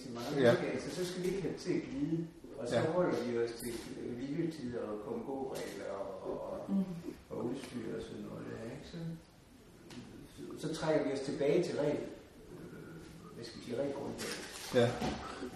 sige, 0.00 0.12
meget 0.18 0.32
Ja. 0.46 0.52
ja. 0.52 0.70
altså, 0.74 0.88
så 0.96 1.02
skal 1.08 1.22
vi 1.22 1.28
ikke 1.32 1.42
have 1.48 1.58
til 1.64 1.72
at 1.78 1.82
glide. 1.88 2.18
Og 2.58 2.68
så 2.68 2.76
Ja. 2.76 2.82
holder 2.96 3.16
vi 3.26 3.38
os 3.44 3.52
til 3.62 3.72
hviletider 4.16 4.80
og 4.90 4.96
kongoregler 5.08 5.88
og, 6.00 6.08
og, 6.28 6.36
og, 6.52 6.58
og 7.30 7.36
udstyr 7.46 7.88
og 7.96 8.02
sådan 8.06 8.22
noget 8.30 8.41
så, 10.62 10.74
trækker 10.74 11.04
vi 11.06 11.12
os 11.12 11.20
tilbage 11.20 11.62
til 11.62 11.74
øh, 11.74 11.84
hvad 13.34 13.44
skal 13.44 13.60
vi 13.60 13.64
sige, 13.64 13.76
regelgrundlaget. 13.76 14.38
Ja. 14.74 14.90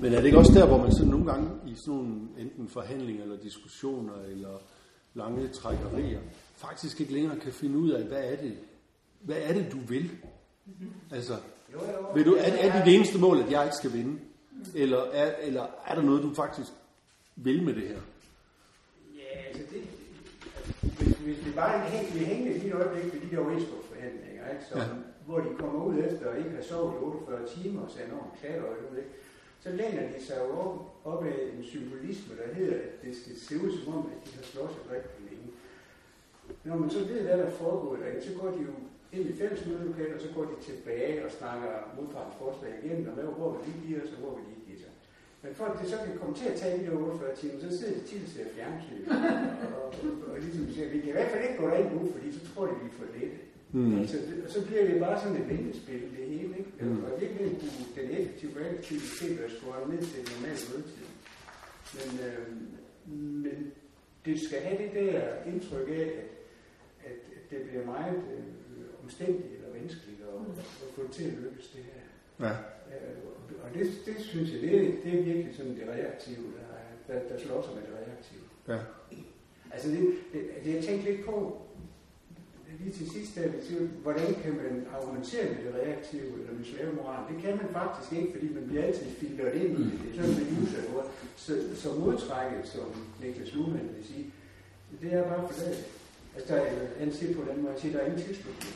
Men 0.00 0.12
er 0.12 0.16
det 0.18 0.26
ikke 0.26 0.38
også 0.38 0.52
der, 0.54 0.66
hvor 0.66 0.78
man 0.78 0.92
sådan 0.92 1.10
nogle 1.10 1.26
gange 1.26 1.50
i 1.66 1.74
sådan 1.74 1.94
nogle 1.94 2.20
enten 2.38 2.68
forhandlinger 2.68 3.22
eller 3.22 3.36
diskussioner 3.36 4.22
eller 4.28 4.62
lange 5.14 5.48
trækkerier, 5.48 6.20
faktisk 6.56 7.00
ikke 7.00 7.12
længere 7.12 7.38
kan 7.38 7.52
finde 7.52 7.78
ud 7.78 7.90
af, 7.90 8.04
hvad 8.04 8.24
er 8.24 8.36
det, 8.36 8.58
hvad 9.20 9.36
er 9.36 9.52
det 9.52 9.72
du 9.72 9.78
vil? 9.88 10.10
Altså, 11.12 11.36
Jo, 11.72 11.78
jo. 11.78 12.12
vil 12.14 12.26
du, 12.26 12.34
er, 12.34 12.42
er 12.42 12.76
det 12.76 12.86
det 12.86 12.94
eneste 12.94 13.18
mål, 13.18 13.40
at 13.40 13.50
jeg 13.50 13.64
ikke 13.64 13.76
skal 13.76 13.92
vinde? 13.92 14.18
Eller 14.74 14.98
er, 14.98 15.34
eller 15.42 15.66
er 15.86 15.94
der 15.94 16.02
noget, 16.02 16.22
du 16.22 16.34
faktisk 16.34 16.70
vil 17.36 17.62
med 17.62 17.74
det 17.74 17.88
her? 17.88 18.00
Ja, 19.14 19.38
altså 19.48 19.62
det, 19.70 19.82
hvis, 20.98 21.16
hvis 21.16 21.46
vi 21.46 21.50
bare 21.50 21.90
hæng, 21.90 22.14
vi 22.14 22.24
hænger 22.24 22.52
lige 22.52 22.66
et 22.66 22.74
øjeblik 22.74 23.14
ved 23.14 23.20
de 23.20 23.36
der 23.36 23.42
overenskomstforhandlinger, 23.42 23.85
ikke, 24.54 24.64
som, 24.70 24.78
Ja. 24.80 24.86
hvor 25.26 25.38
de 25.46 25.50
kommer 25.62 25.80
ud 25.88 25.96
efter 26.08 26.24
og 26.30 26.38
ikke 26.38 26.50
har 26.58 26.62
sovet 26.70 26.94
i 26.94 26.96
48 26.96 27.46
timer 27.54 27.80
og 27.86 27.90
ser 27.90 28.04
enormt 28.04 28.34
klatret 28.40 28.76
ud, 28.90 28.96
ikke, 29.02 29.14
så 29.64 29.68
læner 29.80 30.02
de 30.12 30.18
sig 30.26 30.36
jo 30.44 30.48
op, 30.64 30.74
op 31.04 31.22
af 31.32 31.36
en 31.56 31.64
symbolisme, 31.72 32.32
der 32.40 32.54
hedder, 32.58 32.76
at 32.86 32.92
det 33.04 33.12
skal 33.20 33.34
se 33.46 33.54
ud 33.64 33.70
som 33.78 33.94
om, 33.98 34.02
at 34.14 34.18
de 34.26 34.30
har 34.38 34.44
slået 34.52 34.70
sig 34.76 34.84
rigtig 34.96 35.20
længe. 35.30 35.48
Når 36.68 36.76
man 36.82 36.90
så 36.90 36.98
ved, 37.10 37.20
hvad 37.26 37.38
der 37.38 37.50
foregår 37.50 37.96
derinde, 37.96 38.22
så 38.28 38.32
går 38.40 38.48
de 38.56 38.60
jo 38.68 38.72
ind 39.16 39.24
i 39.30 39.38
fælles 39.40 39.66
mødelokale, 39.66 40.14
og 40.16 40.20
så 40.20 40.28
går 40.36 40.44
de 40.52 40.56
tilbage 40.68 41.24
og 41.24 41.30
snakker 41.38 41.72
modpartens 41.96 42.36
forslag 42.42 42.72
igen, 42.82 43.06
og 43.08 43.12
hvad, 43.14 43.24
hvor 43.24 43.50
vil 43.52 43.66
de 43.68 43.86
give 43.86 44.02
os, 44.02 44.12
og 44.14 44.18
hvor 44.22 44.32
vil 44.36 44.44
de 44.50 44.56
give 44.66 44.78
sig. 44.84 44.92
Men 45.42 45.50
for 45.58 45.64
at 45.64 45.78
det 45.80 45.88
så 45.92 45.98
kan 46.04 46.18
komme 46.20 46.34
til 46.40 46.48
at 46.52 46.56
tage 46.60 46.74
de 46.84 46.92
48 46.92 47.36
timer, 47.40 47.58
så 47.64 47.70
sidder 47.78 47.94
de 47.98 48.04
til 48.10 48.18
at 48.24 48.28
se 48.34 48.40
fjernsyn. 48.56 49.02
og, 49.78 49.86
og, 49.86 49.88
og, 50.32 50.36
ligesom 50.44 50.62
siger, 50.74 50.88
vi 50.94 50.98
kan 51.00 51.08
i 51.08 51.16
hvert 51.16 51.30
fald 51.32 51.42
ikke 51.46 51.58
gå 51.62 51.66
derind 51.70 51.90
nu, 51.94 52.00
fordi 52.14 52.26
så 52.36 52.40
tror 52.48 52.64
de, 52.66 52.74
vi 52.82 52.86
er 52.90 52.96
for 53.00 53.08
lette. 53.16 53.38
Mm. 53.72 53.98
Altså, 53.98 54.16
og 54.44 54.50
så 54.50 54.66
bliver 54.66 54.84
det 54.86 55.00
bare 55.00 55.20
sådan 55.20 55.36
et 55.42 55.48
vendespil, 55.48 56.00
det 56.00 56.26
hele, 56.26 56.58
ikke? 56.58 56.70
Mm. 56.80 56.88
Mm. 56.88 57.04
Og 57.04 57.20
virkelig 57.20 57.50
kunne 57.60 57.86
den 58.02 58.10
effektive 58.18 58.50
reaktivitet 58.60 59.38
være 59.40 59.50
skåret 59.50 59.88
ned 59.92 59.98
til 60.02 60.16
den 60.20 60.28
normale 60.36 60.58
mødetid. 60.70 61.06
Men, 61.96 62.10
øh, 62.28 62.46
men 63.44 63.72
det 64.24 64.40
skal 64.40 64.60
have 64.60 64.78
det 64.82 64.90
der 64.94 65.44
indtryk 65.52 65.88
af, 65.88 65.92
at, 65.92 66.28
at, 67.08 67.16
at 67.36 67.50
det 67.50 67.58
bliver 67.68 67.84
meget 67.84 68.16
øh, 68.16 68.44
omstændigt 69.04 69.52
eller 69.56 69.70
vanskeligt 69.80 70.20
at, 70.20 70.58
at 70.60 70.90
få 70.94 71.02
det 71.02 71.10
til 71.10 71.24
at 71.24 71.32
lykkes 71.44 71.68
det 71.68 71.82
her. 71.90 72.02
Ja. 72.46 72.52
Øh, 72.52 73.16
og 73.64 73.68
det, 73.74 73.86
det 74.06 74.16
synes 74.18 74.52
jeg, 74.52 74.60
det, 74.60 74.70
er- 74.76 74.92
det 75.04 75.18
er 75.18 75.22
virkelig 75.24 75.54
sådan 75.56 75.74
det 75.74 75.88
reaktive, 75.88 76.44
der, 76.58 77.14
der, 77.14 77.28
der 77.28 77.38
slår 77.38 77.62
sig 77.62 77.74
med 77.74 77.82
det 77.82 77.92
reaktive. 78.00 78.44
Ja. 78.68 78.78
Altså 79.72 79.88
det, 79.90 80.14
det, 80.32 80.40
det 80.64 80.74
jeg 80.74 80.84
tænkte 80.84 81.10
lidt 81.10 81.24
på, 81.24 81.62
lige 82.80 82.92
til 82.98 83.10
sidst, 83.10 83.34
der, 83.34 83.42
hvordan 84.02 84.34
kan 84.42 84.52
man 84.62 84.86
argumentere 84.96 85.44
med 85.54 85.60
det 85.64 85.74
reaktive 85.80 86.22
eller 86.40 86.52
med 86.58 86.64
slavemoral? 86.64 87.20
Det 87.34 87.42
kan 87.44 87.56
man 87.60 87.68
faktisk 87.72 88.12
ikke, 88.18 88.32
fordi 88.34 88.54
man 88.54 88.64
bliver 88.68 88.84
altid 88.84 89.06
filtret 89.20 89.54
ind 89.54 89.78
i 89.80 89.84
det. 89.84 89.98
Det 90.02 90.08
er 90.20 90.22
sådan 90.22 90.34
med 90.36 90.96
ord. 90.96 91.10
Så, 91.36 91.52
så 91.82 91.88
modtrækket, 91.92 92.68
som 92.74 92.86
Niklas 93.22 93.54
Luhmann 93.54 93.88
vil 93.96 94.06
sige, 94.06 94.26
det 95.00 95.12
er 95.12 95.22
bare 95.28 95.48
forladet. 95.48 95.84
Altså, 96.36 96.54
der 96.54 96.60
er, 96.60 96.70
han 96.98 97.12
siger 97.12 97.34
på 97.34 97.42
den 97.50 97.62
måde, 97.62 97.74
siger, 97.80 97.92
der 97.92 98.00
er 98.00 98.06
ingen 98.06 98.22
tilslutning. 98.26 98.74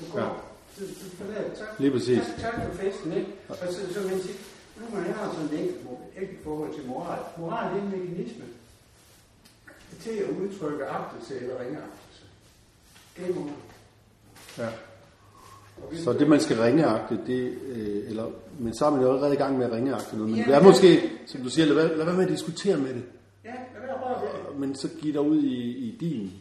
Du 0.00 0.04
går, 0.12 0.18
Ja. 0.20 0.28
du, 0.78 0.82
du 1.00 1.06
forlader, 1.20 1.54
tak, 1.54 1.68
Lige 1.78 1.90
præcis. 1.90 2.18
tak, 2.18 2.36
tak 2.52 2.54
for 2.66 2.72
festen, 2.82 3.12
ikke? 3.12 3.30
Og 3.48 3.56
så, 3.56 3.66
så 3.94 4.00
man 4.08 4.18
siger, 4.20 4.38
nu 4.80 4.84
man 4.96 5.02
har 5.12 5.32
sådan 5.34 5.46
et 5.54 5.60
enkelt, 5.60 5.80
enkelt 6.20 6.42
forhold 6.44 6.74
til 6.74 6.86
moral. 6.86 7.20
Moral 7.38 7.76
er 7.78 7.82
en 7.82 7.90
mekanisme 7.90 8.44
til 10.00 10.10
at 10.10 10.30
udtrykke 10.30 10.84
agtelse 10.84 11.40
eller 11.40 11.54
ringeagtelse. 11.60 12.09
Det 13.20 13.30
er 13.30 13.34
moral. 13.34 13.52
Ja. 14.58 14.68
Så 16.04 16.12
det, 16.12 16.28
man 16.28 16.40
skal 16.40 16.56
ringeagte, 16.56 17.18
det, 17.26 17.58
øh, 17.66 18.10
eller, 18.10 18.26
men 18.58 18.74
så 18.74 18.86
er 18.86 18.90
man 18.90 19.00
jo 19.00 19.08
allerede 19.08 19.34
i 19.34 19.36
gang 19.36 19.58
med 19.58 19.66
at 19.66 19.72
ringeagte 19.72 20.16
noget. 20.16 20.30
Men 20.30 20.38
Ja, 20.40 20.46
det 20.46 20.54
er 20.54 20.62
måske, 20.62 21.10
som 21.26 21.40
du 21.40 21.50
siger, 21.50 21.66
lad 21.66 21.96
lad 21.96 22.04
være 22.04 22.16
med 22.16 22.24
at 22.24 22.30
diskutere 22.30 22.76
med 22.76 22.94
det. 22.94 23.02
Ja, 23.44 23.50
lad 23.50 23.86
være 23.86 23.96
røre 23.96 24.22
ved 24.22 24.50
det. 24.50 24.60
Men 24.60 24.74
så 24.74 24.88
giv 25.00 25.12
dig 25.12 25.20
ud 25.20 25.42
i, 25.42 25.56
i 25.88 25.96
din. 26.00 26.32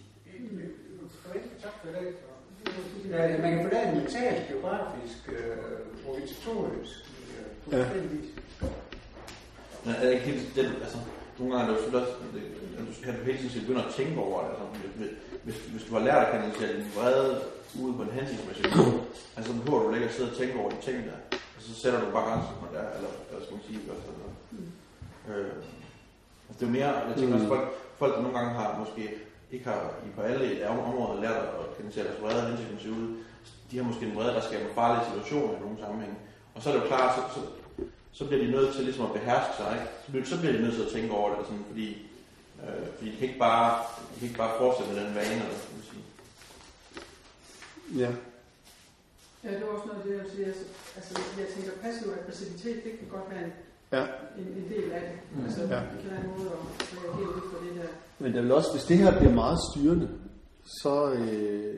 Ja, 3.09 3.41
man 3.41 3.51
kan 3.51 3.63
forlade 3.63 3.87
det 3.87 4.03
mentalt, 4.03 4.47
geografisk, 4.47 5.29
øh, 5.29 6.09
organisatorisk, 6.09 6.99
øh, 7.29 7.71
på 7.71 7.75
Ja. 7.75 7.85
Men 9.85 9.95
er 9.95 10.05
det 10.05 10.13
ikke 10.13 10.25
helt, 10.25 10.55
den, 10.55 10.65
altså, 10.65 10.97
nogle 11.39 11.55
gange 11.55 11.71
er 11.71 11.75
det 11.75 11.77
jo 11.77 11.83
selvfølgelig 11.83 12.07
også, 12.07 12.23
det, 12.33 13.09
at 13.09 13.19
du 13.19 13.23
hele 13.25 13.49
tiden 13.49 13.61
begynde 13.61 13.85
at 13.85 13.93
tænke 13.93 14.19
over 14.21 14.41
det. 14.41 14.49
Altså, 14.49 15.15
hvis, 15.43 15.57
hvis, 15.73 15.83
du 15.87 15.91
har 15.97 16.03
lært 16.07 16.25
at 16.25 16.31
kanalisere 16.31 16.77
din 16.77 16.91
vrede 16.97 17.41
ud 17.83 17.91
på 17.97 18.01
en 18.03 18.11
hensigtsmæssig 18.17 18.65
måde, 18.75 18.93
altså 19.35 19.51
så 19.51 19.59
behøver 19.59 19.83
du 19.83 19.93
ikke 19.93 20.09
at 20.09 20.13
sidde 20.13 20.31
og 20.31 20.37
tænke 20.37 20.59
over 20.59 20.69
de 20.69 20.81
ting 20.87 20.97
der. 21.09 21.17
Og 21.55 21.61
så 21.65 21.73
sætter 21.81 21.99
du 21.99 22.07
bare 22.15 22.27
grænsen 22.29 22.55
på 22.61 22.67
der, 22.75 22.85
eller 22.95 23.11
hvad 23.29 23.41
skal 23.43 23.55
man 23.55 23.63
sige, 23.67 23.79
hvad 23.85 23.95
så 24.05 24.11
der. 24.19 24.31
Øh, 25.31 25.53
altså, 26.47 26.57
det 26.57 26.63
er 26.63 26.69
jo 26.69 26.77
mere, 26.79 26.91
jeg 27.09 27.15
tænker 27.17 27.35
også, 27.35 27.47
folk, 27.47 27.65
folk 28.01 28.13
der 28.15 28.21
nogle 28.21 28.37
gange 28.37 28.51
har 28.59 28.79
måske 28.83 29.03
ikke 29.51 29.65
har 29.65 29.81
i 30.07 30.09
på 30.15 30.21
alle 30.21 30.69
områder 30.69 31.21
lært 31.21 31.41
at 31.59 31.75
kanalisere 31.75 32.05
deres 32.07 32.21
vrede 32.21 32.47
hensigtsmæssigt 32.47 32.93
ud, 32.99 33.07
de 33.71 33.77
har 33.77 33.83
måske 33.83 34.05
en 34.05 34.15
vrede, 34.15 34.33
der 34.33 34.41
skaber 34.41 34.73
farlige 34.75 35.05
situationer 35.09 35.57
i 35.57 35.59
nogle 35.59 35.79
sammenhæng. 35.79 36.17
Og 36.55 36.61
så 36.61 36.69
er 36.69 36.73
det 36.73 36.81
jo 36.81 36.87
klart, 36.87 37.15
så, 37.15 37.21
så, 37.35 37.41
så 38.11 38.25
bliver 38.27 38.45
de 38.45 38.51
nødt 38.51 38.73
til 38.75 38.83
ligesom 38.83 39.05
at 39.05 39.13
beherske 39.13 39.53
sig, 39.57 39.69
ikke? 39.77 39.87
Så, 40.05 40.11
bliver, 40.11 40.25
så 40.25 40.39
bliver 40.39 40.53
de 40.53 40.61
nødt 40.61 40.75
til 40.75 40.85
at 40.87 40.93
tænke 40.95 41.11
over 41.13 41.29
det, 41.35 41.45
sådan, 41.45 41.65
fordi, 41.67 42.08
øh, 42.67 42.87
fordi 42.97 43.11
de 43.11 43.17
kan 43.17 43.27
ikke 43.27 43.39
bare, 43.39 43.83
de 44.13 44.19
kan 44.19 44.27
ikke 44.27 44.37
bare 44.45 44.57
fortsætte 44.57 44.93
med 44.93 45.01
den 45.05 45.15
vane, 45.15 45.31
eller 45.33 45.45
hvad 45.51 45.59
skal 45.63 45.75
man 45.75 45.83
sige. 45.91 46.03
Ja. 48.03 48.11
Ja, 49.43 49.49
det 49.57 49.61
var 49.65 49.73
også 49.75 49.87
noget 49.87 49.99
af 50.01 50.07
det, 50.07 50.17
jeg 50.17 50.25
siger. 50.35 50.47
Altså, 50.47 50.63
altså, 50.95 51.11
jeg 51.41 51.47
tænker, 51.55 51.71
passiv 51.81 52.07
aggressivitet, 52.21 52.83
det 52.83 52.91
kan 52.99 53.07
godt 53.11 53.29
være 53.31 53.43
en, 53.45 53.53
Ja. 53.91 54.03
en, 54.37 54.47
en 54.59 54.69
del 54.69 54.91
af 54.91 55.01
det. 55.01 55.17
Mm. 55.37 55.43
Altså, 55.45 55.61
Ja. 55.61 55.79
det 55.91 55.97
kan 56.01 56.11
være 56.11 56.21
en 56.23 56.29
måde 56.37 56.49
at 56.51 56.57
reagere 57.03 57.29
ud 57.35 57.41
på 57.53 57.57
det 57.65 57.75
der. 57.75 57.87
Men 58.19 58.33
der 58.33 58.41
vil 58.41 58.51
også, 58.51 58.71
hvis 58.73 58.83
det 58.83 58.97
her 58.97 59.17
bliver 59.19 59.33
meget 59.33 59.59
styrende, 59.71 60.09
så... 60.81 61.11
Øh, 61.13 61.75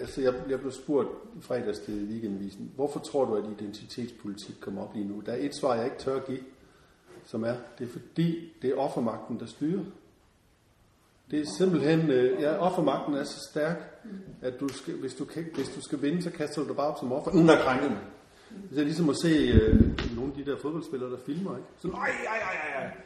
altså, 0.00 0.20
jeg, 0.20 0.34
jeg 0.48 0.60
blev 0.60 0.72
spurgt 0.72 1.08
i 1.38 1.42
fredags 1.42 1.78
til 1.78 1.94
weekendvisen, 2.10 2.72
hvorfor 2.74 3.00
tror 3.00 3.24
du, 3.24 3.34
at 3.36 3.44
identitetspolitik 3.60 4.54
kommer 4.60 4.82
op 4.82 4.94
lige 4.94 5.08
nu? 5.08 5.22
Der 5.26 5.32
er 5.32 5.36
et 5.40 5.54
svar, 5.56 5.74
jeg 5.74 5.84
ikke 5.84 5.98
tør 5.98 6.16
at 6.16 6.26
give, 6.26 6.40
som 7.30 7.44
er, 7.44 7.54
det 7.78 7.88
er 7.88 7.92
fordi, 7.92 8.52
det 8.62 8.70
er 8.70 8.76
offermagten, 8.76 9.40
der 9.40 9.46
styrer. 9.46 9.84
Det 11.30 11.40
er 11.40 11.44
simpelthen, 11.58 12.10
øh, 12.10 12.42
ja, 12.42 12.56
offermagten 12.56 13.14
er 13.14 13.24
så 13.24 13.48
stærk, 13.50 14.04
at 14.42 14.60
du 14.60 14.68
skal, 14.68 14.94
hvis, 14.94 15.14
du 15.14 15.24
kan, 15.24 15.44
hvis 15.54 15.68
du 15.68 15.80
skal 15.80 16.02
vinde, 16.02 16.22
så 16.22 16.30
kaster 16.30 16.62
du 16.62 16.68
dig 16.68 16.76
bare 16.76 16.86
op 16.86 16.98
som 16.98 17.12
offer. 17.12 17.30
Der 17.30 17.62
krænker 17.64 17.88
mig. 17.88 18.04
Det 18.70 18.78
er 18.78 18.84
ligesom 18.84 19.08
at 19.08 19.16
se 19.22 19.28
øh, 19.28 19.80
nogle 20.16 20.32
af 20.32 20.44
de 20.44 20.50
der 20.50 20.56
fodboldspillere, 20.62 21.10
der 21.10 21.18
filmer, 21.26 21.56
ikke? 21.56 21.68
Sådan, 21.78 21.96
ej, 21.96 22.10
ej, 22.28 22.38
ej, 22.38 22.56
ej, 22.64 22.82
ej. 22.82 22.96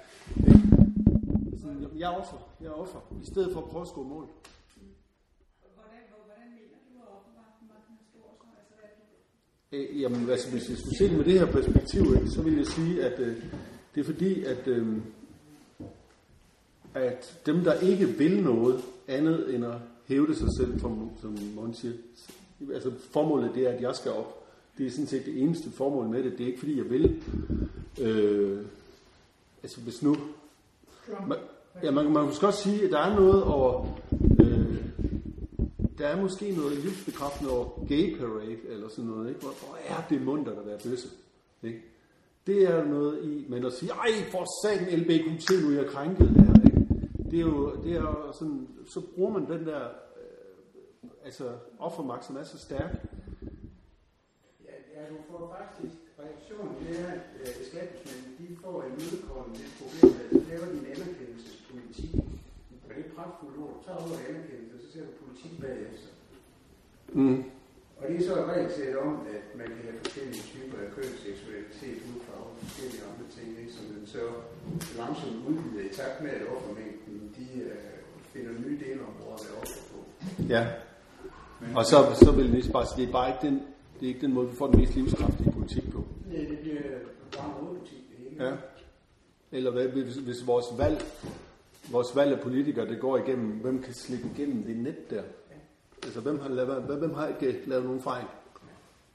Sådan, 1.60 1.80
jamen, 1.80 1.98
jeg 1.98 2.12
er 2.12 2.16
offer, 2.16 2.36
jeg 2.60 2.66
er 2.66 2.72
offer. 2.72 2.98
I 3.22 3.26
stedet 3.32 3.52
for 3.52 3.60
at 3.60 3.68
prøve 3.70 3.82
at 3.82 3.88
score 3.88 4.04
mål. 4.04 4.24
At 5.62 5.70
altså? 9.72 9.92
Øh, 9.92 10.00
jamen, 10.00 10.30
altså, 10.30 10.50
hvis 10.50 10.68
jeg 10.68 10.78
skulle 10.78 10.98
se 10.98 11.08
det 11.08 11.16
med 11.16 11.24
det 11.24 11.38
her 11.40 11.46
perspektiv, 11.46 12.02
ikke, 12.16 12.30
så 12.30 12.42
vil 12.42 12.56
jeg 12.56 12.66
sige, 12.66 13.04
at 13.04 13.20
øh, 13.20 13.36
det 13.94 14.00
er 14.00 14.04
fordi, 14.04 14.44
at, 14.44 14.68
øh, 14.68 14.96
at 16.94 17.40
dem, 17.46 17.64
der 17.64 17.80
ikke 17.80 18.06
vil 18.06 18.42
noget 18.42 18.80
andet 19.08 19.54
end 19.54 19.64
at 19.64 19.74
hævde 20.06 20.34
sig 20.34 20.48
selv, 20.58 20.80
som, 20.80 21.10
som 21.20 21.38
Mon 21.54 21.74
siger, 21.74 21.94
altså 22.74 22.92
formålet 23.10 23.50
det 23.54 23.66
er, 23.66 23.70
at 23.70 23.82
jeg 23.82 23.94
skal 23.94 24.12
op. 24.12 24.40
Det 24.78 24.86
er 24.86 24.90
sådan 24.90 25.06
set 25.06 25.26
det 25.26 25.42
eneste 25.42 25.70
formål 25.70 26.08
med 26.08 26.24
det. 26.24 26.32
Det 26.32 26.40
er 26.40 26.46
ikke 26.46 26.58
fordi, 26.58 26.76
jeg 26.76 26.90
vil. 26.90 27.22
Øh, 28.00 28.64
altså 29.62 29.80
hvis 29.80 30.02
nu... 30.02 30.16
Man, 31.28 31.38
ja, 31.82 31.90
man, 31.90 32.04
man 32.04 32.14
kan 32.14 32.24
måske 32.24 32.46
også 32.46 32.62
sige, 32.62 32.84
at 32.84 32.90
der 32.90 32.98
er 32.98 33.16
noget 33.16 33.42
over... 33.42 33.86
Øh, 34.40 34.76
der 35.98 36.06
er 36.06 36.22
måske 36.22 36.50
noget 36.50 36.78
livsbekræftende 36.78 37.52
over 37.52 37.86
gay 37.88 38.18
parade, 38.18 38.56
eller 38.68 38.88
sådan 38.88 39.04
noget, 39.04 39.28
ikke? 39.28 39.40
Hvor, 39.40 39.50
hvor 39.50 39.78
er 39.88 40.02
det 40.10 40.22
munter 40.22 40.52
at 40.52 40.66
være 40.66 40.78
bøsse, 40.84 41.08
ikke? 41.62 41.82
Det 42.46 42.62
er 42.62 42.84
noget 42.84 43.24
i, 43.24 43.46
men 43.48 43.64
at 43.64 43.72
sige, 43.72 43.92
ej, 43.92 44.12
for 44.30 44.44
satan 44.62 44.98
LBQT, 44.98 45.50
nu 45.62 45.68
er 45.70 45.82
jeg 45.82 45.86
krænket 45.86 46.28
her, 46.28 46.54
ikke? 46.66 46.74
Det 47.30 47.38
er 47.38 47.40
jo, 47.40 47.82
det 47.82 47.92
er 47.92 48.00
jo 48.00 48.32
sådan, 48.32 48.68
så 48.86 49.00
bruger 49.14 49.32
man 49.32 49.46
den 49.52 49.66
der, 49.66 49.82
øh, 49.84 51.10
altså 51.24 51.52
offermagt, 51.78 52.24
som 52.24 52.36
er 52.36 52.42
så 52.42 52.58
stærk. 52.58 52.90
Ja, 54.64 54.74
ja, 54.94 55.02
du 55.10 55.16
får 55.30 55.56
faktisk 55.58 55.96
reaktionen, 56.18 56.74
det 56.80 57.00
er, 57.00 57.08
at 57.18 57.26
øh, 57.40 57.48
skattemændene, 57.68 58.30
de 58.38 58.56
får 58.62 58.82
en 58.82 58.92
imødekommende 58.92 59.58
det 59.58 59.72
problem, 59.80 60.20
at 60.22 60.30
de 60.30 60.50
laver 60.50 60.66
din 60.74 60.86
anerkendelsespolitik. 60.94 62.14
Og 62.84 62.88
det 62.96 63.04
er 63.06 63.14
pragtfuldt 63.16 63.58
ord. 63.62 63.74
Du 63.78 63.84
tager 63.86 63.98
ordet 64.04 64.20
anerkendelse, 64.28 64.74
og 64.76 64.80
så 64.82 64.92
ser 64.92 65.00
du 65.06 65.12
politik 65.24 65.52
bagefter. 65.60 66.08
Mm. 67.08 67.44
Og 67.98 68.04
det 68.08 68.16
er 68.16 68.24
så 68.28 68.34
et 68.42 68.46
regelsæt 68.52 68.96
om, 69.06 69.12
at 69.36 69.44
man 69.60 69.66
kan 69.74 69.82
have 69.88 69.98
forskellige 70.04 70.42
typer 70.52 70.78
af 70.84 70.88
køn, 70.96 71.10
seksualitet, 71.26 71.96
hudfarve 72.06 72.46
og 72.50 72.56
forskellige 72.62 73.02
andre 73.10 73.26
ting, 73.36 73.48
ikke? 73.60 73.72
som 73.76 73.84
den 73.94 74.06
så 74.14 74.24
langsomt 75.00 75.38
udvider 75.48 75.82
i 75.90 75.92
takt 75.98 76.16
med, 76.24 76.30
at 76.38 76.42
offermængden 76.54 77.16
de, 77.38 77.46
øh, 77.68 77.94
finder 78.32 78.52
nye 78.64 78.78
delområder 78.84 79.36
at 79.38 79.44
være 79.46 79.56
offer 79.62 79.82
på. 79.92 79.98
Ja. 80.54 80.62
Og 81.78 81.84
så, 81.84 81.96
så 82.24 82.32
vil 82.32 82.46
jeg 82.54 82.72
bare 82.72 82.86
sige, 82.86 83.00
det 83.00 83.08
er 83.08 83.12
bare 83.12 83.28
ikke 83.32 83.42
den, 83.48 83.56
det 83.96 84.02
er 84.06 84.08
ikke 84.08 84.26
den 84.26 84.32
måde, 84.32 84.48
vi 84.50 84.56
får 84.56 84.66
den 84.66 84.80
mest 84.80 84.94
livskraftige 84.94 85.52
politik 85.52 85.90
på. 85.92 86.04
Det, 86.30 86.48
det 86.50 86.58
bliver 86.58 86.82
bare 87.36 87.70
en 87.70 87.76
det 87.80 88.18
hele. 88.18 88.44
Ja. 88.44 88.52
Eller 89.52 89.70
hvad, 89.70 89.88
hvis, 89.88 90.14
hvis 90.16 90.46
vores 90.46 90.66
valg, 90.78 91.04
vores 91.90 92.16
valg 92.16 92.32
af 92.32 92.40
politikere, 92.40 92.88
det 92.88 93.00
går 93.00 93.16
igennem, 93.16 93.50
hvem 93.50 93.82
kan 93.82 93.94
slippe 93.94 94.28
igennem 94.34 94.62
det 94.62 94.76
net 94.76 95.10
der? 95.10 95.22
Altså, 96.04 96.20
hvem 96.20 96.40
har, 96.40 96.48
lavet, 96.48 96.82
hvem 96.82 97.14
har 97.14 97.26
ikke 97.26 97.62
lavet 97.66 97.84
nogen 97.84 98.02
fejl? 98.02 98.24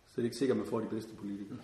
Så 0.08 0.14
det 0.16 0.22
er 0.22 0.24
ikke 0.24 0.38
sikkert, 0.38 0.58
at 0.58 0.62
man 0.64 0.70
får 0.70 0.80
de 0.80 0.86
bedste 0.86 1.12
politikere. 1.20 1.58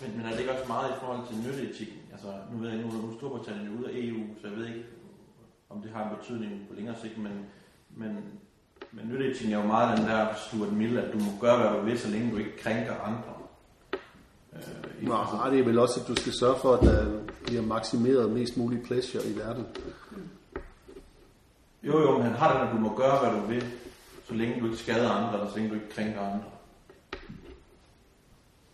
Men, 0.00 0.16
men 0.16 0.26
er 0.26 0.30
det 0.30 0.38
ikke 0.40 0.52
også 0.52 0.64
meget 0.68 0.90
i 0.90 0.98
forhold 1.00 1.26
til 1.28 1.36
nytteetikken? 1.46 1.96
Altså, 2.12 2.26
nu 2.52 2.58
ved 2.58 2.68
jeg, 2.70 2.78
nu 2.78 2.86
er 2.86 3.14
Storbritannien 3.18 3.78
ude 3.78 3.88
af 3.88 3.92
EU, 3.94 4.20
så 4.40 4.48
jeg 4.48 4.56
ved 4.56 4.66
ikke, 4.66 4.84
om 5.70 5.82
det 5.82 5.90
har 5.90 6.02
en 6.10 6.16
betydning 6.16 6.66
på 6.68 6.74
længere 6.74 6.96
sigt, 7.02 7.18
men, 7.18 7.32
men, 7.96 8.16
men 8.92 9.08
nytteetikken 9.08 9.52
er 9.54 9.60
jo 9.60 9.66
meget 9.66 9.98
den 9.98 10.06
der 10.06 10.26
Stuart 10.34 10.72
Mill, 10.72 10.98
at 10.98 11.12
du 11.12 11.18
må 11.18 11.30
gøre, 11.40 11.58
hvad 11.70 11.80
du 11.80 11.84
vil, 11.86 11.98
så 11.98 12.08
længe 12.08 12.30
du 12.32 12.36
ikke 12.36 12.56
krænker 12.56 12.94
andre. 13.00 13.32
Øh, 14.52 15.02
i- 15.02 15.06
Nej, 15.06 15.50
det 15.50 15.60
er 15.60 15.64
vel 15.64 15.78
også, 15.78 16.00
at 16.00 16.08
du 16.08 16.14
skal 16.14 16.32
sørge 16.32 16.56
for, 16.62 16.72
at 16.74 16.80
der 16.82 17.20
bliver 17.46 17.62
maksimeret 17.62 18.30
mest 18.30 18.56
mulig 18.56 18.82
pleasure 18.82 19.26
i 19.26 19.36
verden. 19.38 19.66
Jo, 21.82 22.00
jo, 22.00 22.12
men 22.12 22.22
han 22.22 22.32
har 22.34 22.58
den, 22.58 22.68
at 22.68 22.74
du 22.74 22.80
må 22.80 22.96
gøre, 22.96 23.18
hvad 23.20 23.40
du 23.40 23.46
vil, 23.46 23.64
så 24.30 24.36
længe 24.36 24.60
du 24.60 24.66
ikke 24.66 24.78
skader 24.78 25.10
andre, 25.10 25.34
eller 25.38 25.50
så 25.50 25.56
længe 25.56 25.70
du 25.70 25.74
ikke 25.74 25.88
krænker 25.88 26.20
andre. 26.20 26.44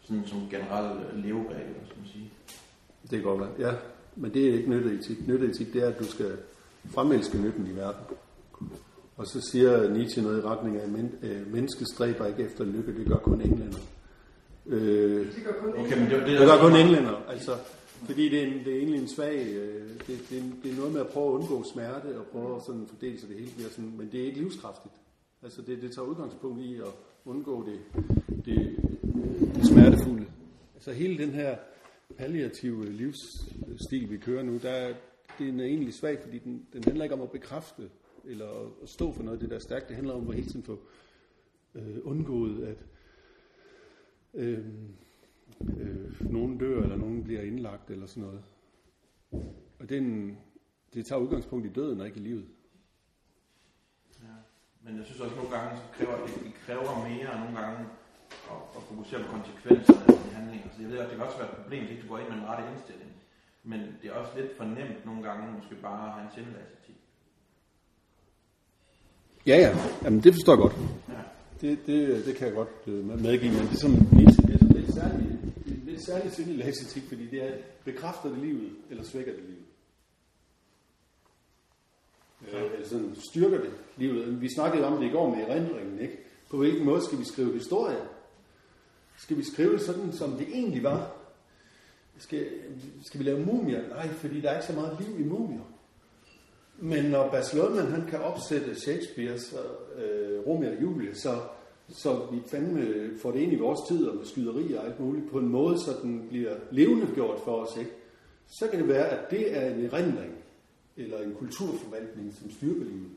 Sådan 0.02 0.26
som 0.26 0.38
generelt 0.50 1.00
øh, 1.12 1.24
leveregel, 1.24 1.74
skal 1.86 1.98
man 1.98 2.08
sige. 2.12 2.30
Det 3.02 3.10
kan 3.10 3.22
godt 3.22 3.40
være, 3.40 3.70
ja. 3.70 3.76
Men 4.16 4.34
det 4.34 4.48
er 4.48 4.54
ikke 4.54 4.70
nytteetik. 4.70 5.28
Nytteetik, 5.28 5.72
det 5.72 5.82
er, 5.82 5.88
at 5.88 5.98
du 5.98 6.04
skal 6.04 6.36
fremelske 6.90 7.38
nytten 7.38 7.66
i 7.66 7.76
verden. 7.76 8.00
Og 9.16 9.26
så 9.26 9.40
siger 9.50 9.90
Nietzsche 9.90 10.22
noget 10.22 10.38
i 10.38 10.46
retning 10.46 10.76
af, 10.76 10.82
at 10.82 10.88
men, 10.88 11.14
øh, 11.22 11.52
mennesket 11.52 11.88
stræber 11.88 12.26
ikke 12.26 12.42
efter 12.42 12.64
lykke, 12.64 12.98
det 12.98 13.06
gør 13.06 13.16
kun 13.16 13.40
englænder. 13.40 13.78
Øh, 14.66 15.26
Det 15.26 15.44
gør 15.44 15.52
kun 15.60 15.70
Okay, 15.70 15.98
men 15.98 16.10
det, 16.10 16.20
det, 16.20 16.40
det 16.40 16.48
gør 16.48 16.60
kun 16.60 16.76
englænder, 16.76 17.22
altså, 17.28 17.56
fordi 18.04 18.28
det 18.28 18.42
er, 18.42 18.46
en, 18.46 18.64
det 18.64 18.72
er 18.72 18.78
egentlig 18.78 19.00
en 19.00 19.08
svag, 19.08 19.46
øh, 19.46 19.88
det, 20.06 20.20
det, 20.30 20.38
er, 20.38 20.42
det 20.62 20.72
er 20.72 20.76
noget 20.76 20.92
med 20.92 21.00
at 21.00 21.06
prøve 21.06 21.28
at 21.28 21.32
undgå 21.32 21.64
smerte, 21.72 22.18
og 22.18 22.26
prøve 22.32 22.56
at 22.56 22.62
sådan 22.66 22.86
fordele 22.88 23.20
sig 23.20 23.28
det 23.28 23.38
hele 23.38 23.50
bliver 23.56 23.70
sådan, 23.70 23.92
men 23.98 24.08
det 24.12 24.20
er 24.20 24.24
ikke 24.24 24.38
livskraftigt. 24.38 24.94
Altså 25.46 25.62
det, 25.62 25.82
det 25.82 25.92
tager 25.92 26.08
udgangspunkt 26.08 26.60
i 26.60 26.76
at 26.76 26.94
undgå 27.24 27.66
det, 27.66 27.80
det, 28.44 28.76
det 29.54 29.66
smertefulde. 29.66 30.26
Altså 30.74 30.92
hele 30.92 31.18
den 31.18 31.30
her 31.30 31.56
palliative 32.16 32.90
livsstil, 32.90 34.10
vi 34.10 34.16
kører 34.16 34.42
nu, 34.42 34.58
der 34.58 34.94
den 35.38 35.60
er 35.60 35.64
egentlig 35.64 35.94
svag, 35.94 36.18
fordi 36.22 36.38
den, 36.38 36.66
den 36.72 36.84
handler 36.84 37.04
ikke 37.04 37.14
om 37.14 37.22
at 37.22 37.30
bekræfte, 37.30 37.90
eller 38.24 38.72
at 38.82 38.88
stå 38.88 39.12
for 39.12 39.22
noget 39.22 39.36
af 39.36 39.40
det, 39.40 39.50
der 39.50 39.56
er 39.56 39.60
stærkt. 39.60 39.88
Det 39.88 39.96
handler 39.96 40.14
om 40.14 40.28
at 40.28 40.34
hele 40.34 40.48
tiden 40.48 40.62
få 40.62 40.78
øh, 41.74 41.98
undgået, 42.02 42.64
at 42.64 42.86
øh, 44.34 44.64
øh, 45.80 46.32
nogen 46.32 46.58
dør, 46.58 46.82
eller 46.82 46.96
nogen 46.96 47.24
bliver 47.24 47.42
indlagt, 47.42 47.90
eller 47.90 48.06
sådan 48.06 48.22
noget. 48.22 48.42
Og 49.78 49.88
den, 49.88 50.36
det 50.94 51.06
tager 51.06 51.20
udgangspunkt 51.20 51.66
i 51.66 51.72
døden, 51.72 52.00
og 52.00 52.06
ikke 52.06 52.20
i 52.20 52.22
livet. 52.22 52.46
Men 54.86 54.92
jeg 54.98 55.04
synes 55.06 55.20
også 55.20 55.36
nogle 55.36 55.52
gange, 55.56 55.70
så 55.80 55.84
kræver 55.96 56.16
det, 56.22 56.28
det 56.44 56.54
kræver 56.66 56.92
mere 57.08 57.30
nogle 57.42 57.54
gange 57.60 57.78
at, 58.52 58.60
at 58.76 58.82
fokusere 58.90 59.20
på 59.24 59.28
konsekvenserne 59.36 60.02
af 60.08 60.14
sine 60.20 60.34
handlinger. 60.38 60.68
Så 60.74 60.78
jeg 60.82 60.90
ved, 60.90 60.98
at 60.98 61.08
det 61.08 61.16
kan 61.16 61.26
også 61.26 61.38
være 61.40 61.50
et 61.50 61.56
problem, 61.60 61.80
hvis 61.82 61.90
ikke 61.92 62.02
du 62.04 62.08
går 62.12 62.18
ind 62.22 62.28
med 62.32 62.38
en 62.38 62.48
rette 62.50 62.64
indstilling. 62.72 63.12
Men 63.70 63.80
det 63.98 64.06
er 64.08 64.14
også 64.20 64.32
lidt 64.38 64.56
for 64.58 64.64
nemt 64.64 65.00
nogle 65.08 65.22
gange, 65.28 65.42
måske 65.58 65.74
bare 65.86 66.00
at 66.06 66.12
have 66.14 66.24
en 66.26 66.32
sindelagssetik. 66.36 66.98
Ja, 69.50 69.56
ja. 69.64 69.70
Jamen, 70.04 70.20
det 70.24 70.32
forstår 70.36 70.52
jeg 70.54 70.62
godt. 70.66 70.76
Ja. 71.14 71.22
Det, 71.60 71.86
det, 71.86 72.26
det 72.26 72.32
kan 72.36 72.46
jeg 72.48 72.54
godt 72.62 72.76
øh, 72.86 73.22
medgive, 73.26 73.52
men 73.56 73.62
det 73.68 73.76
er 73.78 73.82
som 73.86 73.94
Nietzsche, 74.16 74.42
det 74.48 74.60
sådan 74.60 74.76
lidt 74.80 74.94
særligt, 74.94 75.30
det 75.64 75.72
er 75.82 75.86
lidt 75.90 76.04
særligt 76.10 76.34
sindelagssetik, 76.34 77.04
fordi 77.08 77.24
det 77.32 77.38
er, 77.48 77.52
bekræfter 77.84 78.28
det 78.28 78.38
livet, 78.38 78.70
eller 78.90 79.04
svækker 79.04 79.32
det 79.32 79.42
livet? 79.50 79.65
Øh, 82.52 82.62
eller 82.74 82.88
sådan, 82.88 83.16
styrker 83.30 83.58
det 83.58 83.70
livet? 83.96 84.40
Vi 84.40 84.48
snakkede 84.54 84.86
om 84.86 85.00
det 85.00 85.08
i 85.08 85.12
går 85.12 85.34
med 85.34 85.44
erindringen, 85.44 85.98
ikke? 85.98 86.18
På 86.50 86.56
hvilken 86.56 86.84
måde 86.84 87.04
skal 87.04 87.18
vi 87.18 87.24
skrive 87.24 87.52
historie? 87.52 87.98
Skal 89.18 89.36
vi 89.36 89.44
skrive 89.44 89.78
sådan, 89.78 90.12
som 90.12 90.30
det 90.32 90.48
egentlig 90.48 90.82
var? 90.82 91.16
skal, 92.18 92.46
skal 93.06 93.20
vi 93.20 93.24
lave 93.24 93.46
mumier? 93.46 93.88
Nej, 93.88 94.08
fordi 94.08 94.40
der 94.40 94.50
er 94.50 94.54
ikke 94.54 94.66
så 94.66 94.72
meget 94.72 94.96
liv 95.00 95.20
i 95.20 95.28
mumier. 95.28 95.72
Men 96.78 97.04
når 97.04 97.30
Bas 97.30 97.54
Luhrmann, 97.54 97.90
han 97.90 98.06
kan 98.06 98.20
opsætte 98.20 98.80
Shakespeares 98.80 99.54
øh, 99.96 100.46
Romeo 100.46 100.70
og 100.70 100.82
Julie, 100.82 101.14
så, 101.14 101.38
så 101.88 102.26
vi 102.32 102.38
fandme 102.46 103.10
får 103.22 103.30
det 103.30 103.40
ind 103.40 103.52
i 103.52 103.56
vores 103.56 103.88
tid, 103.88 104.06
og 104.06 104.16
med 104.16 104.24
skyderier 104.24 104.80
og 104.80 104.86
alt 104.86 105.00
muligt, 105.00 105.30
på 105.30 105.38
en 105.38 105.48
måde, 105.48 105.78
så 105.78 105.90
den 106.02 106.26
bliver 106.28 106.54
levende 106.70 107.06
gjort 107.14 107.40
for 107.44 107.52
os, 107.52 107.76
ikke? 107.78 107.90
Så 108.48 108.68
kan 108.70 108.80
det 108.80 108.88
være, 108.88 109.08
at 109.08 109.30
det 109.30 109.56
er 109.56 109.74
en 109.74 109.84
erindring, 109.84 110.32
eller 110.96 111.22
en 111.22 111.34
kulturforvaltning, 111.34 112.34
som 112.40 112.50
styrker 112.50 112.84
livet. 112.84 113.10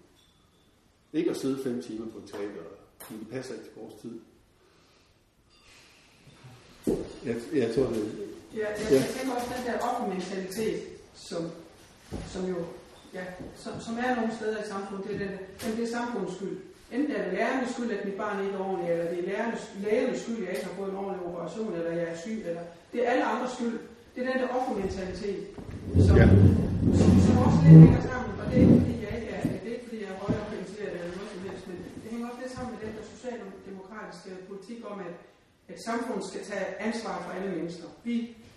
Ikke 1.14 1.30
at 1.30 1.38
sidde 1.38 1.64
fem 1.64 1.82
timer 1.82 2.06
på 2.12 2.18
et 2.18 2.24
teater, 2.32 2.64
det 3.10 3.28
passer 3.32 3.54
ikke 3.54 3.66
til 3.66 3.74
vores 3.82 3.94
tid. 4.02 4.20
Jeg, 7.26 7.36
jeg 7.54 7.76
tror, 7.76 7.84
det, 7.84 8.12
Ja, 8.56 8.60
jeg, 8.60 8.78
Ja. 8.92 8.96
jeg 8.96 9.06
tænker 9.18 9.36
også 9.36 9.48
den 9.58 9.66
der 9.74 9.80
offermentalitet, 9.80 10.84
som, 11.14 11.52
som 12.28 12.46
jo 12.50 12.56
ja, 13.14 13.24
som, 13.56 13.74
som 13.80 13.98
er 13.98 14.16
nogle 14.16 14.36
steder 14.36 14.64
i 14.64 14.68
samfundet, 14.68 15.08
det 15.08 15.16
er, 15.16 15.20
den, 15.20 15.32
den 15.62 15.78
det 15.78 15.84
er 15.84 15.92
samfundets 15.98 16.36
skyld. 16.36 16.58
Enten 16.92 17.12
er 17.16 17.24
det 17.24 17.34
lærernes 17.34 17.70
skyld, 17.72 17.92
at 17.92 18.06
mit 18.06 18.14
barn 18.14 18.46
ikke 18.46 18.56
er 18.56 18.60
ordentligt, 18.60 18.92
eller 18.92 19.10
det 19.12 19.20
er 19.20 19.28
lærernes, 19.32 19.72
lægernes 19.84 20.20
skyld, 20.22 20.36
at 20.38 20.44
jeg 20.44 20.52
ikke 20.56 20.66
har 20.66 20.76
fået 20.76 20.90
en 20.92 20.98
ordentlig 20.98 21.26
operation, 21.28 21.74
eller 21.76 21.92
jeg 21.92 22.04
er 22.04 22.18
syg, 22.18 22.44
eller 22.46 22.62
det 22.94 23.06
er 23.08 23.12
alle 23.12 23.26
andres 23.26 23.52
skyld. 23.52 23.80
Det 24.16 24.28
er 24.28 24.32
den 24.32 24.42
der 24.42 24.48
offermentalitet, 24.48 25.48
som, 26.08 26.18
ja. 26.18 26.28
som, 27.00 27.10
også 27.46 27.60
lidt 27.66 27.80
hænger 27.86 28.04
sammen, 28.12 28.32
og 28.42 28.46
det 28.50 28.56
er 28.58 28.62
ikke 28.66 28.78
fordi, 28.82 28.96
jeg 29.06 29.12
ikke 29.18 29.30
er, 29.36 29.42
det 29.66 29.72
er 29.74 29.80
jeg 30.04 30.12
er 30.86 31.02
eller 31.04 31.16
noget 31.20 31.32
som 31.34 31.42
helst, 31.48 31.64
men 31.70 31.78
det 32.02 32.08
hænger 32.14 32.26
også 32.30 32.42
lidt 32.44 32.54
sammen 32.56 32.72
med 32.74 32.80
den 32.86 32.92
der 32.98 33.06
socialdemokratiske 33.14 34.30
politik 34.50 34.80
om, 34.92 34.98
at, 35.08 35.16
at 35.72 35.78
samfundet 35.90 36.24
skal 36.32 36.42
tage 36.52 36.66
ansvar 36.88 37.16
for 37.24 37.32
alle 37.36 37.50
mennesker. 37.58 37.88
Vi, 38.08 38.16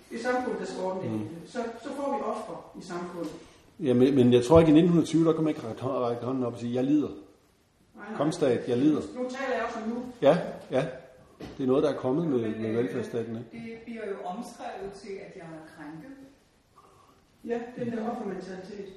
det 0.08 0.14
er 0.18 0.24
samfundet, 0.30 0.58
der 0.62 0.68
skal 0.70 0.80
ordne 0.86 1.02
det. 1.02 1.10
Mm. 1.12 1.28
Så, 1.52 1.58
så 1.84 1.88
får 1.98 2.08
vi 2.14 2.18
ofre 2.32 2.56
i 2.80 2.82
samfundet. 2.92 3.32
ja, 3.86 3.92
men, 4.00 4.08
men 4.18 4.26
jeg 4.36 4.42
tror 4.44 4.56
ikke, 4.60 4.72
i 4.72 4.78
1920, 4.78 5.26
der 5.26 5.32
kan 5.32 5.42
man 5.44 5.50
ikke 5.54 5.66
række 5.68 5.82
række 6.06 6.22
hånden 6.28 6.44
op 6.44 6.52
og 6.56 6.58
sige, 6.58 6.74
jeg 6.74 6.84
lider. 6.84 7.12
Nej, 7.96 8.28
nej. 8.40 8.58
Jeg 8.68 8.78
lider. 8.84 9.02
Nu 9.18 9.22
taler 9.36 9.54
jeg 9.56 9.64
også 9.66 9.78
om 9.82 9.88
nu. 9.88 9.98
Ja, 10.22 10.34
ja. 10.70 10.82
Det 11.56 11.62
er 11.62 11.66
noget, 11.66 11.82
der 11.82 11.90
er 11.90 11.96
kommet 11.96 12.26
med, 12.28 12.56
med 12.62 12.72
velfærdsstaten. 12.72 13.36
Ikke? 13.36 13.70
Det 13.70 13.78
bliver 13.84 14.06
jo 14.12 14.16
omskrevet 14.24 14.92
til, 15.02 15.12
at 15.26 15.32
jeg 15.36 15.48
er 15.58 15.64
krænket. 15.74 16.21
Ja, 17.44 17.60
den 17.76 17.92
der 17.92 18.10
offermentalitet. 18.10 18.88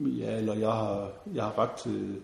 Ja, 0.00 0.38
eller 0.38 0.54
jeg 0.54 0.72
har, 0.72 1.12
jeg 1.34 1.44
har 1.44 1.58
ret 1.58 1.76
til 1.84 2.22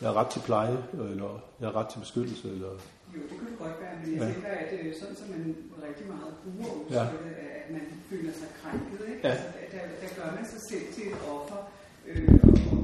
jeg 0.00 0.08
har 0.10 0.16
ret 0.20 0.30
til 0.34 0.40
pleje, 0.48 0.78
eller 0.92 1.30
jeg 1.60 1.68
har 1.68 1.76
ret 1.80 1.88
til 1.92 1.98
beskyttelse, 1.98 2.48
eller 2.50 2.68
Jo, 3.14 3.20
det 3.30 3.34
kunne 3.38 3.50
det 3.50 3.58
godt 3.58 3.76
være, 3.80 3.94
men 4.00 4.12
jeg 4.12 4.20
Ja. 4.22 4.32
tænker, 4.32 4.48
at 4.48 4.70
øh, 4.80 4.94
sådan 5.00 5.16
som 5.16 5.28
man 5.34 5.56
rigtig 5.88 6.06
meget 6.06 6.34
bruger 6.42 6.70
udtrykket, 6.78 7.32
ja. 7.36 7.58
at 7.60 7.66
man 7.76 7.84
føler 8.10 8.32
sig 8.40 8.48
krænket, 8.60 9.00
ikke? 9.08 9.20
Ja. 9.28 9.32
Altså, 9.32 9.46
der, 9.72 9.82
der, 10.02 10.08
gør 10.18 10.28
man 10.38 10.44
sig 10.52 10.60
selv 10.70 10.86
til 10.94 11.04
et 11.12 11.18
offer, 11.34 11.60
øh, 12.08 12.28
og, 12.72 12.82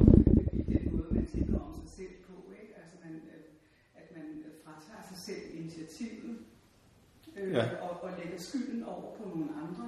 i 0.61 0.65
den 0.75 0.85
måde, 0.97 1.09
man 1.19 1.27
tænker 1.35 1.57
om 1.67 1.73
sig 1.81 1.89
selv 1.99 2.15
på, 2.29 2.35
ikke? 2.61 2.73
Altså, 2.81 2.95
man, 3.05 3.15
øh, 3.35 3.45
at 4.01 4.07
man 4.17 4.27
øh, 4.47 4.53
fratager 4.65 5.03
sig 5.11 5.19
selv 5.29 5.43
initiativet, 5.61 6.35
øh, 7.37 7.53
Ja. 7.59 7.65
og, 7.87 7.93
og 8.05 8.11
lægger 8.19 8.39
skylden 8.47 8.83
over 8.93 9.09
på 9.19 9.23
nogle 9.35 9.49
andre, 9.65 9.85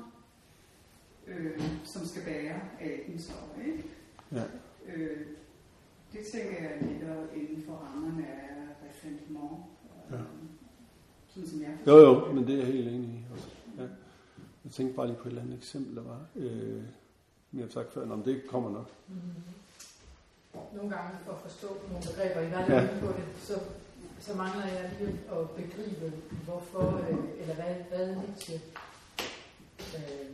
øh, 1.31 1.63
som 1.85 2.07
skal 2.07 2.23
bære 2.25 2.61
aben 2.81 3.19
så, 3.19 3.33
ikke? 3.67 3.85
Ja. 4.33 4.43
Øh, 4.95 5.21
det 6.13 6.21
tænker 6.33 6.63
jeg 6.63 6.79
ligger 6.83 7.15
inden 7.35 7.63
for 7.67 7.73
rammerne 7.73 8.27
af 8.27 8.51
ressentiment. 8.89 9.53
Ja. 10.11 10.17
Øh, 10.17 10.23
Sådan 11.35 11.49
som 11.49 11.61
jeg 11.63 11.77
Jo, 11.87 11.97
jo, 11.99 12.33
men 12.33 12.47
det 12.47 12.55
er 12.55 12.59
jeg 12.59 12.67
helt 12.67 12.89
enig 12.89 13.09
i 13.09 13.25
også. 13.33 13.49
Ja. 13.79 13.83
Jeg 14.65 14.73
tænkte 14.73 14.97
bare 14.97 15.07
lige 15.07 15.17
på 15.17 15.23
et 15.29 15.31
eller 15.31 15.43
andet 15.43 15.57
eksempel, 15.57 15.97
der 15.97 16.03
var. 16.03 16.21
Øh, 16.37 16.83
men 17.51 17.59
jeg 17.61 17.65
har 17.65 17.71
sagt 17.71 17.93
før, 17.93 18.11
om 18.11 18.23
det 18.23 18.43
kommer 18.49 18.71
nok. 18.71 18.91
Nogle 20.77 20.91
gange 20.97 21.19
for 21.25 21.33
at 21.33 21.39
forstå 21.41 21.69
nogle 21.91 22.05
begreber, 22.11 22.41
I 22.41 22.51
var 22.51 22.61
Ja. 22.75 22.81
lidt 22.81 22.91
inde 22.93 23.01
på 23.07 23.13
det, 23.13 23.25
så, 23.39 23.55
så 24.21 24.37
mangler 24.37 24.67
jeg 24.67 24.91
lige 25.01 25.19
at 25.33 25.51
begribe, 25.51 26.13
hvorfor, 26.45 26.99
øh, 27.11 27.41
eller 27.41 27.55
hvad, 27.55 27.75
hvad 27.89 28.17
Nietzsche, 28.17 28.61
øh, 29.97 30.31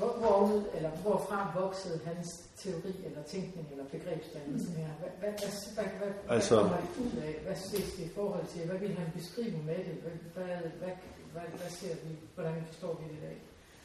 hvor, 0.00 0.12
hvor, 0.22 0.36
ud, 0.54 0.62
eller 0.76 0.90
hvorfra 1.02 1.38
voksede 1.60 1.98
hans 2.08 2.28
teori, 2.62 2.92
eller 3.06 3.22
tænkning, 3.34 3.66
eller 3.72 3.84
begrebsdannelse 3.96 4.70
her? 4.80 4.90
Hvad, 5.00 5.10
hvad, 5.20 5.32
hvad, 5.74 5.84
hvad, 5.84 5.84
hvad, 5.98 6.34
Altså- 6.36 6.54
hvad 6.54 6.62
kommer 6.70 6.80
det 6.86 6.92
ud 7.06 7.14
af? 7.28 7.32
Hvad 7.46 7.56
ses 7.70 7.88
det 7.96 8.04
i 8.04 8.12
forhold 8.18 8.44
til? 8.52 8.60
Hvad 8.68 8.78
vil 8.84 8.92
han 9.00 9.08
beskrive 9.18 9.58
med 9.70 9.76
det? 9.88 9.94
Hvad, 10.02 10.12
hvad, 10.34 10.56
hvad, 10.80 10.94
hvad, 11.32 11.42
hvad 11.60 11.70
ser 11.80 11.94
vi? 12.04 12.10
Hvordan 12.34 12.54
forstår 12.70 12.92
vi 13.00 13.04
det 13.12 13.18
i 13.20 13.24
dag? 13.28 13.38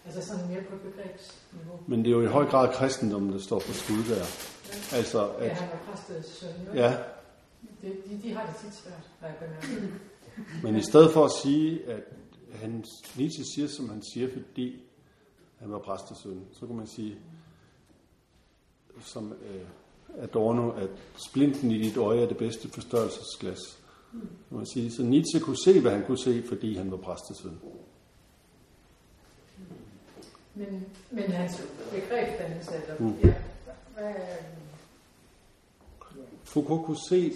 Altså 0.08 0.22
sådan 0.28 0.48
mere 0.52 0.62
på 0.70 0.76
et 0.76 0.82
begrebsniveau. 0.82 1.80
Men 1.88 2.00
det 2.00 2.08
er 2.08 2.12
jo 2.12 2.22
i 2.22 2.34
høj 2.38 2.46
grad 2.46 2.74
kristendommen, 2.74 3.34
der 3.34 3.40
står 3.40 3.60
for 3.60 3.74
skud 3.74 4.04
der. 4.16 4.24
Altså, 4.98 5.20
Ja, 5.40 5.46
at, 5.46 5.52
han 5.52 5.70
var 5.70 5.92
præstets 5.92 6.30
søn. 6.40 6.50
jo. 6.68 6.74
ja, 6.82 6.98
Det, 7.82 7.92
de, 8.10 8.20
de 8.24 8.34
har 8.34 8.46
det 8.46 8.56
tit 8.56 8.76
svært, 8.76 9.10
har 9.20 9.28
jeg 9.28 9.36
bemærket. 9.40 9.94
men 10.64 10.76
i 10.76 10.82
stedet 10.82 11.12
for 11.12 11.26
at 11.26 11.32
sige, 11.44 11.86
at 11.92 12.04
han, 12.62 12.84
Nietzsche 13.18 13.44
siger, 13.56 13.68
som 13.68 13.90
han 13.90 14.02
siger, 14.14 14.28
fordi 14.34 14.85
han 15.60 15.72
var 15.72 15.80
præstesøn, 15.80 16.46
så 16.52 16.66
kan 16.68 16.76
man 16.76 16.88
sige, 16.88 17.18
som 19.02 19.34
øh, 19.34 19.62
Adorno, 20.24 20.70
at 20.72 20.90
splinten 21.30 21.72
i 21.72 21.82
dit 21.82 21.98
øje 21.98 22.22
er 22.22 22.28
det 22.28 22.38
bedste 22.38 22.70
forstørrelsesglas. 22.70 23.60
Kan 24.50 24.58
man 24.58 24.66
sige. 24.66 24.92
Så 24.92 25.04
Nietzsche 25.04 25.40
kunne 25.40 25.58
se, 25.66 25.82
hvad 25.82 25.92
han 25.92 26.06
kunne 26.06 26.18
se, 26.18 26.44
fordi 26.48 26.76
han 26.76 26.92
var 26.92 26.98
præstesøn. 26.98 27.60
Men, 30.56 30.86
men 31.12 31.24
hans 31.32 31.62
begrebsdannelse, 31.92 32.72
eller 32.76 32.96
Mm. 33.00 33.06
mm. 33.06 33.16
ja, 33.24 33.34
hvad 33.94 34.14
Foucault 36.44 36.86
kunne 36.86 36.98
se, 37.10 37.32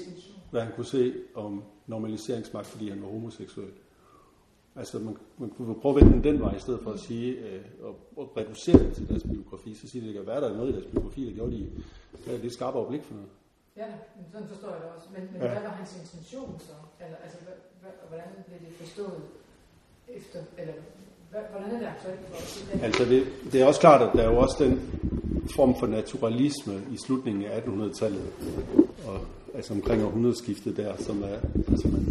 hvad 0.52 0.62
han 0.62 0.72
kunne 0.76 0.86
se 0.86 1.14
om 1.36 1.64
normaliseringsmagt, 1.88 2.68
fordi 2.68 2.90
han 2.90 3.02
var 3.02 3.08
homoseksuel. 3.08 3.72
Altså 4.76 5.00
man, 5.00 5.18
man 5.38 5.50
kunne 5.50 5.76
prøve 5.82 5.96
at 6.00 6.02
vende 6.06 6.14
den 6.18 6.24
den 6.24 6.42
vej, 6.42 6.56
i 6.56 6.60
stedet 6.60 6.80
for 6.84 6.92
at 6.92 7.00
sige, 7.00 7.32
øh, 7.38 7.62
og, 7.82 7.96
og 8.18 8.38
reducere 8.38 8.80
det 8.80 8.94
til 8.96 9.10
deres 9.10 9.24
biografi, 9.24 9.74
så 9.76 9.88
siger 9.88 10.02
de, 10.04 10.10
at 10.10 10.16
det 10.16 10.22
kan 10.24 10.28
være, 10.34 10.42
der 10.42 10.50
er 10.50 10.58
noget 10.58 10.70
i 10.70 10.74
deres 10.74 10.86
biografi, 10.86 11.26
der 11.30 11.34
gjorde 11.36 11.52
de 11.52 11.70
der 12.26 12.34
er 12.34 12.38
lidt 12.38 12.54
skarpere 12.54 12.86
blik 12.90 13.04
for 13.04 13.14
noget. 13.14 13.30
Ja, 13.78 13.86
men 14.16 14.26
sådan 14.32 14.48
forstår 14.48 14.70
jeg 14.70 14.82
det 14.84 14.90
også. 14.96 15.08
Men, 15.16 15.22
men 15.34 15.42
Ja. 15.42 15.48
hvad 15.54 15.62
var 15.62 15.70
hans 15.70 15.92
intention 16.02 16.60
så? 16.60 16.74
Eller, 17.04 17.18
altså, 17.24 17.38
hvad, 17.82 17.92
hvordan 18.10 18.28
blev 18.48 18.60
det 18.66 18.76
forstået 18.78 19.22
efter, 20.18 20.40
eller 20.58 20.74
hvordan 21.52 21.72
er 21.76 21.80
det 21.80 21.88
aktuelt 21.88 22.20
for 22.28 22.36
os? 22.36 22.66
Altså 22.84 23.06
det, 23.06 23.24
det 23.52 23.62
er 23.62 23.66
også 23.66 23.80
klart, 23.80 24.02
at 24.02 24.10
der 24.16 24.22
er 24.24 24.32
jo 24.34 24.38
også 24.40 24.56
den 24.66 24.74
form 25.56 25.76
for 25.80 25.88
naturalisme 25.88 26.74
i 26.92 26.98
slutningen 27.06 27.44
af 27.46 27.60
1800-tallet, 27.62 28.26
og 29.08 29.20
altså 29.54 29.74
omkring 29.74 30.04
århundredeskiftet 30.04 30.78
der, 30.78 30.96
som 30.98 31.24
er, 31.24 31.38
altså 31.72 31.88
man, 31.88 32.04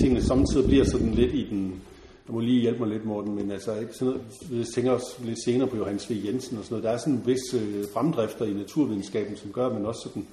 tingene 0.00 0.22
samtidig 0.22 0.66
bliver 0.66 0.84
sådan 0.84 1.10
lidt 1.10 1.34
i 1.34 1.48
den, 1.50 1.82
jeg 2.26 2.34
må 2.34 2.40
lige 2.40 2.60
hjælpe 2.60 2.78
mig 2.78 2.88
lidt, 2.88 3.04
Morten, 3.04 3.34
men 3.34 3.50
altså 3.50 3.78
ikke 3.80 3.94
sådan 3.94 4.14
noget, 4.14 4.58
jeg 4.58 4.66
tænker 4.74 4.90
også 4.90 5.16
lidt 5.24 5.44
senere 5.44 5.68
på 5.68 5.76
Johannes 5.76 6.10
V. 6.10 6.12
Jensen 6.24 6.58
og 6.58 6.64
sådan 6.64 6.74
noget, 6.74 6.84
der 6.84 6.90
er 6.90 6.98
sådan 6.98 7.14
en 7.14 7.26
vis 7.26 7.54
øh, 7.54 7.84
fremdrifter 7.92 8.44
i 8.44 8.52
naturvidenskaben, 8.52 9.36
som 9.36 9.52
gør, 9.52 9.66
at 9.66 9.72
man 9.72 9.86
også 9.86 10.00
sådan 10.08 10.26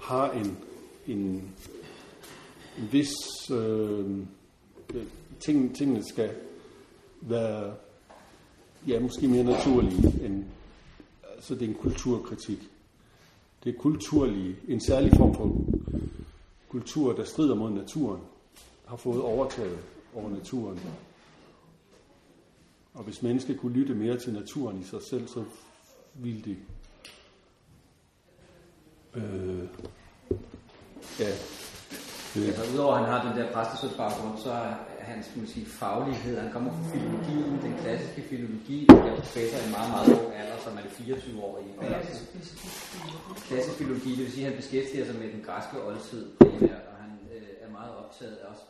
har 0.00 0.30
en, 0.30 0.56
en, 1.06 1.20
en 2.78 2.88
vis, 2.92 3.14
øh, 3.50 4.06
ting, 5.40 5.76
tingene 5.76 6.04
skal 6.08 6.30
være 7.20 7.74
ja, 8.88 9.00
måske 9.00 9.28
mere 9.28 9.44
naturlige 9.44 10.24
end, 10.24 10.44
altså 11.36 11.54
det 11.54 11.62
er 11.62 11.68
en 11.68 11.74
kulturkritik. 11.74 12.58
Det 13.64 13.74
er 13.74 13.78
kulturlige, 13.78 14.56
en 14.68 14.80
særlig 14.80 15.12
form 15.16 15.34
for 15.34 15.56
kultur, 16.68 17.12
der 17.12 17.24
strider 17.24 17.54
mod 17.54 17.70
naturen, 17.70 18.20
har 18.86 18.96
fået 18.96 19.22
overtaget 19.22 19.78
over 20.14 20.30
naturen. 20.30 20.80
Og 22.94 23.04
hvis 23.04 23.22
mennesker 23.22 23.56
kunne 23.56 23.72
lytte 23.72 23.94
mere 23.94 24.18
til 24.18 24.32
naturen 24.32 24.80
i 24.80 24.84
sig 24.84 25.02
selv, 25.02 25.28
så 25.28 25.44
ville 26.14 26.42
de 26.42 26.56
øh, 29.14 29.68
ja, 31.20 31.28
øh, 32.36 32.46
Altså, 32.48 32.74
udover 32.74 32.94
at 32.94 33.04
han 33.04 33.12
har 33.12 33.28
den 33.28 33.40
der 33.40 33.52
præstesødsbaggrund, 33.52 34.38
så 34.38 34.50
er 34.50 34.74
hans 35.10 35.26
kan 35.32 35.38
man 35.42 35.48
sige, 35.48 35.66
faglighed, 35.66 36.38
han 36.38 36.52
kommer 36.52 36.70
fra 36.72 36.84
filologien, 36.92 37.62
den 37.66 37.74
klassiske 37.82 38.22
filologi, 38.30 38.86
og 38.90 38.96
er 38.96 39.16
professor 39.16 39.58
i 39.62 39.64
en 39.66 39.70
meget, 39.78 39.90
meget 39.94 40.08
ung 40.22 40.34
alder, 40.40 40.58
som 40.64 40.72
er 40.78 40.82
det 40.82 40.90
24 40.90 41.42
år 41.42 41.58
i. 41.58 41.66
Det? 41.80 41.96
Klassisk 43.48 43.76
filologi, 43.78 44.10
det 44.10 44.24
vil 44.24 44.32
sige, 44.32 44.46
at 44.46 44.52
han 44.52 44.60
beskæftiger 44.62 45.04
sig 45.06 45.14
med 45.22 45.28
den 45.32 45.42
græske 45.46 45.76
oldtid 45.86 46.22
primært, 46.40 46.84
og 46.90 46.96
han 47.02 47.12
øh, 47.34 47.48
er 47.64 47.70
meget 47.78 47.92
optaget 48.16 48.38
også 48.38 48.62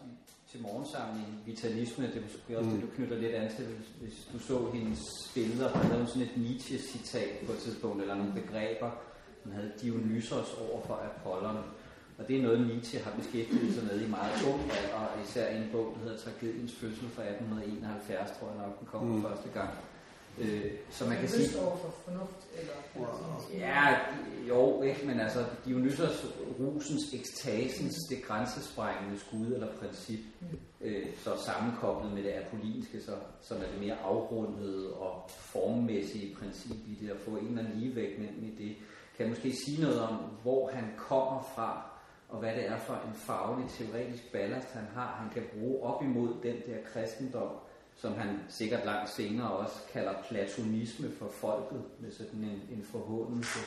til 0.51 0.63
morgensamling, 0.63 1.43
vitalisme, 1.47 2.07
det 2.07 2.17
er 2.17 2.23
måske 2.23 2.59
også 2.59 2.71
det, 2.71 2.83
du 2.83 2.87
knytter 2.97 3.19
lidt 3.19 3.35
an 3.35 3.51
til, 3.57 3.67
hvis, 4.01 4.29
du 4.33 4.39
så 4.39 4.71
hendes 4.75 5.01
billeder, 5.35 5.73
der 5.73 5.79
havde 5.79 5.99
hun 5.99 6.07
sådan 6.07 6.23
et 6.23 6.37
Nietzsche-citat 6.37 7.47
på 7.47 7.53
et 7.53 7.59
tidspunkt, 7.59 8.03
eller 8.03 8.15
nogle 8.15 8.33
begreber, 8.33 8.91
han 9.45 9.53
havde 9.53 9.73
Dionysos 9.83 10.55
over 10.71 10.81
for 10.87 10.95
Apollon, 10.95 11.57
Og 12.19 12.29
det 12.29 12.39
er 12.39 12.43
noget, 12.43 12.67
Nietzsche 12.67 12.99
har 12.99 13.13
beskæftiget 13.21 13.75
sig 13.75 13.85
med 13.85 14.01
i 14.07 14.09
meget 14.11 14.37
ung 14.53 14.63
alder, 14.79 15.01
og 15.13 15.23
især 15.25 15.47
i 15.55 15.57
en 15.57 15.69
bog, 15.73 15.87
der 15.95 16.01
hedder 16.05 16.19
Tragediens 16.25 16.75
fødsel 16.81 17.09
fra 17.09 17.23
1871, 17.23 18.31
tror 18.39 18.49
jeg 18.49 18.59
nok, 18.67 18.79
den 18.79 18.89
kom 18.93 19.05
mm. 19.05 19.23
første 19.23 19.49
gang. 19.49 19.71
Øh, 20.39 20.73
så 20.91 21.07
man 21.07 21.19
kan 21.19 21.29
sige... 21.29 21.61
Over 21.61 21.77
for 21.77 21.95
fornuft, 22.05 22.47
eller... 22.59 22.73
eller 22.95 23.49
Ja, 23.55 23.97
jo, 24.49 24.83
ikke, 24.83 25.07
men 25.07 25.21
altså 25.21 25.45
Dionysos 25.65 26.27
rusens, 26.61 27.15
ekstasens, 27.15 27.95
det 28.11 28.23
grænsesprængende 28.23 29.19
skud 29.19 29.47
eller 29.47 29.73
princip, 29.81 30.21
øh, 30.81 31.07
så 31.25 31.31
sammenkoblet 31.47 32.13
med 32.13 32.23
det 32.23 32.33
apollinske, 32.33 33.03
så, 33.03 33.13
som 33.43 33.57
er 33.57 33.71
det 33.73 33.81
mere 33.81 33.97
afrundede 34.05 34.93
og 34.93 35.25
formmæssige 35.29 36.35
princip 36.35 36.77
i 36.87 36.99
det, 37.01 37.11
at 37.11 37.21
få 37.25 37.31
en 37.31 37.47
eller 37.47 37.63
anden 37.63 37.79
ligevægt 37.79 38.19
mellem 38.19 38.45
i 38.45 38.65
det, 38.65 38.77
kan 39.17 39.29
måske 39.29 39.57
sige 39.65 39.83
noget 39.83 40.01
om, 40.01 40.15
hvor 40.43 40.71
han 40.71 40.85
kommer 40.97 41.43
fra, 41.55 41.91
og 42.29 42.39
hvad 42.39 42.55
det 42.55 42.69
er 42.69 42.77
for 42.77 42.95
en 42.95 43.15
faglig, 43.15 43.67
teoretisk 43.69 44.33
ballast, 44.33 44.73
han 44.73 44.85
har, 44.95 45.07
han 45.07 45.31
kan 45.35 45.43
bruge 45.53 45.83
op 45.83 46.03
imod 46.03 46.29
den 46.43 46.57
der 46.67 46.77
kristendom, 46.93 47.51
som 47.97 48.15
han 48.15 48.41
sikkert 48.49 48.85
langt 48.85 49.11
senere 49.11 49.51
også 49.51 49.77
kalder 49.93 50.13
platonisme 50.29 51.11
for 51.19 51.29
folket, 51.29 51.83
med 52.01 52.13
sådan 52.13 52.45
en, 52.45 52.79
en 52.79 52.85
forhåndelse, 52.85 53.59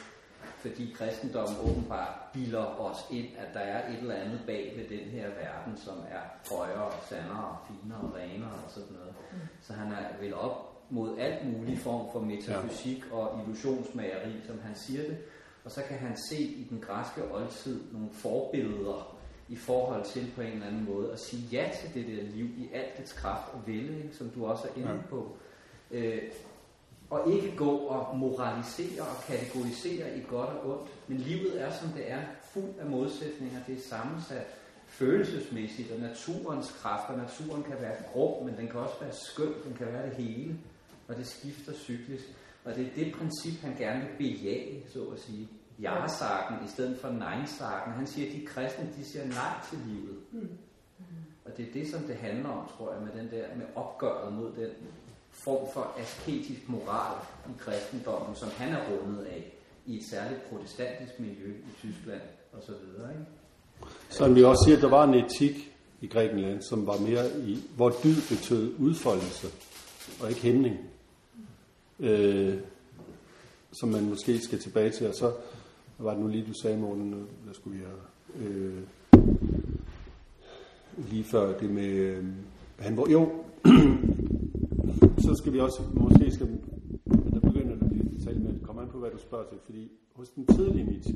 fordi 0.58 0.94
kristendommen 0.96 1.58
åbenbart 1.70 2.14
bilder 2.34 2.66
os 2.82 2.98
ind, 3.12 3.28
at 3.38 3.54
der 3.54 3.60
er 3.60 3.90
et 3.90 3.98
eller 3.98 4.16
andet 4.16 4.42
bag 4.46 4.74
ved 4.78 4.98
den 4.98 5.10
her 5.10 5.28
verden, 5.28 5.78
som 5.78 5.98
er 6.10 6.56
højere, 6.56 6.92
sandere, 7.10 7.58
finere, 7.68 8.12
renere 8.16 8.52
og 8.66 8.72
sådan 8.72 8.94
noget. 8.94 9.14
Så 9.62 9.74
han 9.74 9.92
er 9.92 10.18
vel 10.22 10.34
op 10.34 10.70
mod 10.90 11.18
alt 11.20 11.58
mulig 11.58 11.78
form 11.78 12.12
for 12.12 12.20
metafysik 12.20 13.04
og 13.12 13.42
illusionsmageri, 13.42 14.34
som 14.48 14.60
han 14.64 14.76
siger 14.76 15.02
det, 15.02 15.18
og 15.64 15.72
så 15.72 15.82
kan 15.88 15.98
han 15.98 16.18
se 16.30 16.42
i 16.42 16.68
den 16.70 16.80
græske 16.80 17.22
oldtid 17.32 17.94
nogle 17.94 18.10
forbilleder 18.14 19.19
i 19.50 19.56
forhold 19.56 20.06
til 20.06 20.32
på 20.36 20.42
en 20.42 20.48
eller 20.48 20.68
anden 20.68 20.86
måde 20.86 21.12
at 21.12 21.20
sige 21.20 21.44
ja 21.52 21.70
til 21.82 21.94
det 21.94 22.18
der 22.18 22.24
liv 22.24 22.46
i 22.46 22.70
alt 22.74 22.98
dets 22.98 23.14
kraft 23.14 23.54
og 23.54 23.62
vælge, 23.68 24.10
som 24.14 24.30
du 24.30 24.46
også 24.46 24.68
er 24.68 24.80
inde 24.80 24.90
Ja. 24.92 24.98
på. 25.10 25.36
Øh, 25.92 26.22
og 27.10 27.32
ikke 27.34 27.56
gå 27.56 27.70
og 27.78 28.18
moralisere 28.18 29.02
og 29.02 29.24
kategorisere 29.28 30.18
i 30.18 30.22
godt 30.28 30.50
og 30.50 30.80
ondt, 30.80 30.90
men 31.08 31.18
livet 31.18 31.62
er 31.62 31.72
som 31.72 31.90
det 31.90 32.12
er, 32.12 32.22
fuld 32.54 32.70
af 32.80 32.86
modsætninger, 32.86 33.60
det 33.68 33.78
er 33.78 33.82
sammensat 33.90 34.48
følelsesmæssigt, 34.88 35.92
og 35.92 36.00
naturens 36.00 36.72
kræfter, 36.72 37.18
naturen 37.18 37.64
kan 37.64 37.76
være 37.82 37.96
grum, 38.14 38.46
men 38.46 38.58
den 38.58 38.68
kan 38.68 38.80
også 38.80 38.96
være 39.02 39.14
skøn, 39.14 39.54
den 39.66 39.74
kan 39.78 39.88
være 39.88 40.06
det 40.10 40.16
hele, 40.16 40.56
og 41.08 41.16
det 41.16 41.28
skifter 41.28 41.74
cyklisk. 41.74 42.24
Og 42.66 42.76
det 42.76 42.86
er 42.86 42.90
det 42.96 43.14
princip, 43.14 43.62
han 43.62 43.76
gerne 43.78 44.02
vil 44.02 44.18
bejage, 44.18 44.84
så 44.94 45.04
at 45.04 45.20
sige. 45.20 45.48
Ja-sagen 45.82 46.66
i 46.66 46.70
stedet 46.70 47.00
for 47.02 47.10
nej-sagen. 47.10 47.94
Han 47.94 48.08
siger, 48.08 48.28
at 48.28 48.36
de 48.36 48.46
kristne, 48.46 48.90
de 48.98 49.06
siger 49.06 49.26
nej 49.26 49.54
til 49.70 49.78
livet. 49.88 50.18
Og 51.46 51.58
det 51.58 51.68
er 51.68 51.74
det, 51.74 51.92
som 51.92 52.02
det 52.02 52.16
handler 52.16 52.50
om, 52.50 52.68
tror 52.78 52.94
jeg, 52.94 53.02
med 53.02 53.22
den 53.22 53.32
der, 53.32 53.46
med 53.56 53.66
opgøret 53.76 54.34
mod 54.34 54.52
den 54.52 54.70
form 55.32 55.68
for 55.74 55.96
asketisk 56.00 56.70
moral 56.70 57.18
i 57.50 57.52
kristendommen, 57.58 58.36
som 58.36 58.50
han 58.58 58.74
er 58.74 58.80
rundet 58.90 59.24
af 59.24 59.54
i 59.86 59.98
et 59.98 60.06
særligt 60.06 60.50
protestantisk 60.50 61.20
miljø 61.20 61.54
i 61.54 61.72
Tyskland 61.80 62.22
og 62.54 62.64
så 62.64 62.72
videre. 62.72 63.12
Ikke? 63.12 63.26
Så 64.10 64.34
vi 64.34 64.44
også 64.44 64.64
siger, 64.66 64.76
at 64.76 64.82
der 64.82 64.90
var 64.90 65.04
en 65.04 65.14
etik 65.14 65.76
i 66.02 66.08
Grækenland, 66.08 66.62
som 66.62 66.88
var 66.88 66.98
mere 66.98 67.40
i, 67.40 67.64
hvor 67.76 67.90
dyd 68.04 68.16
betød 68.30 68.74
udfoldelse, 68.80 69.48
og 70.22 70.30
ikke 70.30 70.42
hæmning. 70.42 70.78
Øh, 72.00 72.60
som 73.72 73.90
man 73.90 74.10
måske 74.10 74.40
skal 74.40 74.60
tilbage 74.60 74.90
til. 74.90 75.08
Og 75.08 75.14
så 75.16 75.34
hvad 76.00 76.06
var 76.06 76.14
det 76.14 76.24
nu 76.24 76.28
lige, 76.28 76.48
du 76.48 76.54
sagde, 76.54 76.78
morgen? 76.78 77.28
Hvad 77.44 77.54
skulle 77.54 77.78
vi 77.78 77.84
have... 77.84 78.00
Øh, 78.46 78.84
lige 80.98 81.24
før 81.24 81.58
det 81.58 81.70
med... 81.70 81.88
Øh, 81.88 82.26
han 82.80 82.98
var, 82.98 83.10
jo, 83.10 83.44
så 85.28 85.36
skal 85.36 85.54
vi 85.54 85.60
også, 85.60 85.82
måske 85.94 86.32
skal, 86.32 86.48
men 87.06 87.34
der 87.34 87.40
begynder 87.40 87.76
det 87.76 87.84
at 87.84 87.90
blive 87.90 88.20
talt 88.26 88.42
med, 88.42 88.54
det 88.54 88.62
kommer 88.62 88.82
an 88.82 88.90
på, 88.90 88.98
hvad 88.98 89.12
du 89.12 89.18
spørger 89.18 89.50
til, 89.50 89.58
fordi 89.66 89.92
hos 90.16 90.30
den 90.30 90.46
tidlige 90.46 90.86
Nietzsche, 90.86 91.16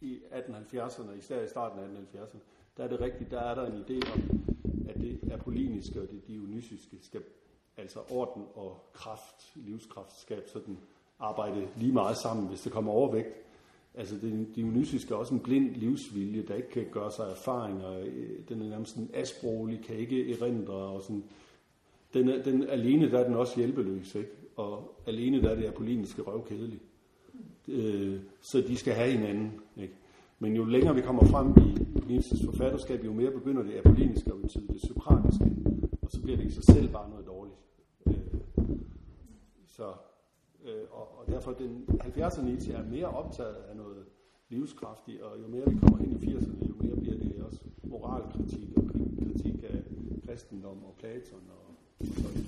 i 0.00 0.18
1870'erne, 0.32 1.18
især 1.18 1.42
i 1.42 1.48
starten 1.48 1.80
af 1.80 1.84
1870'erne, 1.84 2.38
der 2.76 2.84
er 2.84 2.88
det 2.88 3.00
rigtigt, 3.00 3.30
der 3.30 3.40
er 3.40 3.54
der 3.54 3.66
en 3.66 3.84
idé 3.88 4.12
om, 4.12 4.40
at 4.88 4.96
det 5.00 5.32
apolliniske 5.32 6.02
og 6.02 6.10
det 6.10 6.26
dionysiske 6.26 6.96
skal, 7.02 7.22
altså 7.76 7.98
orden 8.10 8.42
og 8.54 8.90
kraft, 8.92 9.52
livskraft, 9.54 10.20
skal 10.20 10.42
sådan 10.52 10.78
arbejde 11.18 11.68
lige 11.76 11.92
meget 11.92 12.16
sammen, 12.16 12.48
hvis 12.48 12.60
det 12.60 12.72
kommer 12.72 12.92
overvægt. 12.92 13.49
Altså 13.94 14.14
det 14.22 14.48
dionysiske 14.54 15.14
er 15.14 15.18
også 15.18 15.34
en 15.34 15.40
blind 15.40 15.74
livsvilje, 15.74 16.42
der 16.42 16.54
ikke 16.54 16.70
kan 16.70 16.86
gøre 16.92 17.10
sig 17.12 17.30
erfaringer. 17.30 18.04
Den 18.48 18.62
er 18.62 18.68
nærmest 18.68 18.92
sådan 18.92 19.10
asprolig, 19.14 19.80
kan 19.84 19.96
ikke 19.96 20.32
erindre 20.32 20.74
og 20.74 21.02
sådan. 21.02 21.24
Den, 22.14 22.28
er, 22.28 22.42
den 22.42 22.62
alene 22.68 23.10
der 23.10 23.18
er 23.18 23.24
den 23.24 23.34
også 23.34 23.56
hjælpeløs, 23.56 24.14
ikke? 24.14 24.30
Og 24.56 25.00
alene 25.06 25.42
der 25.42 25.50
er 25.50 25.54
det 25.54 25.66
apolliniske 25.66 26.22
røvkedeligt. 26.22 26.82
Øh, 27.68 28.20
så 28.40 28.60
de 28.60 28.76
skal 28.76 28.94
have 28.94 29.10
hinanden, 29.10 29.52
ikke? 29.76 29.94
Men 30.38 30.56
jo 30.56 30.64
længere 30.64 30.94
vi 30.94 31.00
kommer 31.00 31.24
frem 31.24 31.48
i 31.48 31.86
Nietzsches 32.08 32.44
forfatterskab, 32.44 33.04
jo 33.04 33.12
mere 33.12 33.30
begynder 33.30 33.62
det 33.62 33.78
apolliniske 33.78 34.32
at 34.32 34.42
betyde 34.42 34.68
det 34.68 34.80
sokratiske, 34.88 35.44
og 36.02 36.10
så 36.10 36.22
bliver 36.22 36.36
det 36.36 36.46
i 36.46 36.50
sig 36.50 36.64
selv 36.64 36.92
bare 36.92 37.10
noget 37.10 37.26
dårligt. 37.26 37.56
Øh, 38.06 38.14
så, 39.68 39.84
øh, 40.64 40.82
og, 40.90 41.18
og 41.18 41.26
derfor 41.26 41.52
den 41.52 41.86
70'erne 41.90 42.42
Nietzsche 42.44 42.72
er 42.74 42.84
mere 42.84 43.06
optaget 43.06 43.56
af 43.70 43.76
noget 43.76 44.04
livskraftigt, 44.48 45.22
og 45.22 45.40
jo 45.42 45.46
mere 45.48 45.64
vi 45.70 45.76
kommer 45.78 45.98
hen 45.98 46.10
i 46.22 46.26
80'erne, 46.34 46.68
jo 46.68 46.74
mere 46.82 46.96
bliver 46.96 47.16
det 47.18 47.42
også 47.46 47.60
moralkritik 47.82 48.68
og 48.76 48.82
kri- 48.82 49.14
kritik 49.24 49.62
af 49.62 49.78
kristendom 50.26 50.84
og 50.84 50.94
Platon 50.98 51.44
og, 51.58 51.64
og 52.00 52.06
sådan. 52.22 52.44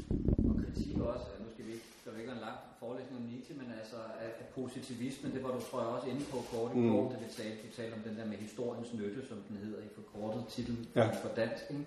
Og 0.50 0.54
kritik 0.64 0.98
også, 1.00 1.26
nu 1.44 1.46
skal 1.54 1.66
vi 1.66 1.72
ikke, 1.72 1.86
der 2.04 2.10
er 2.12 2.18
ikke 2.18 2.32
en 2.32 2.38
lang 2.48 2.58
forelæsning 2.80 3.16
om 3.22 3.26
Nietzsche, 3.30 3.54
men 3.60 3.68
altså 3.80 3.96
af, 4.24 4.30
positivismen, 4.54 5.32
det 5.34 5.42
var 5.44 5.50
du 5.56 5.60
tror 5.60 5.78
jeg 5.80 5.88
også 5.88 6.08
inde 6.08 6.24
på 6.30 6.38
kort 6.52 6.70
i 6.76 6.78
Mm. 6.78 7.08
da 7.12 7.16
vi 7.24 7.28
talte, 7.38 7.56
du 7.66 7.70
talte 7.76 7.94
om 7.94 8.00
den 8.08 8.16
der 8.18 8.26
med 8.26 8.36
historiens 8.36 8.94
nytte, 8.94 9.20
som 9.28 9.38
den 9.48 9.56
hedder 9.56 9.78
i 9.78 9.88
forkortet 9.98 10.44
titel 10.48 10.76
Ja. 10.96 11.10
på 11.22 11.28
dansk, 11.36 11.64
ikke? 11.70 11.86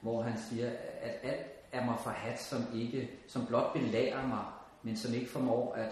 hvor 0.00 0.22
han 0.22 0.36
siger, 0.48 0.68
at 1.08 1.14
alt 1.22 1.46
er 1.72 1.84
mig 1.84 1.98
forhat, 2.02 2.38
som 2.42 2.60
ikke, 2.74 3.10
som 3.26 3.46
blot 3.46 3.72
belærer 3.72 4.28
mig, 4.28 4.44
men 4.84 4.96
som 4.96 5.14
ikke 5.14 5.30
formår 5.30 5.72
at 5.74 5.90